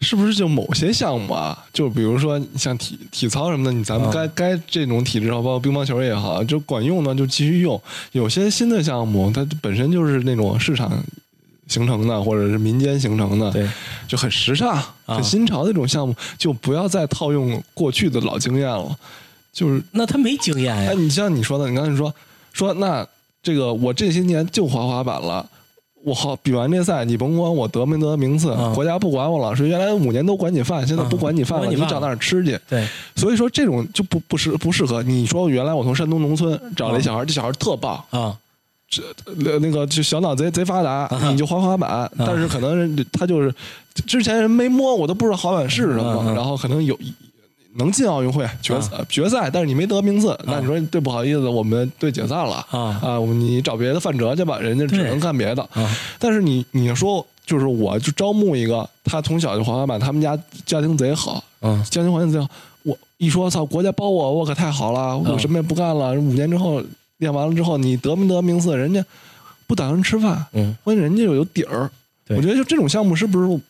[0.00, 7.80] 是不是就某些项目啊，就比如说像体体操什么的，你咱们嗯该、该这种体制好，包括乒乓球也好，就管用呢就继续用。
[8.10, 10.92] 有些新的项目，它本身就是那种市场
[11.68, 13.68] 形成的，或者是民间形成的，对，
[14.08, 18.96] 就很时尚、很新潮的这种项目，就不要再套用过去的老经验了。
[19.52, 22.12] 就是那他没经验呀哎，，你像你说的，你刚才说
[22.52, 23.06] 说那
[23.42, 25.48] 这个我这些年就滑滑板了。
[26.04, 29.54] 我好比完这赛，你甭管我得没得名次，嗯国家不管我了。
[29.54, 32.58] 是原来五年都管你饭，现在不管你饭了，你饭你找哪儿吃去？
[32.68, 35.02] 对，所以说这种就不不适不适合。
[35.02, 38.36] 你说原来我从山东农村找了一小孩，这小孩特棒，啊，
[38.88, 39.02] 这
[39.60, 43.54] 那个就小脑贼贼发达，你就滑滑板，但是可能人他就是
[44.06, 46.98] 之前人没摸，我都不知道滑板是什么，然后可能有
[47.76, 55.62] 能进奥运会决赛、决赛，但是你没得名次，那你说对不好意思，我们队解散了啊啊，我们你找别的范哲去吧，人家只能干别的。
[55.72, 62.48] 啊但是你你说就是我就招募一个，他从小就滑滑板，他们家家庭贼好，嗯家庭环境贼好。
[62.82, 66.12] 我一说操，国家包我，我可太好了，我什么也不干了。
[66.12, 66.82] 五年之后
[67.18, 69.04] 练完了之后，你得没得名次，人家
[69.66, 71.90] 不打算吃饭，嗯，关键人家又有底儿。
[72.28, 73.60] 我觉得就这种项目是不是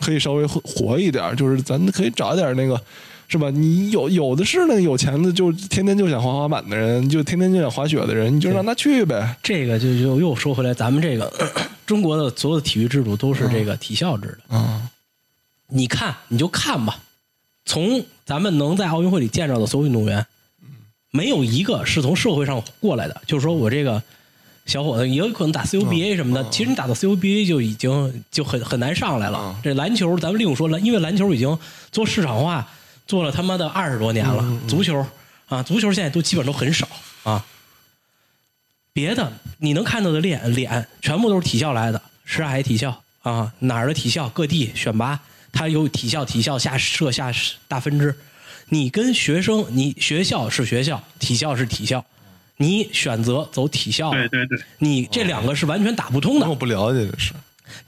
[0.00, 1.36] 可以稍微活活一点？
[1.36, 2.80] 就是咱可以找一点那个。
[3.26, 3.50] 是吧？
[3.50, 9.36] 你有有的是那个有钱的，就天天就想滑滑板的人，就天天就想滑雪的人，你就让他去呗。
[9.42, 11.32] 这个就就又说回来，咱们这个
[11.86, 14.56] 中国的所有的体育制度都是这个体校制的。
[14.56, 14.88] 啊，
[15.68, 16.98] 你看，你就看吧，
[17.64, 20.24] 从咱们能在奥运会里见着的所有运动员，
[21.10, 23.22] 没有一个是从社会上过来的。
[23.26, 24.02] 就是说我这个
[24.66, 26.48] 小伙子也有可能打 CUBA 什么的。
[26.50, 29.38] 其实你打到 CUBA 就已经就很很难上来了。
[29.42, 31.58] 嗯这篮球咱们另说篮，因为篮球已经
[31.90, 32.68] 做市场化
[33.06, 34.44] 做了他妈的二十多年了。
[34.66, 35.06] 足球
[35.48, 36.88] 啊，足球现在都基本都很少
[37.22, 37.44] 啊。
[38.92, 45.18] 别的你能看到的脸脸全部都是体校来的，什海体校啊，哪儿的体校各地选拔，
[45.52, 47.32] 它有体校体校下设下
[47.66, 48.14] 大分支。
[48.68, 52.04] 你跟学生，你学校是学校，体校是体校，
[52.56, 56.48] 你选择走体校，对对对，你这两个是完全打不通的。
[56.48, 57.34] 我不了解这是，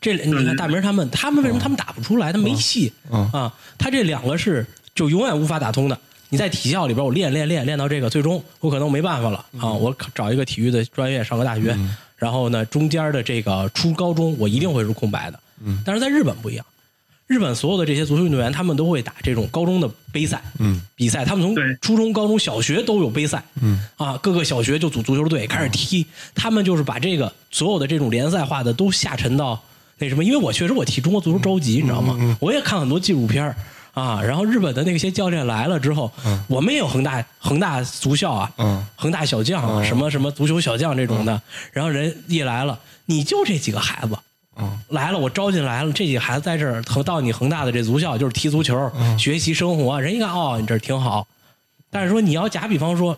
[0.00, 2.32] 这你看大明他们，他们为什么他们打不出来？
[2.32, 3.54] 他没戏嗯啊！
[3.78, 4.66] 他这两个是
[4.96, 5.96] 就永远无法打通的。
[6.28, 9.46] 你在体校里边，我练练练练到这个，最终我可能没办法了。
[9.60, 9.70] 啊！
[9.70, 11.78] 我找一个体育的专业上个大学，
[12.16, 15.38] 然后呢，中间的这个初高中我一定会是空白的。
[15.84, 16.66] 但是在日本不一样，
[17.28, 20.82] 日本所有的这些足球运动员，他们都会打这种高中的杯赛，嗯。
[20.96, 23.80] 比赛，他们从初中、高中小学都有杯赛，嗯。
[23.96, 26.04] 啊，各个小学就组足球队开始踢，
[26.34, 29.62] 他们就是把这个所有的这种联赛化的都下沉到
[29.98, 32.36] 那什么，因为我确实我替中国足球着急，你知道吗？
[32.40, 33.56] 我也看很多纪录片儿
[33.96, 36.12] 啊，然后日本的那些教练来了之后，
[36.48, 38.86] 我们也有恒大恒大足校啊，嗯。
[38.94, 41.40] 恒大小将啊，什么什么足球小将这种的，
[41.72, 44.14] 然后人一来了，你就这几个孩子。
[44.58, 44.78] 嗯。
[44.90, 51.26] 来了，我招进来了，这几个孩子在这儿到你恒大的这足校就是踢足球、学习生活，人一看哦，你这儿挺好。
[51.90, 53.16] 但是说你要假比方说，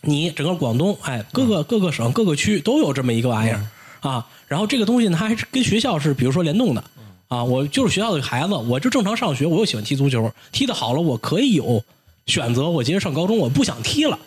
[0.00, 3.60] 你整个广东，哎，各个各个省、各个区都有这么一个玩意儿
[4.00, 4.26] 啊。
[4.46, 6.82] 然后这个东西呢，它还是跟学校是比如说联动的
[7.28, 7.44] 啊。
[7.44, 11.82] 我就是学校的孩子，我就正常上学，我又喜欢踢足球，踢得好了，我可以有
[12.26, 12.68] 选择。
[12.68, 14.18] 我接着上高中，我不想踢了，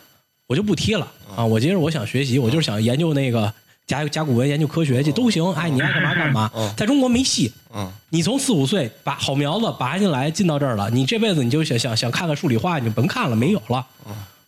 [0.46, 1.06] 我就不踢了
[1.36, 1.44] 啊。
[1.44, 3.52] 我接着我想学习，我就是想研究那个
[3.86, 5.52] 甲甲骨文、研究科学去都行。
[5.52, 6.50] 哎，你爱干嘛干嘛。
[6.76, 13.86] 在中国没戏，嗯你从四五岁把好苗子拔进来进到这儿了，你这辈子你就想想想看看数理化，你就甭看了，没有了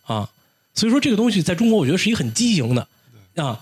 [0.05, 0.29] 啊。
[0.73, 2.87] 所以说这个东西在中国，我觉得是一个很畸形的
[3.35, 3.59] 啊。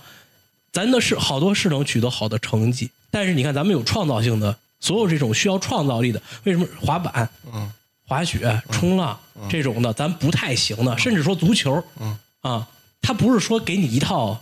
[0.72, 6.68] 咱的是好多是能取得好的成绩，但是你看咱们有创造性的，所有这种需要创造力的，为什么？
[6.80, 7.72] 滑板、嗯。
[8.06, 9.18] 滑雪、冲浪
[9.50, 12.16] 这种的，咱不太行的，甚至说足球，嗯。
[12.42, 12.68] 啊，
[13.02, 14.38] 它不是说给你一套，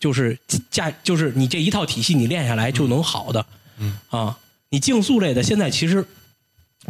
[0.00, 0.36] 就是
[0.68, 3.46] 架，就是你这一套体系你练下来就能好的，
[3.78, 3.96] 嗯。
[4.10, 4.36] 啊，
[4.68, 6.04] 你竞速类的现在其实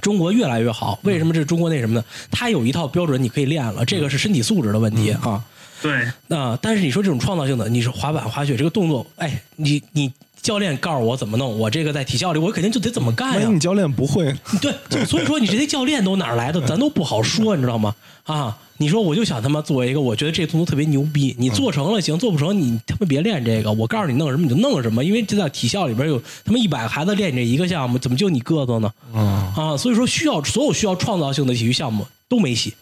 [0.00, 2.02] 中国越来越好，为什么这中国那什么呢？
[2.30, 5.44] 它有一套标准你可以练了，这个是身体素质的问题啊。
[5.82, 10.10] 对，啊，但是你说这种创造性的，你是滑板、滑雪这个动作，哎，你你
[10.44, 13.48] 教练告诉我怎么弄，我这个在体校里我肯定就得怎么干呀。
[13.50, 14.30] 你教练不会，
[14.60, 17.96] 对，就所以说你这些教练都哪儿来的，咱都不好说，你知道吗？
[18.24, 23.72] 啊，你说我就想他妈做一个，我觉得这个动作特别牛逼，你做成了行，做不成你他妈别练这个。
[23.72, 28.92] 我告诉你弄什么你就弄什么，因为这在体校里边有他妈一百个孩子练这一个项目，怎么就你个子呢？
[29.14, 32.74] 嗯啊，所以说需要所有需要创造性的体育项目都没戏。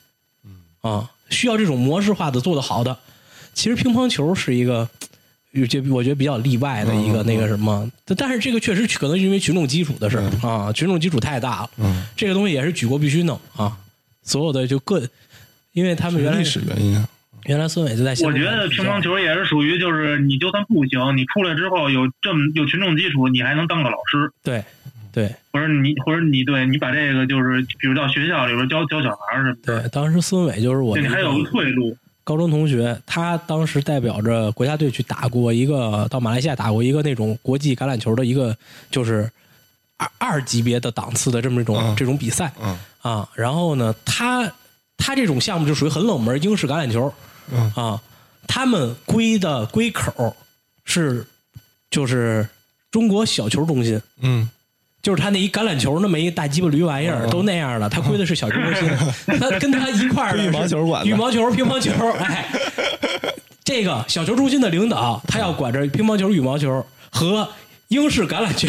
[0.80, 2.98] 啊，需要这种模式化的做得好的。
[3.54, 4.88] 其实乒乓球是一个，
[5.52, 11.70] 有些我觉得比较例外的一个那个什么，但但是这个确实可能是因为群众基础的事儿啊，群众基础太大了。
[11.76, 13.76] 嗯，这个东西也是举国必须弄啊，
[14.22, 15.02] 所有的就各，
[15.72, 17.06] 因为他们原来历史原因啊，
[17.44, 24.64] 原来孙伟就在现我觉得乒乓球也是属于，就是你就算不行，你出来之后有这么有群众基础，你还能当个老师，对
[25.12, 31.94] 对或者你或者你对你把这个就是，比如到学校里边教教小孩儿什么的，对，当时孙伟就是我你还有退路。
[32.24, 38.56] 高中同学，他当时代表着国家队去打过一个到马来西亚打过一个那种国际橄榄球的一个
[38.90, 39.30] 就是
[39.96, 43.28] 二二级别的档次的这么一种、嗯这种比赛嗯啊。
[43.34, 44.50] 然后呢，他
[44.96, 47.12] 他这种项目就属于很冷门英式橄榄球
[47.50, 48.00] 嗯啊，
[48.46, 50.36] 他们归的归口
[50.84, 51.26] 是
[51.90, 52.48] 就是
[52.90, 54.00] 中国小球中心。
[54.20, 54.48] 嗯
[55.02, 58.88] 就是他那一橄榄球那么一大鸡巴驴玩意儿，嗯都那样了，他归的是小球中心。
[59.40, 62.46] 他跟他一块儿的羽毛球馆羽毛球、乒乓球，哎，
[63.64, 67.48] 这个小球中心的领导，他要管着乒乓球、羽毛球和
[67.92, 68.68] 英式橄榄球，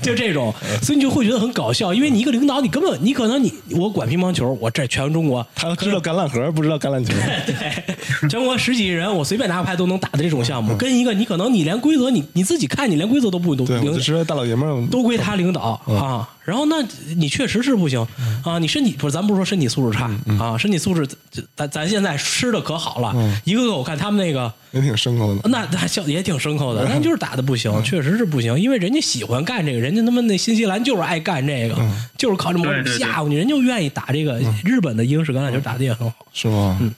[0.00, 5.46] 就这种，所以你就会觉得很搞笑，因为你一个领导，你根本你可能你我管乒乓球，我这全中国。
[5.54, 7.12] 他知道橄榄核，不知道橄榄球。
[7.46, 16.28] 对，全国十几亿人，我随便拿个牌都能打的这种项目，跟一个你可能你连规则你你自己看，你连规则都不懂，对，我领就知道大老爷们儿都归他领导啊。
[16.44, 16.84] 然后那
[17.16, 18.06] 你确实是不行
[18.44, 21.08] 啊，你身体不是咱不是说身体素质差啊，身体素质
[21.54, 23.14] 咱咱现在吃的可好了，
[23.44, 24.52] 一个个我看他们那个。
[24.72, 25.48] 也挺牲口的。
[25.50, 31.76] 那那笑也挺牲口的，但就是打的不行，确实是不行，因为人家喜欢干这个，人家他妈那新西兰就是爱干这个，
[32.16, 34.40] 就是靠这么吓唬你，人就愿意打这个。
[34.64, 36.78] 日本的英式橄榄球打的也很好，是吗？
[36.80, 36.94] 嗯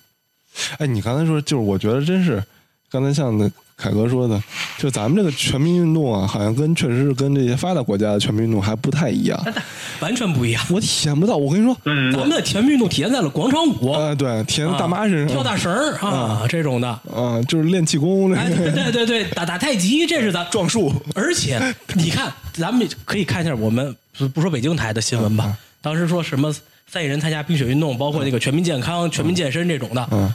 [0.79, 2.41] 哎，你刚才说，就是我觉得真是，
[2.89, 4.41] 刚才像那凯哥说的，
[4.79, 9.45] 就咱们这个全民运动啊，好像跟确实是跟这些发达国家的全民运动还不太一样。
[10.01, 10.65] 完全不一样。
[10.71, 16.89] 我体验不到，我跟你说，咱们的全民运动体现在了广场舞、呃，对，体验大妈身上，跳大绳儿啊这种的。
[16.89, 21.61] 啊，就是练气功，哎，对对对对，打打太极，这是咱 撞树，而且
[21.95, 26.55] 你看，咱们可以看一下我们不不说北京台的新闻吧，当时说什么
[26.87, 30.33] 三亿人参加冰雪运动，包括那个全民健康、全民健身这种的，嗯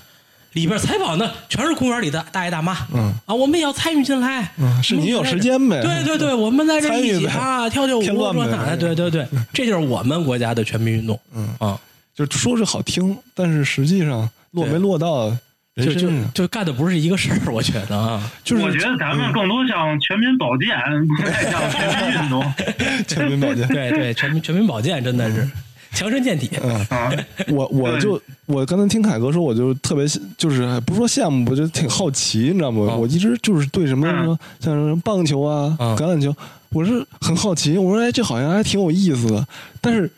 [0.54, 3.14] 里边采访的全是公园里的大爷大妈，嗯。
[3.26, 5.82] 啊，我们也要参与进来，嗯是你有时间呗。
[5.82, 11.48] 对对对，我们在这一起啊，跳跳舞，说哪的，对对对，这就是我们国家的全民运动，嗯。
[11.60, 11.80] 啊，
[12.16, 15.30] 就说是好听，但是实际上落没落到
[15.78, 20.76] 就就，就干的不是一个事儿，我觉得啊，就是我觉得咱们更多像全民保健，
[21.08, 22.54] 不太像全民运动。
[23.08, 23.68] 全民保健。
[23.68, 25.50] 对对，全民全民保健真的是
[25.92, 27.12] 强身健体，啊。
[27.48, 30.06] 我我就我刚才听凯哥说，我就特别
[30.38, 32.88] 就是不说羡慕，我就挺好奇，你知道吗？
[32.92, 36.36] 嗯我一直就是对什么嗯说像什么棒球啊、嗯橄榄球，
[36.70, 37.78] 我是很好奇。
[37.78, 39.48] 我说哎，这好像还挺有意思的。
[39.82, 40.10] 但是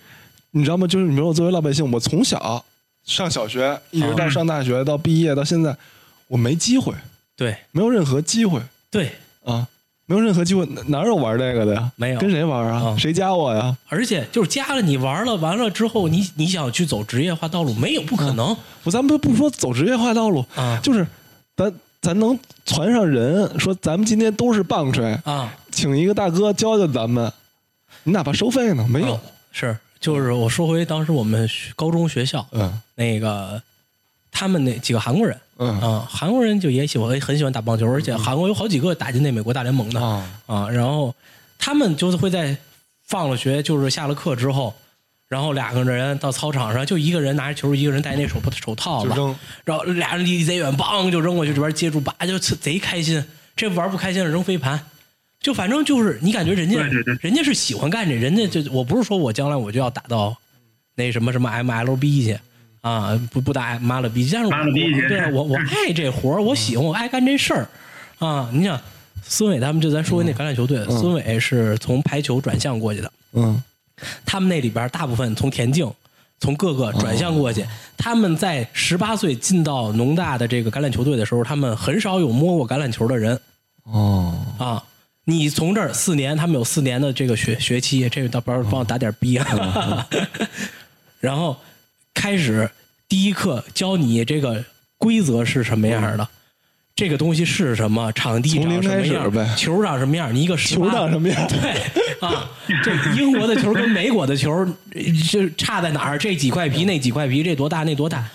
[0.52, 0.86] 你知道吗？
[0.86, 2.64] 就是你说我作为老百姓，我从小
[3.06, 5.76] 上小学一直到嗯上大学到毕业到现在，
[6.28, 6.94] 我没机会，
[7.36, 9.12] 对没有任何机会对。
[9.44, 9.68] 啊。
[10.06, 11.92] 没有任何机会，哪哪有玩这个的呀？
[11.96, 12.82] 没有跟谁玩啊？
[12.86, 13.76] 嗯谁加我呀？
[13.88, 21.08] 而且就是加了你玩了，完了之后你你想去走职业化道路，没有不可能我咱们不说走职业化道路，啊就是
[21.56, 25.54] 咱咱能传上人，说咱们今天都是棒槌，啊！
[25.72, 27.32] 请一个大哥教教咱们，
[28.04, 28.86] 你哪怕收费呢？
[28.90, 29.20] 没有嗯，
[29.52, 33.62] 是就是我说回当时我们高中学校嗯那个
[34.32, 41.14] 他们那几个韩国人嗯啊，韩国人就也喜欢很喜欢打棒球，而且韩国有好几个打进那美国大联盟的啊啊，然后
[41.60, 42.58] 他们就是会在
[43.06, 44.74] 放了学，就是下了课之后。
[45.28, 49.34] 然后两个人到操场上，就一个人拿着球，一个人戴那手手套子，扔
[49.64, 53.24] 然后俩人离贼远，梆就扔过去，这边接住，叭就贼开心。
[53.56, 54.88] 这玩不开心了，扔飞盘，
[55.40, 56.82] 就反正就是你感觉人家
[57.22, 60.36] 人家是喜欢干这，人家就我不是说我将来我就要打到
[60.96, 62.38] 那什么什么 MLB 去
[62.82, 67.68] 啊，不不打妈了逼，但是我对我我爱这活儿，我喜欢，我爱干这事儿
[68.20, 68.50] 啊。
[68.54, 68.80] 你想
[69.24, 73.64] 孙伟他们就咱说那橄榄球队，孙伟是从排球转向过去的，嗯
[74.26, 75.92] 他们那里边大部分从田径。
[76.44, 77.64] 从各个转向过去，
[77.96, 83.40] 他们在十八岁进到农大的这个橄榄球队的时候，他们很少有摸过橄榄球的人
[83.84, 84.84] 哦，啊。
[85.26, 90.08] 你从这儿四年，他们有四年的这个学学期，这个到时候帮我打点逼啊。
[91.22, 91.56] 然后
[92.14, 92.70] 开始
[93.08, 94.64] 第一课教你这个
[94.98, 96.28] 规则是什么样的，
[96.96, 101.48] 这个东西是什么，场地长什么样球长什么样，你一个球18长什么样？
[101.48, 101.72] 对
[102.20, 102.50] 啊，
[102.84, 104.52] 这英国的球跟美国的球
[104.94, 106.18] 呃就差在哪儿？
[106.18, 108.30] 这几块皮，那几块皮，这多大，那多大？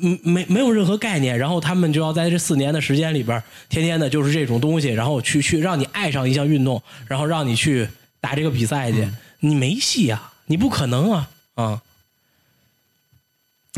[0.00, 7.88] 嗯，没没有任何概念，然后他们就要在这四年的时间里边，天天的就是这种东西，然后去去让你爱上一项运动，然后让你去
[8.20, 9.06] 打这个比赛去，
[9.40, 11.82] 你没戏啊，你不可能啊啊！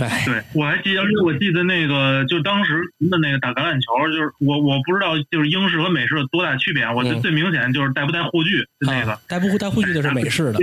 [0.03, 2.81] 哎，对，我还记得，我记得那个，就当时
[3.11, 6.85] 的那个打橄榄球，就是我我不知道，就是英式和美式有多大区别。
[6.93, 7.23] 我就嗯。
[7.23, 9.13] 最明显就是带不带护具，就那个。
[9.13, 10.59] 啊，带不带护具的是美式的，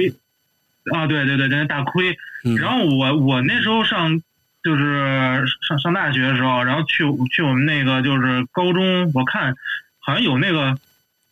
[0.94, 2.18] 啊，对对对，那大盔。
[2.44, 2.58] 嗯。
[2.58, 4.22] 然后我我那时候上
[4.64, 9.56] 就是上上大学的时候，然后去去我们那个就是高中，我看
[9.99, 10.78] 好像有那个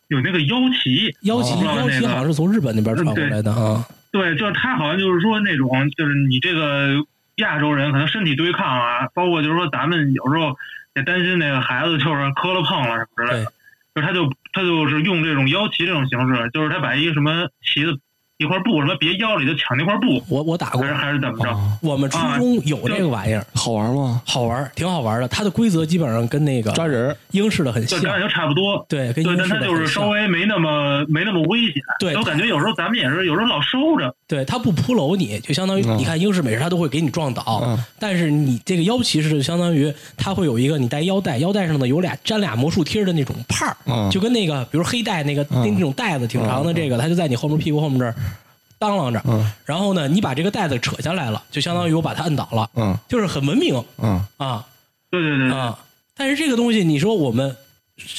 [0.07, 1.81] 有那个腰旗，腰旗那个。
[1.81, 6.95] 腰旗好像是从日本那边传过来的啊，对，就是他好像就是说那种，就是你这个
[7.39, 10.55] 亚洲人可能身体对抗啊，包括就是说咱们有时候
[10.95, 13.51] 也担心那个孩子就是磕了碰了什么之类的，
[13.95, 17.99] 就是他就他就是用这种腰旗这种形式，就是他把一个什么旗子
[18.39, 21.51] 一块布什么别腰里就抢那块布，我我打过还是，还是怎么着？
[21.51, 24.21] 哦我们初中有这个玩意儿，好玩吗？
[24.25, 25.27] 好玩，挺好玩的。
[25.27, 28.85] 它的规则基本上跟那个抓人英式的很像，就差不多。
[28.87, 29.87] 对，跟对，英式但它就是。
[29.87, 31.83] 稍微没那么没那么危险。
[31.99, 34.13] 对我感觉有时候咱们也是有时候老收着。
[34.25, 37.61] 对，它不扑楼你，就相当于嗯你看英式、美式，它都会给你撞倒。
[37.65, 48.15] 嗯但是你这个腰旗是就相当于它会有一个你带腰带，腰带上呢有俩粘俩魔术贴的那种帕儿，嗯就跟那个比如黑带那个、嗯那那种带子挺长的，这个它就在你后面屁股后面这儿
[48.79, 49.21] 当啷着。
[49.25, 54.65] 嗯然后呢，你把这个袋子扯下来了，就相当于我把它摁倒了，嗯就是很文明嗯啊。
[55.11, 55.77] 对对对，啊。
[56.15, 57.55] 但是这个东西，你说我们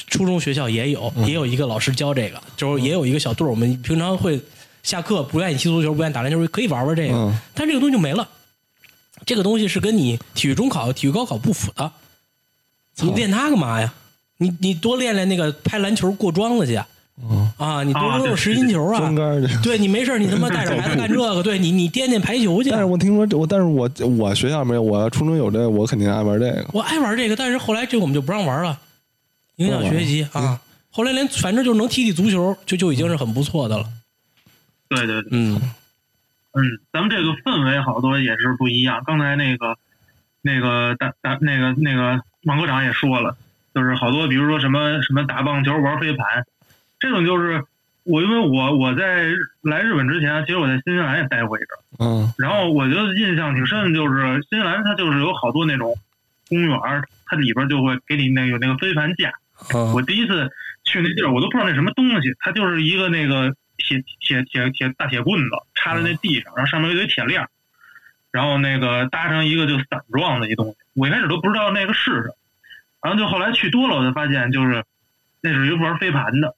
[0.06, 4.40] 初中学校也有，嗯也有一个老师教这个，就是也有一个小队儿，我们平常会
[4.82, 7.14] 下课不愿意踢足球，不愿意打篮球，可以玩玩这个。
[7.14, 8.28] 嗯但这个东西就没了，
[9.26, 11.90] 这个东西是跟你体育中考、体育高考不符的。
[12.96, 13.92] 你练它干嘛呀？
[14.36, 16.80] 你你多练练那个拍篮球过桩子去
[17.28, 17.82] 嗯，啊！
[17.82, 18.98] 你多啊对扔扔实心球啊！
[18.98, 19.56] 中杆儿去。
[19.62, 22.78] 对你没事你他妈带着孩子干这个，对你你颠颠排球去但。
[22.78, 26.66] 是我听说这我，但是我我学校没有，我初中有这个，我肯定爱玩这个。
[26.72, 28.78] 我爱玩这个，但是后来这我们就不让玩了，
[29.56, 30.60] 影响学习啊。
[30.90, 33.84] 后来连反正就能踢踢足球，就就已经是很不错的了。
[34.88, 35.60] 对对对，嗯
[36.52, 39.02] 嗯，咱们这个氛围好多也是不一样。
[39.06, 39.76] 刚才那个
[40.42, 43.36] 那个大大那个那个王科长也说了，
[43.72, 46.44] 就是好多比如说什么什么打棒球、玩飞盘，
[47.00, 47.64] 这种就是
[48.04, 49.24] 我因为我我在
[49.62, 51.80] 来日本之前，其实我在新西兰也待过一阵儿。
[51.98, 55.96] 嗯然后我觉得印象挺深的，就是新西兰它就是有好多那种
[56.48, 56.78] 公园，
[57.26, 59.32] 它里边就会给你那个有那个飞盘架。
[59.74, 60.50] 嗯我第一次
[60.84, 67.46] 去那地儿，我都不知道那什么东西，它就是一个那个铁铁铁铁大铁棍子插在那地上，然后上面有一堆铁链，
[68.30, 70.76] 然后那个搭成一个就伞状的一东西。
[70.94, 72.34] 我一开始都不知道那个是什么，
[73.02, 74.82] 然后就后来去多了，我才发现就是
[75.42, 76.54] 那是一个玩飞盘的，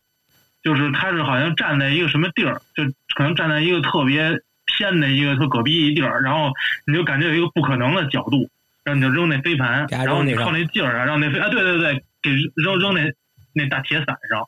[0.63, 2.85] 就是他是好像站在一个什么地儿，就
[3.17, 4.31] 可能站在一个特别
[4.65, 6.53] 偏的一个特隔壁一地儿，然后
[6.87, 8.49] 你就感觉有一个不可能的角度，
[8.85, 13.13] 然后你就扔那飞盘，然后你靠那劲儿啊，让那飞啊，对对对，给扔扔那
[13.53, 14.47] 那大铁伞上。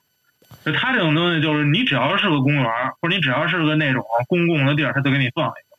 [0.65, 5.75] 就他这种东西，就是你只要是个公园儿，或者你只要是个那种公共的地儿，他就给你放一个。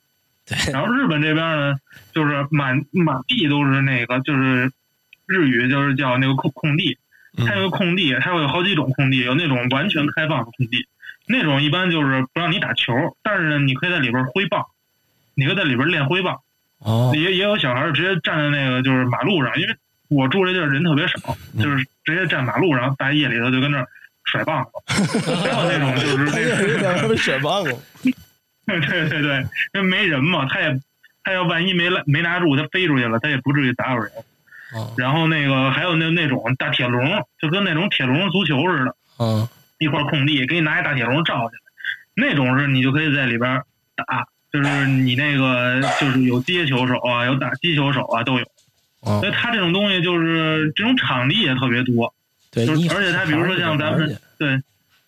[0.45, 1.75] 对，然后日本这边呢，
[2.13, 4.71] 就是满满地都是那个，就是
[5.25, 6.97] 日语就是叫那个空空地，嗯
[7.35, 10.87] 它有个空地，它会有好几种空地，有那种完全开放的空地，
[11.27, 12.93] 那种一般就是不让你打球，
[13.23, 14.65] 但是呢，你可以在里边挥棒，
[15.33, 16.39] 你可以在里边练挥棒，
[16.79, 19.75] 哦也也有小孩儿直接站在那个就是马路上，因为
[20.07, 23.87] 我住这地儿人特别少，嗯就是直接站马路上，大夜里头就跟那儿
[24.23, 27.77] 甩棒子，还有那种就是他也有点被甩棒了。
[28.65, 30.79] 对对对，因为没人嘛，他也
[31.23, 34.11] 他要万一没来没拿住，他飞出去了，他也不至于打扰人。
[34.75, 39.47] 哦然后那个还有那那种大铁笼，就跟那种铁笼足球似的，嗯
[39.79, 43.61] 一块空地给你拿一大铁笼罩起来，那种是你就可以在里边
[43.95, 48.45] 打，就是你那个就是有接球手啊，有打击球手啊都有。
[49.01, 52.11] 哦所以他这种东西就是这种场地也特别多，
[52.51, 54.59] 对，就是而且他比如说像咱们对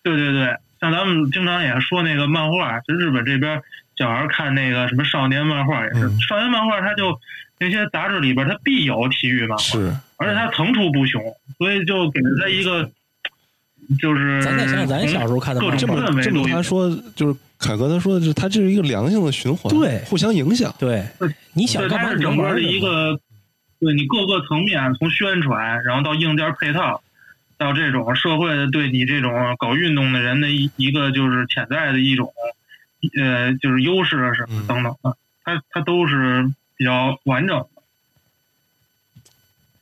[0.04, 3.60] 对对对，像咱们经常也说那个漫画，就日本这边
[3.96, 6.20] 小孩看那个什么少年漫画也是，嗯。
[6.20, 7.18] 少年漫画他就
[7.60, 11.22] 那些杂志里边它必有体育漫画，是，而且它层出不穷，
[11.58, 12.90] 所以就给了他一个
[13.98, 20.72] 就是咱再想想咱小时候看的各种这么这么氛围都有他说就是凯哥他说的是，他这是一个良性的循环，对互相影响。
[20.78, 21.04] 对，
[21.54, 23.18] 你想对，干嘛它是整个的一个，
[23.80, 27.02] 对你各个层面，从宣传，然后到硬件配套，
[27.56, 32.32] 到这种社会的对你这种搞运动的人的一一个就是潜在的一种，
[33.20, 36.48] 呃，就是优势啊什么嗯等等的，它它都是
[36.78, 37.66] 比较完整的。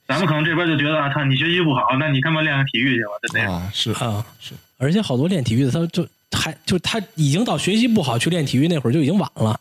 [0.09, 3.53] 咱们可能这边就觉得啊，他你学习不好，那你他妈练个体育去吧，就那样。
[3.53, 9.61] 啊，是啊，是，而且好多练体育的，他就还就他已经到学习不好去练体育那会儿就已经晚了，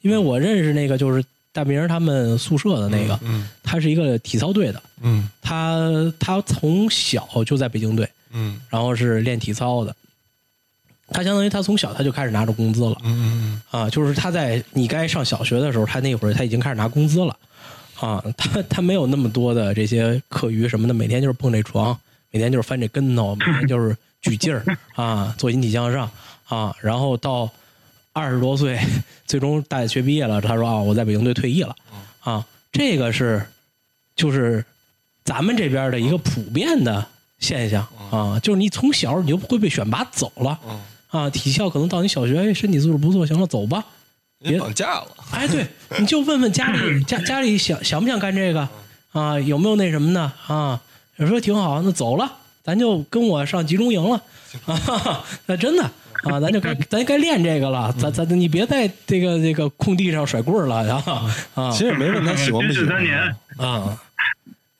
[0.00, 9.94] 因为我认识那个就是大明他们宿舍的那个，嗯他是一个体操队的，嗯他他从小就在北京队，嗯然后是练体操的，
[11.12, 17.36] 他相当于他从小他就开始拿着工资了嗯啊，就是他在你该上小学的时候，他那会儿他已经开始拿工资了
[18.00, 21.96] 啊，他他没有那么多的这些课余什么的，每天就是蹦这床，
[22.30, 24.64] 每天就是翻这跟头，每天就是举劲儿
[24.94, 26.10] 啊，做引体向上
[26.48, 27.48] 啊，然后到
[28.12, 28.78] 二十多岁，
[29.26, 31.74] 最终大学毕业了，他说啊，我在北京队退役了
[32.20, 33.46] 啊，这个是
[34.16, 34.64] 就是
[35.24, 37.06] 咱们这边的一个普遍的
[37.38, 40.80] 现象啊，就是你从小你就会被选拔走了嗯，
[41.12, 43.84] 啊，体校可能到你小学，哎，身体素质不错，行了，走吧。
[44.42, 45.64] 别绑架了，哎，对，
[46.00, 48.68] 你就问问家里 家家里想想不想干这个
[49.12, 49.38] 啊？
[49.38, 50.80] 有没有那什么的啊？
[51.16, 52.32] 有时候挺好，那走了，
[52.64, 54.20] 咱就跟我上集中营了
[54.66, 55.24] 啊！
[55.46, 55.84] 那真的
[56.24, 64.02] 啊，咱就该咱该练这个了， 咱咱你别在这个这个空地上甩棍儿了啊 啊其实也没问他喜欢不喜欢啊！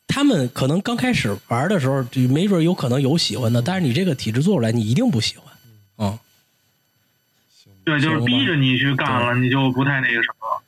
[0.09, 5.51] 他们可能刚开始玩的时候，没准有可能有喜欢的，但是你这个体质做出来，你一定不喜欢
[5.97, 6.19] 啊。
[7.85, 10.62] 对，就是逼着你去干了，你就不太那个什么了。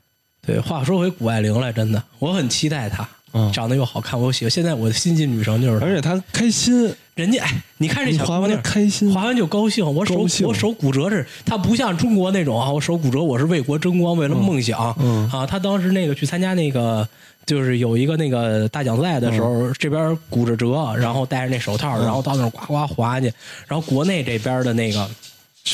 [0.45, 4.51] 对，话说回谷爱凌来，真的，我很期待她，嗯长得又好看，我喜欢。
[4.51, 9.87] 现在我的心进女神就是她而且她开心，人家哎，你看这小滑完了姑娘，开心，滑完就高兴。
[9.87, 14.95] 我手我手骨折是，她不像中国那种啊，我手骨折我是为国争光，为了梦想。
[14.99, 17.09] 嗯啊，她当时那个去参加那个，
[17.47, 23.33] 就是有一个那个大奖赛的时候，这边骨着折，然后戴着那手套，然后到那儿呱呱滑去，
[23.67, 25.09] 然后国内这边的那个。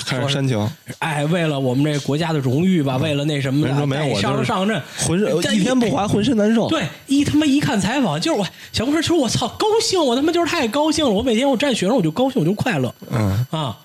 [0.06, 0.70] 开始煽情，
[1.00, 6.68] 哎，为了我们这国家的荣誉吧，为了那什么的，没有我上上阵，浑身这一天不滑浑身难受。
[6.68, 10.00] 对，一他妈一看采访，就是我小姑娘说：“我操，高兴！
[10.00, 11.10] 我他妈就是太高兴了！
[11.10, 13.76] 我每天我站雪上我就高兴，我就快乐嗯，啊！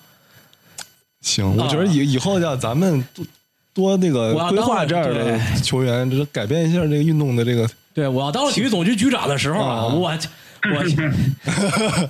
[1.22, 3.04] 行，我觉得以以后要咱们
[3.76, 10.18] 多多那个规划这样的球员，就是改变一下这个运动的这个对我要当了体育总局局长的时候我我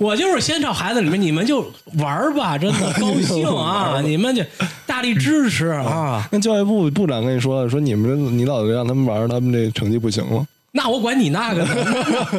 [0.00, 4.00] 我就是先朝孩子里面，你们就玩儿吧，真的 高兴啊！
[4.02, 4.42] 你们就
[4.86, 6.26] 大力支持啊！
[6.32, 10.46] 那教育部部长跟你说，说你们你老让他们玩，他们这成绩不行吗。
[10.72, 11.74] 那我管你那个呢？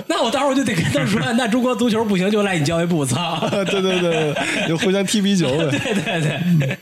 [0.08, 3.48] 那我到时候就得跟他说，那中国足球不行，就赖你教育部，操！
[3.66, 4.34] 对对对，
[4.68, 5.70] 就互相踢皮球呗。
[5.70, 6.78] 对对对，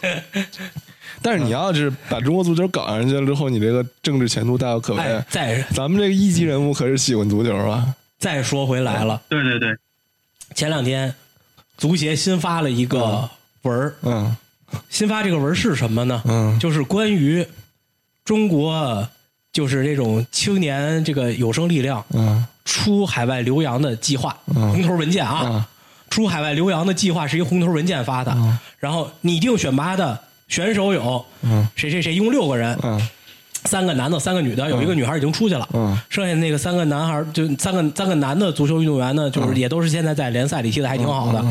[1.21, 5.01] 但是你要是把中国足球搞上去了之后，你这个政治前途大有可为。
[5.01, 7.93] 哎。，再咱们这个一级人物可是喜欢足球啊。
[8.17, 9.75] 再说回来了，对对对，
[10.55, 11.13] 前两天
[11.77, 13.29] 足协新发了一个
[13.63, 14.35] 文儿，嗯。
[14.89, 16.21] 新发这个文儿是什么呢？
[16.25, 16.57] 嗯。
[16.59, 17.45] 就是关于
[18.23, 19.07] 中国
[19.51, 22.45] 就是这种青年这个有生力量嗯。
[22.63, 24.71] 出海外留洋的计划，嗯。
[24.71, 25.65] 红头文件啊，嗯。
[26.09, 28.57] 出海外留洋的计划是一个红头文件发的，嗯。
[28.79, 31.67] 然后拟定选拔的选手有嗯。
[31.75, 33.01] 谁谁谁，一共六个人，嗯。
[33.65, 35.97] 三个男的，三个女的，有一个女孩已经出去了，嗯。
[36.09, 41.43] 剩下那个三个男孩就三个三个男的足球运动员呢，就是也都是现在在联赛里踢的还挺好的。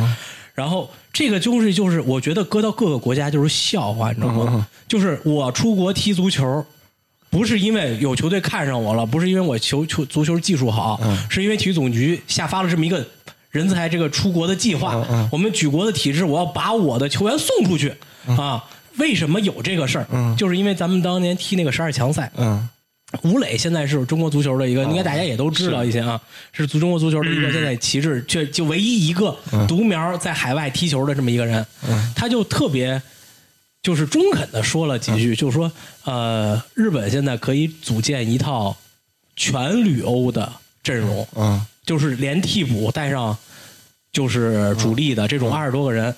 [0.54, 4.66] 然后这个就是就是我觉得搁到各个国家就是笑话，你知道吗？
[4.86, 6.64] 就是我出国踢足球。
[7.30, 13.04] 不是因为有球队看上我了，不是因为我球球足球技术好，是因为体育总局下发了这么一个
[13.50, 15.04] 人才这个出国的计划。
[15.32, 17.92] 我们举国的体制，我要把我的球员送出去、
[18.26, 18.64] 啊！
[18.98, 20.36] 为什么有这个事儿？
[20.36, 22.68] 就是因为咱们当年踢那个十二强赛，嗯。
[23.22, 26.20] 吴磊现在是中国足球的一个，应该大家也都知道一些啊，
[26.52, 29.36] 是足中国足球的一个现在旗帜，却就唯一一个
[29.68, 31.64] 独苗在海外踢球的这么一个人，
[32.16, 33.00] 他就特别
[33.84, 35.70] 就是中肯的说了几句，就是说
[36.04, 38.76] 呃，日本现在可以组建一套
[39.36, 40.52] 全旅欧的
[40.82, 41.64] 阵容，嗯。
[41.84, 43.36] 就是连替补带上
[44.10, 46.12] 就是主力的这种二十多个人，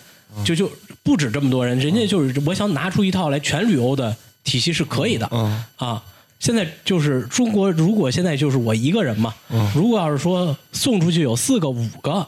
[0.44, 0.70] 就就
[1.06, 4.14] 不止这么多人，人家就是我想拿出一套来全旅游的
[4.44, 5.26] 体系是可以的。
[5.32, 5.64] 嗯。
[5.76, 6.02] 啊。
[6.38, 9.34] 现在就是中国，如果现在就是我一个人嘛，
[9.74, 12.26] 如果要是说送出去有四个、五个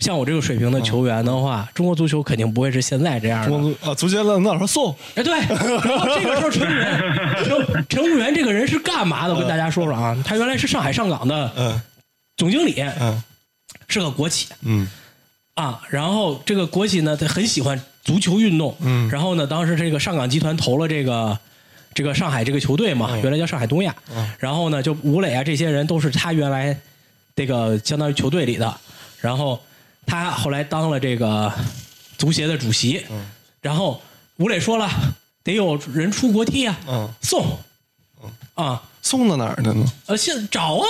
[0.00, 3.74] 像我这个水平的球员的话，中国足球肯定不会是现在这样的。
[3.80, 7.00] 啊，足协领导说送，哎，对，然后这个时候陈务员，
[7.42, 9.32] 陈陈务员这个人是干嘛的？
[9.32, 11.80] 我跟大家说说啊，他原来是上海上港的嗯。
[12.36, 13.22] 总经理，嗯。
[13.88, 14.48] 是个国企。
[14.60, 14.86] 嗯。
[15.54, 15.80] 啊。
[15.88, 19.06] 然后这个国企呢，他很喜欢足球运动，嗯。
[19.10, 21.38] 然后呢，当时这个上港集团投了这个
[21.92, 23.94] 这个上海这个球队嘛，原来叫上海东亚，
[24.38, 26.74] 然后呢，就吴磊啊这些人都是他原来
[27.36, 28.74] 这个相当于球队里的，
[29.20, 29.62] 然后
[30.06, 31.52] 他后来当了这个
[32.16, 33.26] 足协的主席，嗯。
[33.60, 34.00] 然后
[34.38, 34.88] 吴磊说了，
[35.44, 37.12] 得有人出国踢啊，嗯。
[37.20, 37.58] 送，
[38.54, 39.84] 啊，送到哪儿去呢？
[40.06, 40.86] 呃，现找啊，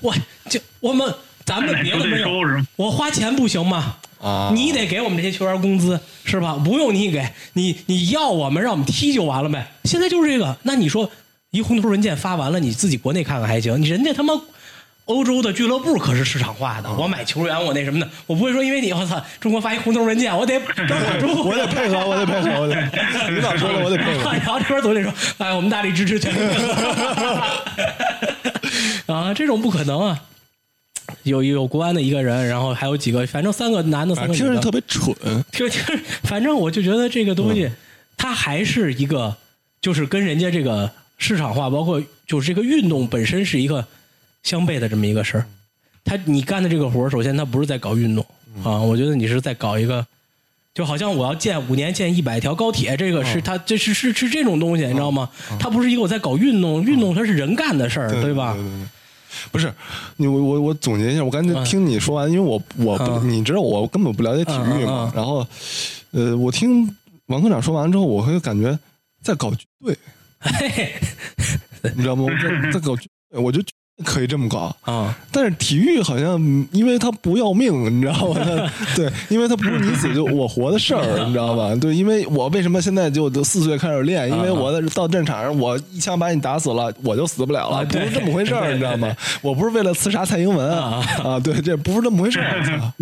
[0.00, 0.12] 我
[0.50, 1.14] 就我们
[1.44, 2.28] 咱们别的没有。
[2.74, 3.96] 我花钱不行吗？
[4.20, 6.54] 啊你得给我们这些球员工资是吧？
[6.54, 9.66] 不用你给，你你要我们让我们踢就完了呗。
[9.84, 11.10] 现在就是这个，那你说
[11.50, 14.34] 一红头文件发完了，你自己国内看看还行，你人家他妈。
[15.08, 22.74] 欧洲的俱乐部可是市场化的，我买球员，我那什么的，我不会说因为你我操，中国发一红头文件，我得跟我中国我得配合，我得配合，我得。
[23.30, 24.30] 领导说了，我得配合。
[24.34, 26.74] 然后这边总得说，哎，我们大力支持全力配合
[29.14, 30.20] 啊，这种不可能啊！
[31.28, 35.14] 有有国安的一个人，然后还有几个，反正三个男的，三个女的，听着特别蠢，
[35.52, 35.82] 听听，
[36.24, 37.70] 反正我就觉得这个东西，
[38.16, 39.36] 它还是一个，
[39.80, 43.86] 就是跟人家这个市场化，包括就是这个运动本身是一个
[44.42, 45.46] 相悖的这么一个事儿。
[46.04, 48.24] 他你干的这个活儿，首先他不是在搞运动
[48.64, 50.06] 啊，我觉得你是在搞一个，
[50.72, 55.28] 就好像我要建五年建一百条高铁，这个是他这是是是这种东西，你知道吗？
[55.60, 58.56] 它不是一个我在搞运动，运动它是人干的事儿，对吧？
[59.28, 59.72] 对对对不是
[60.16, 63.28] 你我我我总结一下，我刚才听你说完，因为我我不嗯。
[63.30, 65.46] 你知道我根本不了解体育嗯嗯嗯，嘛然后
[66.12, 66.88] 呃，我听
[67.26, 68.78] 王科长说完之后，我会感觉
[69.22, 69.96] 在搞军队，
[70.40, 70.94] 嘿嘿。
[71.94, 72.24] 你知道吗？
[72.24, 72.96] 我在在搞
[73.32, 74.74] 我觉得军队可以这么搞。
[74.82, 78.40] 啊，但是体育好像，嗯因为它不要命，你知道吗？
[78.44, 81.74] 它对，因为它不是你死就我活的事儿，你知道吧？
[81.80, 84.28] 对，因为我为什么现在就都四岁开始练？
[84.30, 89.14] 因为我在到战场上，我一枪把你打死了，我就死不了了，不是这么回事儿，你知道吗？
[89.42, 92.92] 我不是为了刺杀蔡英文啊啊，对，这不是这么回事儿。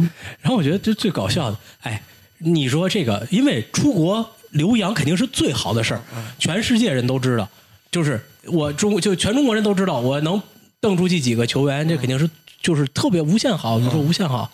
[0.40, 2.00] 然后我觉得这最搞笑的，哎，
[2.38, 6.00] 你说这个，因为出国留洋肯定是最好的事儿，
[6.38, 7.48] 全世界人都知道，
[7.90, 10.40] 就是我中就全中国人都知道，我能
[10.80, 12.28] 瞪出去几个球员，这肯定是
[12.62, 14.50] 就是特别无限好，你说无限好。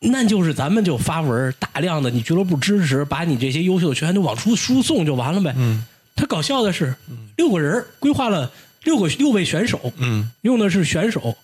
[0.00, 5.52] 那就是咱们就发文大量的，你俱乐部支持，把你这些优秀的球员都往出输送就完了呗。
[5.56, 5.84] 嗯，
[6.16, 6.94] 他搞笑的是，
[7.36, 8.50] 六个人规划了
[8.84, 10.30] 六个六位选手，嗯。
[10.40, 11.36] 用的是选手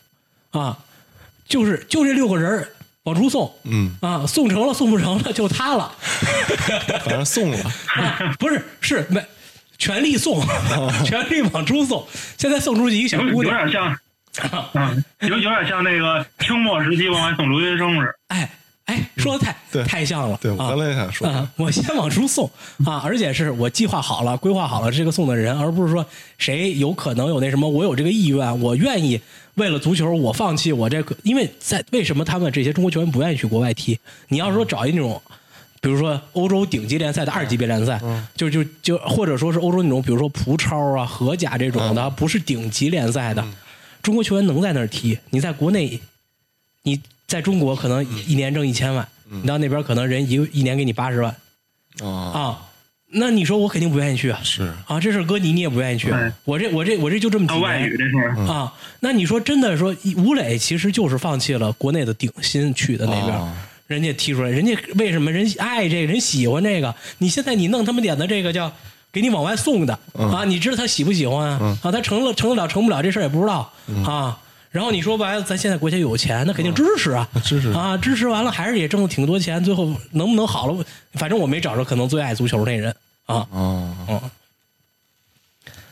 [0.53, 0.79] 啊，
[1.47, 2.67] 就是就这六个人
[3.03, 5.95] 往出送，嗯，啊，送成了送不成了就他了，
[7.05, 7.59] 反正送了，
[7.95, 9.23] 啊、不是是没
[9.79, 10.41] 全力送，
[11.05, 12.07] 全力往出送。
[12.37, 13.99] 现在送出去一个小姑娘，有点像
[14.75, 18.15] 嗯，有有点像那个清末时期往外送留学生似的。
[18.29, 18.51] 哎
[18.87, 22.49] 哎，说的太对太像了，对我啊刚才也想说，啊，我先往出送
[22.85, 26.07] 啊，而且是我计划好了、规划好了这个送的人，而不是说
[26.39, 29.21] 谁有可能有那什么，我有这个意愿，我愿意
[29.55, 33.99] 为了足球我放弃我这个，因为在为什么他们这些中国球员不愿意去国外踢？
[34.29, 35.21] 你要说找一那种。
[35.81, 38.01] 比如说欧洲顶级联赛的二级别联赛，
[38.35, 43.47] 就就就或者说是欧洲那种，比如说葡超啊、荷甲这种的，不是顶级联赛的，
[44.03, 45.19] 中国球员能在那儿踢。
[45.31, 46.01] 你在国内，
[46.83, 51.35] 你在中国可能一年挣一千万，你到那边可能人一一年给你八十万，
[52.03, 52.63] 啊，啊，
[53.09, 54.41] 那你说我肯定不愿意去啊。
[54.43, 56.13] 是啊，这事儿搁你你也不愿意去。
[56.45, 58.73] 我这我这我这就这么外语年这事，啊。
[59.01, 63.37] 那你说真的说，吴磊其实就是放弃了国内的顶薪去的那边。
[63.37, 66.95] 啊人家踢出来，人家为什么人爱这个人喜欢这个？
[67.19, 68.73] 你现在你弄他们点的这个叫
[69.13, 71.79] 给你往外送的、啊，你知道他喜不喜欢啊？
[71.83, 73.73] 啊，他成了成得了成不了这事儿也不知道、
[74.05, 74.39] 啊。
[74.71, 80.85] 然后你说白了，咱现在国家有钱，那肯定支持啊，支持啊，支持完了还是也挣了挺多钱，最后能不能好了？
[81.15, 82.95] 反正我没找着可能最爱足球那人
[83.25, 84.21] 啊，啊，嗯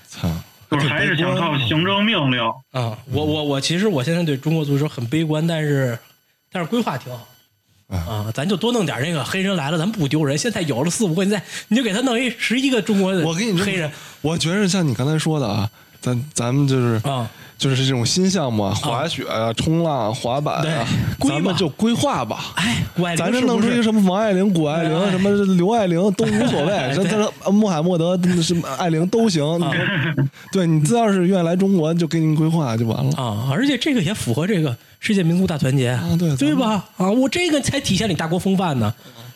[0.06, 0.28] 操，
[0.70, 2.40] 就是还是想靠行政命令。
[2.72, 5.98] 啊，我我我其实我现在对中国足球很悲观，但是
[6.52, 7.26] 但是规划挺好。
[7.88, 10.36] 啊，咱就多弄点那个黑人来了，咱不丢人。
[10.36, 13.90] 现在有了四五个，你再你就给他弄一十一个中国的我跟你黑人
[14.22, 15.68] 我觉得像你刚才说的啊，
[16.00, 20.86] 咱咱们就是啊，就是这种新项目啊，滑雪啊、冲浪、滑板啊，
[21.20, 22.52] 对咱们就规划吧。
[22.56, 29.44] 哎，谷爱凌咱这弄出一个什么王爱玲、谷爱凌、哎什么刘爱玲都无所谓，哎这对这穆罕默德什么爱玲都行。
[29.62, 29.70] 啊
[30.50, 33.16] 对你只要是愿意来中国，就给您规划就完了。
[33.16, 36.82] 啊，而且这个也符合这个世界民族大团结啊对对吧？
[36.96, 38.94] 啊，我这个才体现你大国风范呢，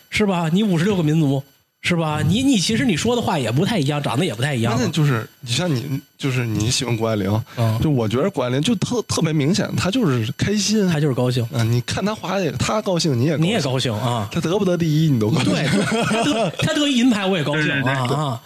[0.09, 0.49] 是吧？
[0.51, 1.43] 你五十六个民族。
[1.81, 2.21] 是吧？
[2.27, 4.83] 你你其实你说的话也不太一样，长得也不太一样关。
[4.83, 10.85] 键就是你像你，就是你喜欢谷爱凌，嗯就我觉得谷爱凌就特特别明显，她就是开心。
[10.89, 14.27] 她就是高兴，啊，你看她滑也，她高兴，你也你也高高兴啊。
[14.29, 15.53] 她得不得第一，你都高兴。
[15.53, 15.65] 对，
[16.03, 18.41] 她得他得银牌我也高兴啊啊！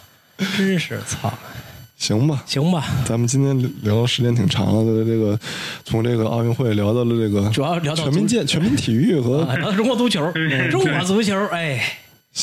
[0.55, 1.33] 真是操，
[2.03, 5.39] 行吧，行吧，咱们今天聊的时间挺长了的，这个
[5.85, 11.81] 从这个奥运会聊到了这个主要聊到全民健 全民体育和啊，中国足球， 对中国足球，哎，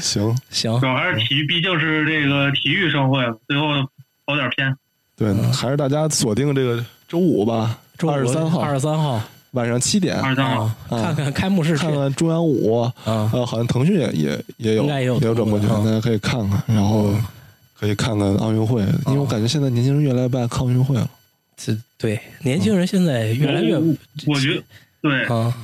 [0.00, 0.80] 行，行。
[0.80, 3.66] 主，要还是体育，毕竟是这个体育盛会，最后
[4.24, 4.74] 跑点偏。
[5.14, 9.20] 对，还是大家锁定这个周五吧，周五二十三号二十三号。
[9.52, 10.62] 晚上七点，二十三号。
[10.88, 12.92] 啊，，看看开幕式，看看中央五，啊。
[13.04, 17.14] 呃，好像腾讯也也也有应该也有转播权，嗯大家可以看看，然后
[17.78, 21.08] 可以看看奥运会，因为我感觉现在年轻人越来越不爱看奥运会了。
[21.56, 23.94] 这对年轻人现在越来越我
[24.26, 24.62] 我觉得
[25.00, 25.54] 对，啊，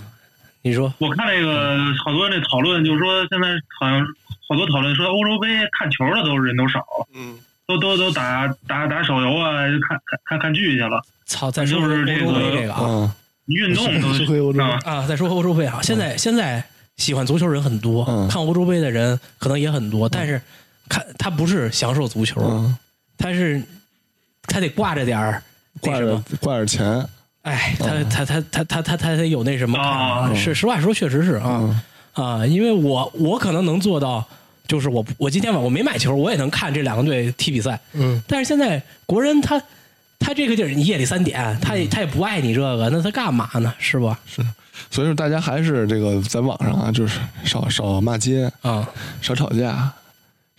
[0.62, 0.92] 你说。
[0.98, 3.48] 我看那个好多人那讨论，就是说现在
[3.78, 4.00] 好像
[4.48, 5.48] 好多讨论说欧洲杯
[5.78, 6.78] 看球的都人都少。
[6.78, 11.02] 了，嗯，都都都打打打手游啊，看看看看剧去了。
[11.26, 12.80] 操，再说说欧就是这个洲杯这个啊。
[12.82, 13.16] 啊，
[13.46, 16.64] 运动都是回欧洲啊啊，再说欧洲杯啊，现在现在
[16.96, 20.40] 喜欢足球人很多嗯，看欧洲杯的人可能也很多，但是
[20.92, 22.76] 看他不是享受足球，嗯，
[23.16, 23.62] 他是
[24.42, 25.42] 他得挂着点儿
[25.80, 26.22] 挂着。
[26.38, 27.08] 挂着钱，
[27.42, 31.82] 哎，他他他他他他他得有那什么是实话说，确实是啊。
[32.12, 34.22] 啊，因为我我可能能做到，
[34.68, 37.80] 就是我我今天晚我没买球，我也能看这两个队踢比赛。
[37.94, 39.58] 嗯，但是现在国人他
[40.18, 43.72] 他这个地儿，你夜里三点，他也他也不爱你这个，那他干嘛呢？
[43.78, 44.20] 是吧？
[44.26, 44.42] 是，
[44.90, 48.86] 所以说大家还是这个在网上啊，就是少少骂街，啊，
[49.22, 50.01] 少吵架，对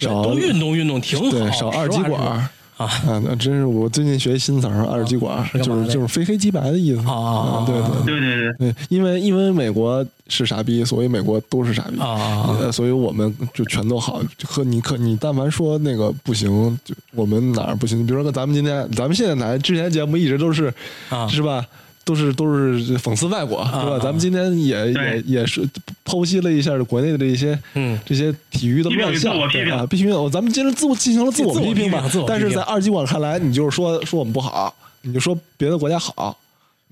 [0.03, 2.21] 少多运动运动挺好，对，少二极管。
[2.21, 2.89] 啊啊，
[3.23, 14.19] 那真是我最近学一新词儿，二极管就是就是非黑即白的意思啊对对对对对，因为因为美国是傻逼，所以美国都是傻逼啊啊啊呃，所以我们就全都好。
[14.43, 18.05] 和你可你但凡说那个不行，就我们哪儿不行？
[18.07, 20.73] 比如说咱们今天，咱们现在来之前节目一直都是
[21.09, 21.63] 啊是吧？
[22.05, 23.99] 都是都是讽刺外国，是吧？
[24.01, 25.67] 咱们今天也也也是
[26.05, 29.37] 剖析了一下国内的这些嗯这些体育的乱象
[29.71, 30.29] 啊，必须有。
[30.29, 36.37] 咱们今天自我进行了自我批评吧但是在二极管看来，你就是说说我们不好，你就说别的国家好？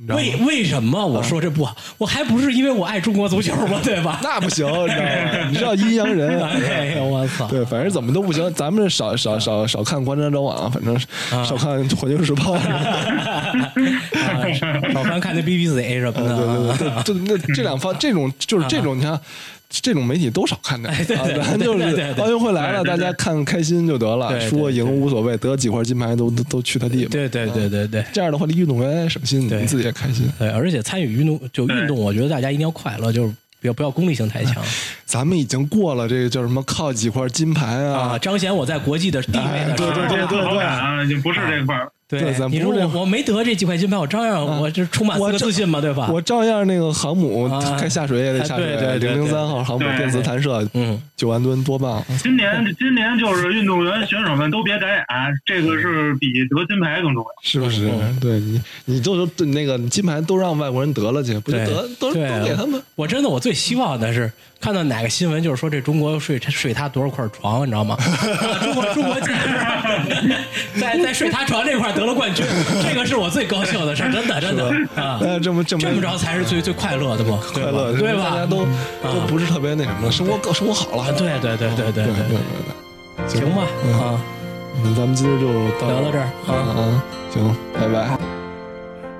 [0.08, 1.76] 为为什么我说这不好？
[1.98, 3.80] 我还不是因为我爱中国足球吗？
[3.86, 4.20] 对吧？
[4.24, 5.46] 那不行，你知道吗？
[5.50, 6.42] 你知道阴阳人。
[6.42, 7.46] 哎呀，我操！
[7.48, 8.52] 对，反正怎么都不行。
[8.54, 10.98] 咱们少少少少看《观察者网》，反正
[11.46, 12.56] 少看《环球时报》。
[12.58, 13.54] 啊
[14.94, 16.38] 老看看那 BBC 什么对的
[16.78, 19.20] 对，对对，这那这两方这种就是这种，你看
[19.82, 20.94] 这种媒体都少看点。
[21.06, 21.18] 咱
[21.60, 22.14] 就是对对。
[22.14, 22.98] 对奥运会来了，对对对。
[22.98, 27.10] 大家看开心就得了，对对输赢无所谓，得几块金牌都都都去他地嘛。
[27.12, 28.04] 对对对对对。
[28.12, 30.30] 这样的话，离运动员也省心，你自己也开心。
[30.38, 34.56] 对，而且参与运动就运动，我觉得大家一定要快乐，就是不要不要功利性太强。
[35.06, 41.92] 咱们已经过了这个叫什么靠几块金牌啊，啊，彰显我在国际的地位的哎对对对对好感啊，就不是这块儿。
[42.20, 46.10] 对咱你说不是我我没得这几块金牌，我照样我这充满我这个自信嘛，对吧？
[46.12, 52.04] 我照样那个航母啊开下水也得下水，对对对零零三号航母电磁弹射嗯，九万吨多棒！
[52.22, 55.06] 今年今年就是运动员选手们都别改眼，
[55.46, 57.30] 这个是比得金牌更重要。
[57.42, 57.90] 是不是？
[57.90, 62.82] 嗯对你，你都都那个金牌都让外国人得了去，不就得都都给他们？
[62.96, 64.32] 我真的我最希望的是
[64.62, 67.98] 看到哪个新闻就是说这中国睡他睡他多少块床你知道吗？
[68.62, 69.16] 中国中国
[70.80, 72.46] 在在睡他床这块得了冠军
[72.88, 78.30] 这个是我最高兴的事真的真的啊这么这么着才是最最快乐的嘛快乐对吧？
[78.30, 78.66] 大家都
[79.04, 81.12] 都不是特别那什么生活更生活好了。
[81.14, 83.64] 对对对对对对对行吧
[84.00, 84.22] 啊。
[84.96, 85.48] 咱们今天就
[85.88, 86.54] 聊到这儿啊。
[86.54, 88.41] 啊行拜拜。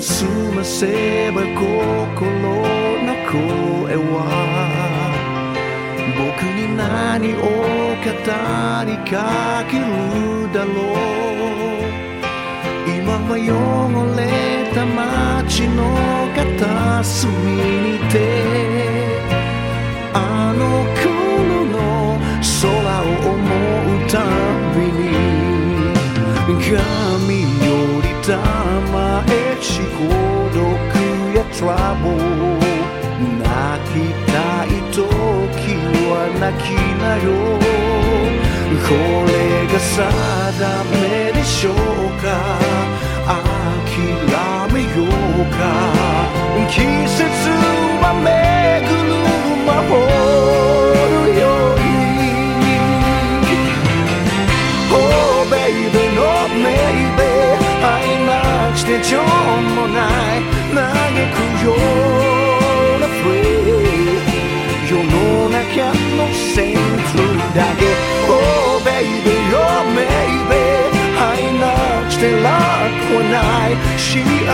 [0.00, 4.24] を澄ませば心の声は
[6.16, 7.38] 僕に何を
[8.00, 8.08] 語
[8.88, 9.12] りか
[9.70, 9.84] ける
[10.54, 11.04] だろう。
[12.88, 13.46] 今は汚
[14.16, 14.20] れ
[14.74, 15.78] た街の
[16.34, 17.28] 片隅
[17.84, 18.16] にて
[20.14, 20.16] あ
[20.56, 20.62] の
[20.96, 21.04] 頃
[21.66, 21.76] の
[22.62, 22.64] 空
[23.02, 23.38] を思
[23.84, 24.14] うた
[24.74, 25.04] びに
[26.64, 27.68] 髪よ
[28.00, 28.30] りた
[29.62, 30.08] し孤
[30.54, 30.60] 独
[31.36, 32.18] やトラブル
[33.38, 33.46] 泣
[33.92, 33.94] き
[34.26, 34.32] た
[34.64, 34.98] い時
[36.08, 36.66] は泣き
[37.00, 37.26] なよ
[38.88, 38.92] こ
[39.26, 39.30] れ
[39.68, 39.88] が定
[40.90, 41.74] めでしょう
[42.22, 42.26] か？
[43.26, 43.36] 諦
[44.72, 45.60] めようか？
[46.70, 46.74] 季
[47.06, 47.20] 節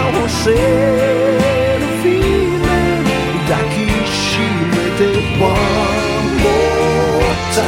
[0.06, 3.02] 幸せの feeling
[3.48, 3.74] 抱き
[4.06, 4.14] し
[4.70, 5.00] めて
[5.42, 5.50] One
[6.42, 7.66] more time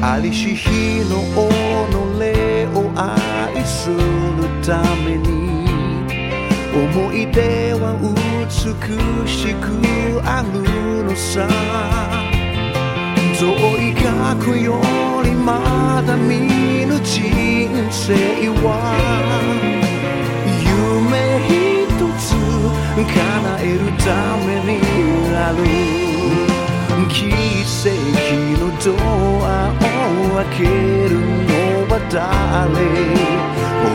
[0.00, 1.36] ありし日の己
[2.76, 3.96] を愛する
[4.64, 4.70] た
[5.04, 5.26] めに
[6.72, 8.48] 思い出は美
[9.28, 9.66] しく
[10.24, 10.62] ある
[11.04, 11.48] のさ
[14.48, 14.80] い過去よ
[15.22, 18.14] りまだ見ぬ人生
[18.62, 18.72] は
[20.64, 21.16] 夢
[21.48, 22.26] 一つ
[22.96, 23.14] 叶
[23.60, 24.06] えるた
[24.46, 24.70] めに
[25.34, 25.58] ある
[27.08, 27.90] 奇跡
[28.58, 28.86] のド
[29.46, 30.64] アを開け
[31.08, 31.52] るの
[31.88, 32.18] は誰
[33.84, 33.94] 微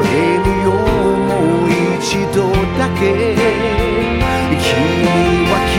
[0.00, 0.10] 笑
[0.44, 0.68] みよ
[1.26, 1.30] も
[1.64, 2.02] う一
[2.34, 2.38] 度
[2.78, 3.00] だけ
[4.60, 4.68] 君
[5.48, 5.74] は気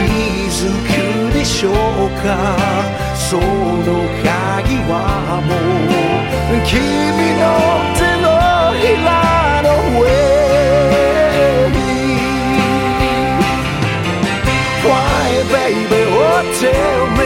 [0.50, 1.74] づくでしょう
[2.24, 3.43] かその
[4.23, 5.51] 鍵はも
[6.55, 6.75] う君
[7.39, 7.45] の
[7.95, 8.27] 手の
[8.81, 9.09] ひら
[9.63, 9.69] の
[10.01, 10.05] 上
[11.71, 11.77] に
[14.83, 16.71] Why baby oh tell
[17.17, 17.21] me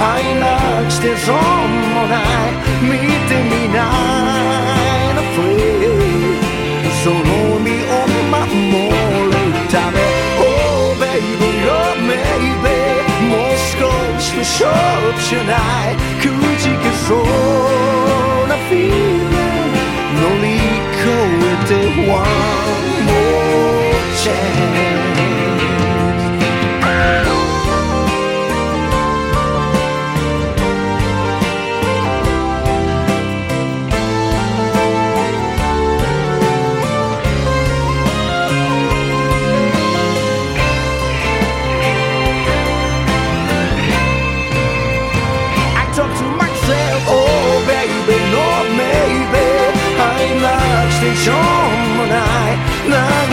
[0.00, 0.04] 愛
[0.40, 0.44] な
[0.84, 1.40] くして損も
[2.06, 2.52] ない
[2.82, 2.88] 見
[3.28, 6.36] てみないの free
[7.02, 7.47] その
[14.39, 15.97] for sure tonight.
[16.21, 19.73] Could you control a feeling?
[20.29, 20.61] Only
[21.01, 25.08] could it one more chance.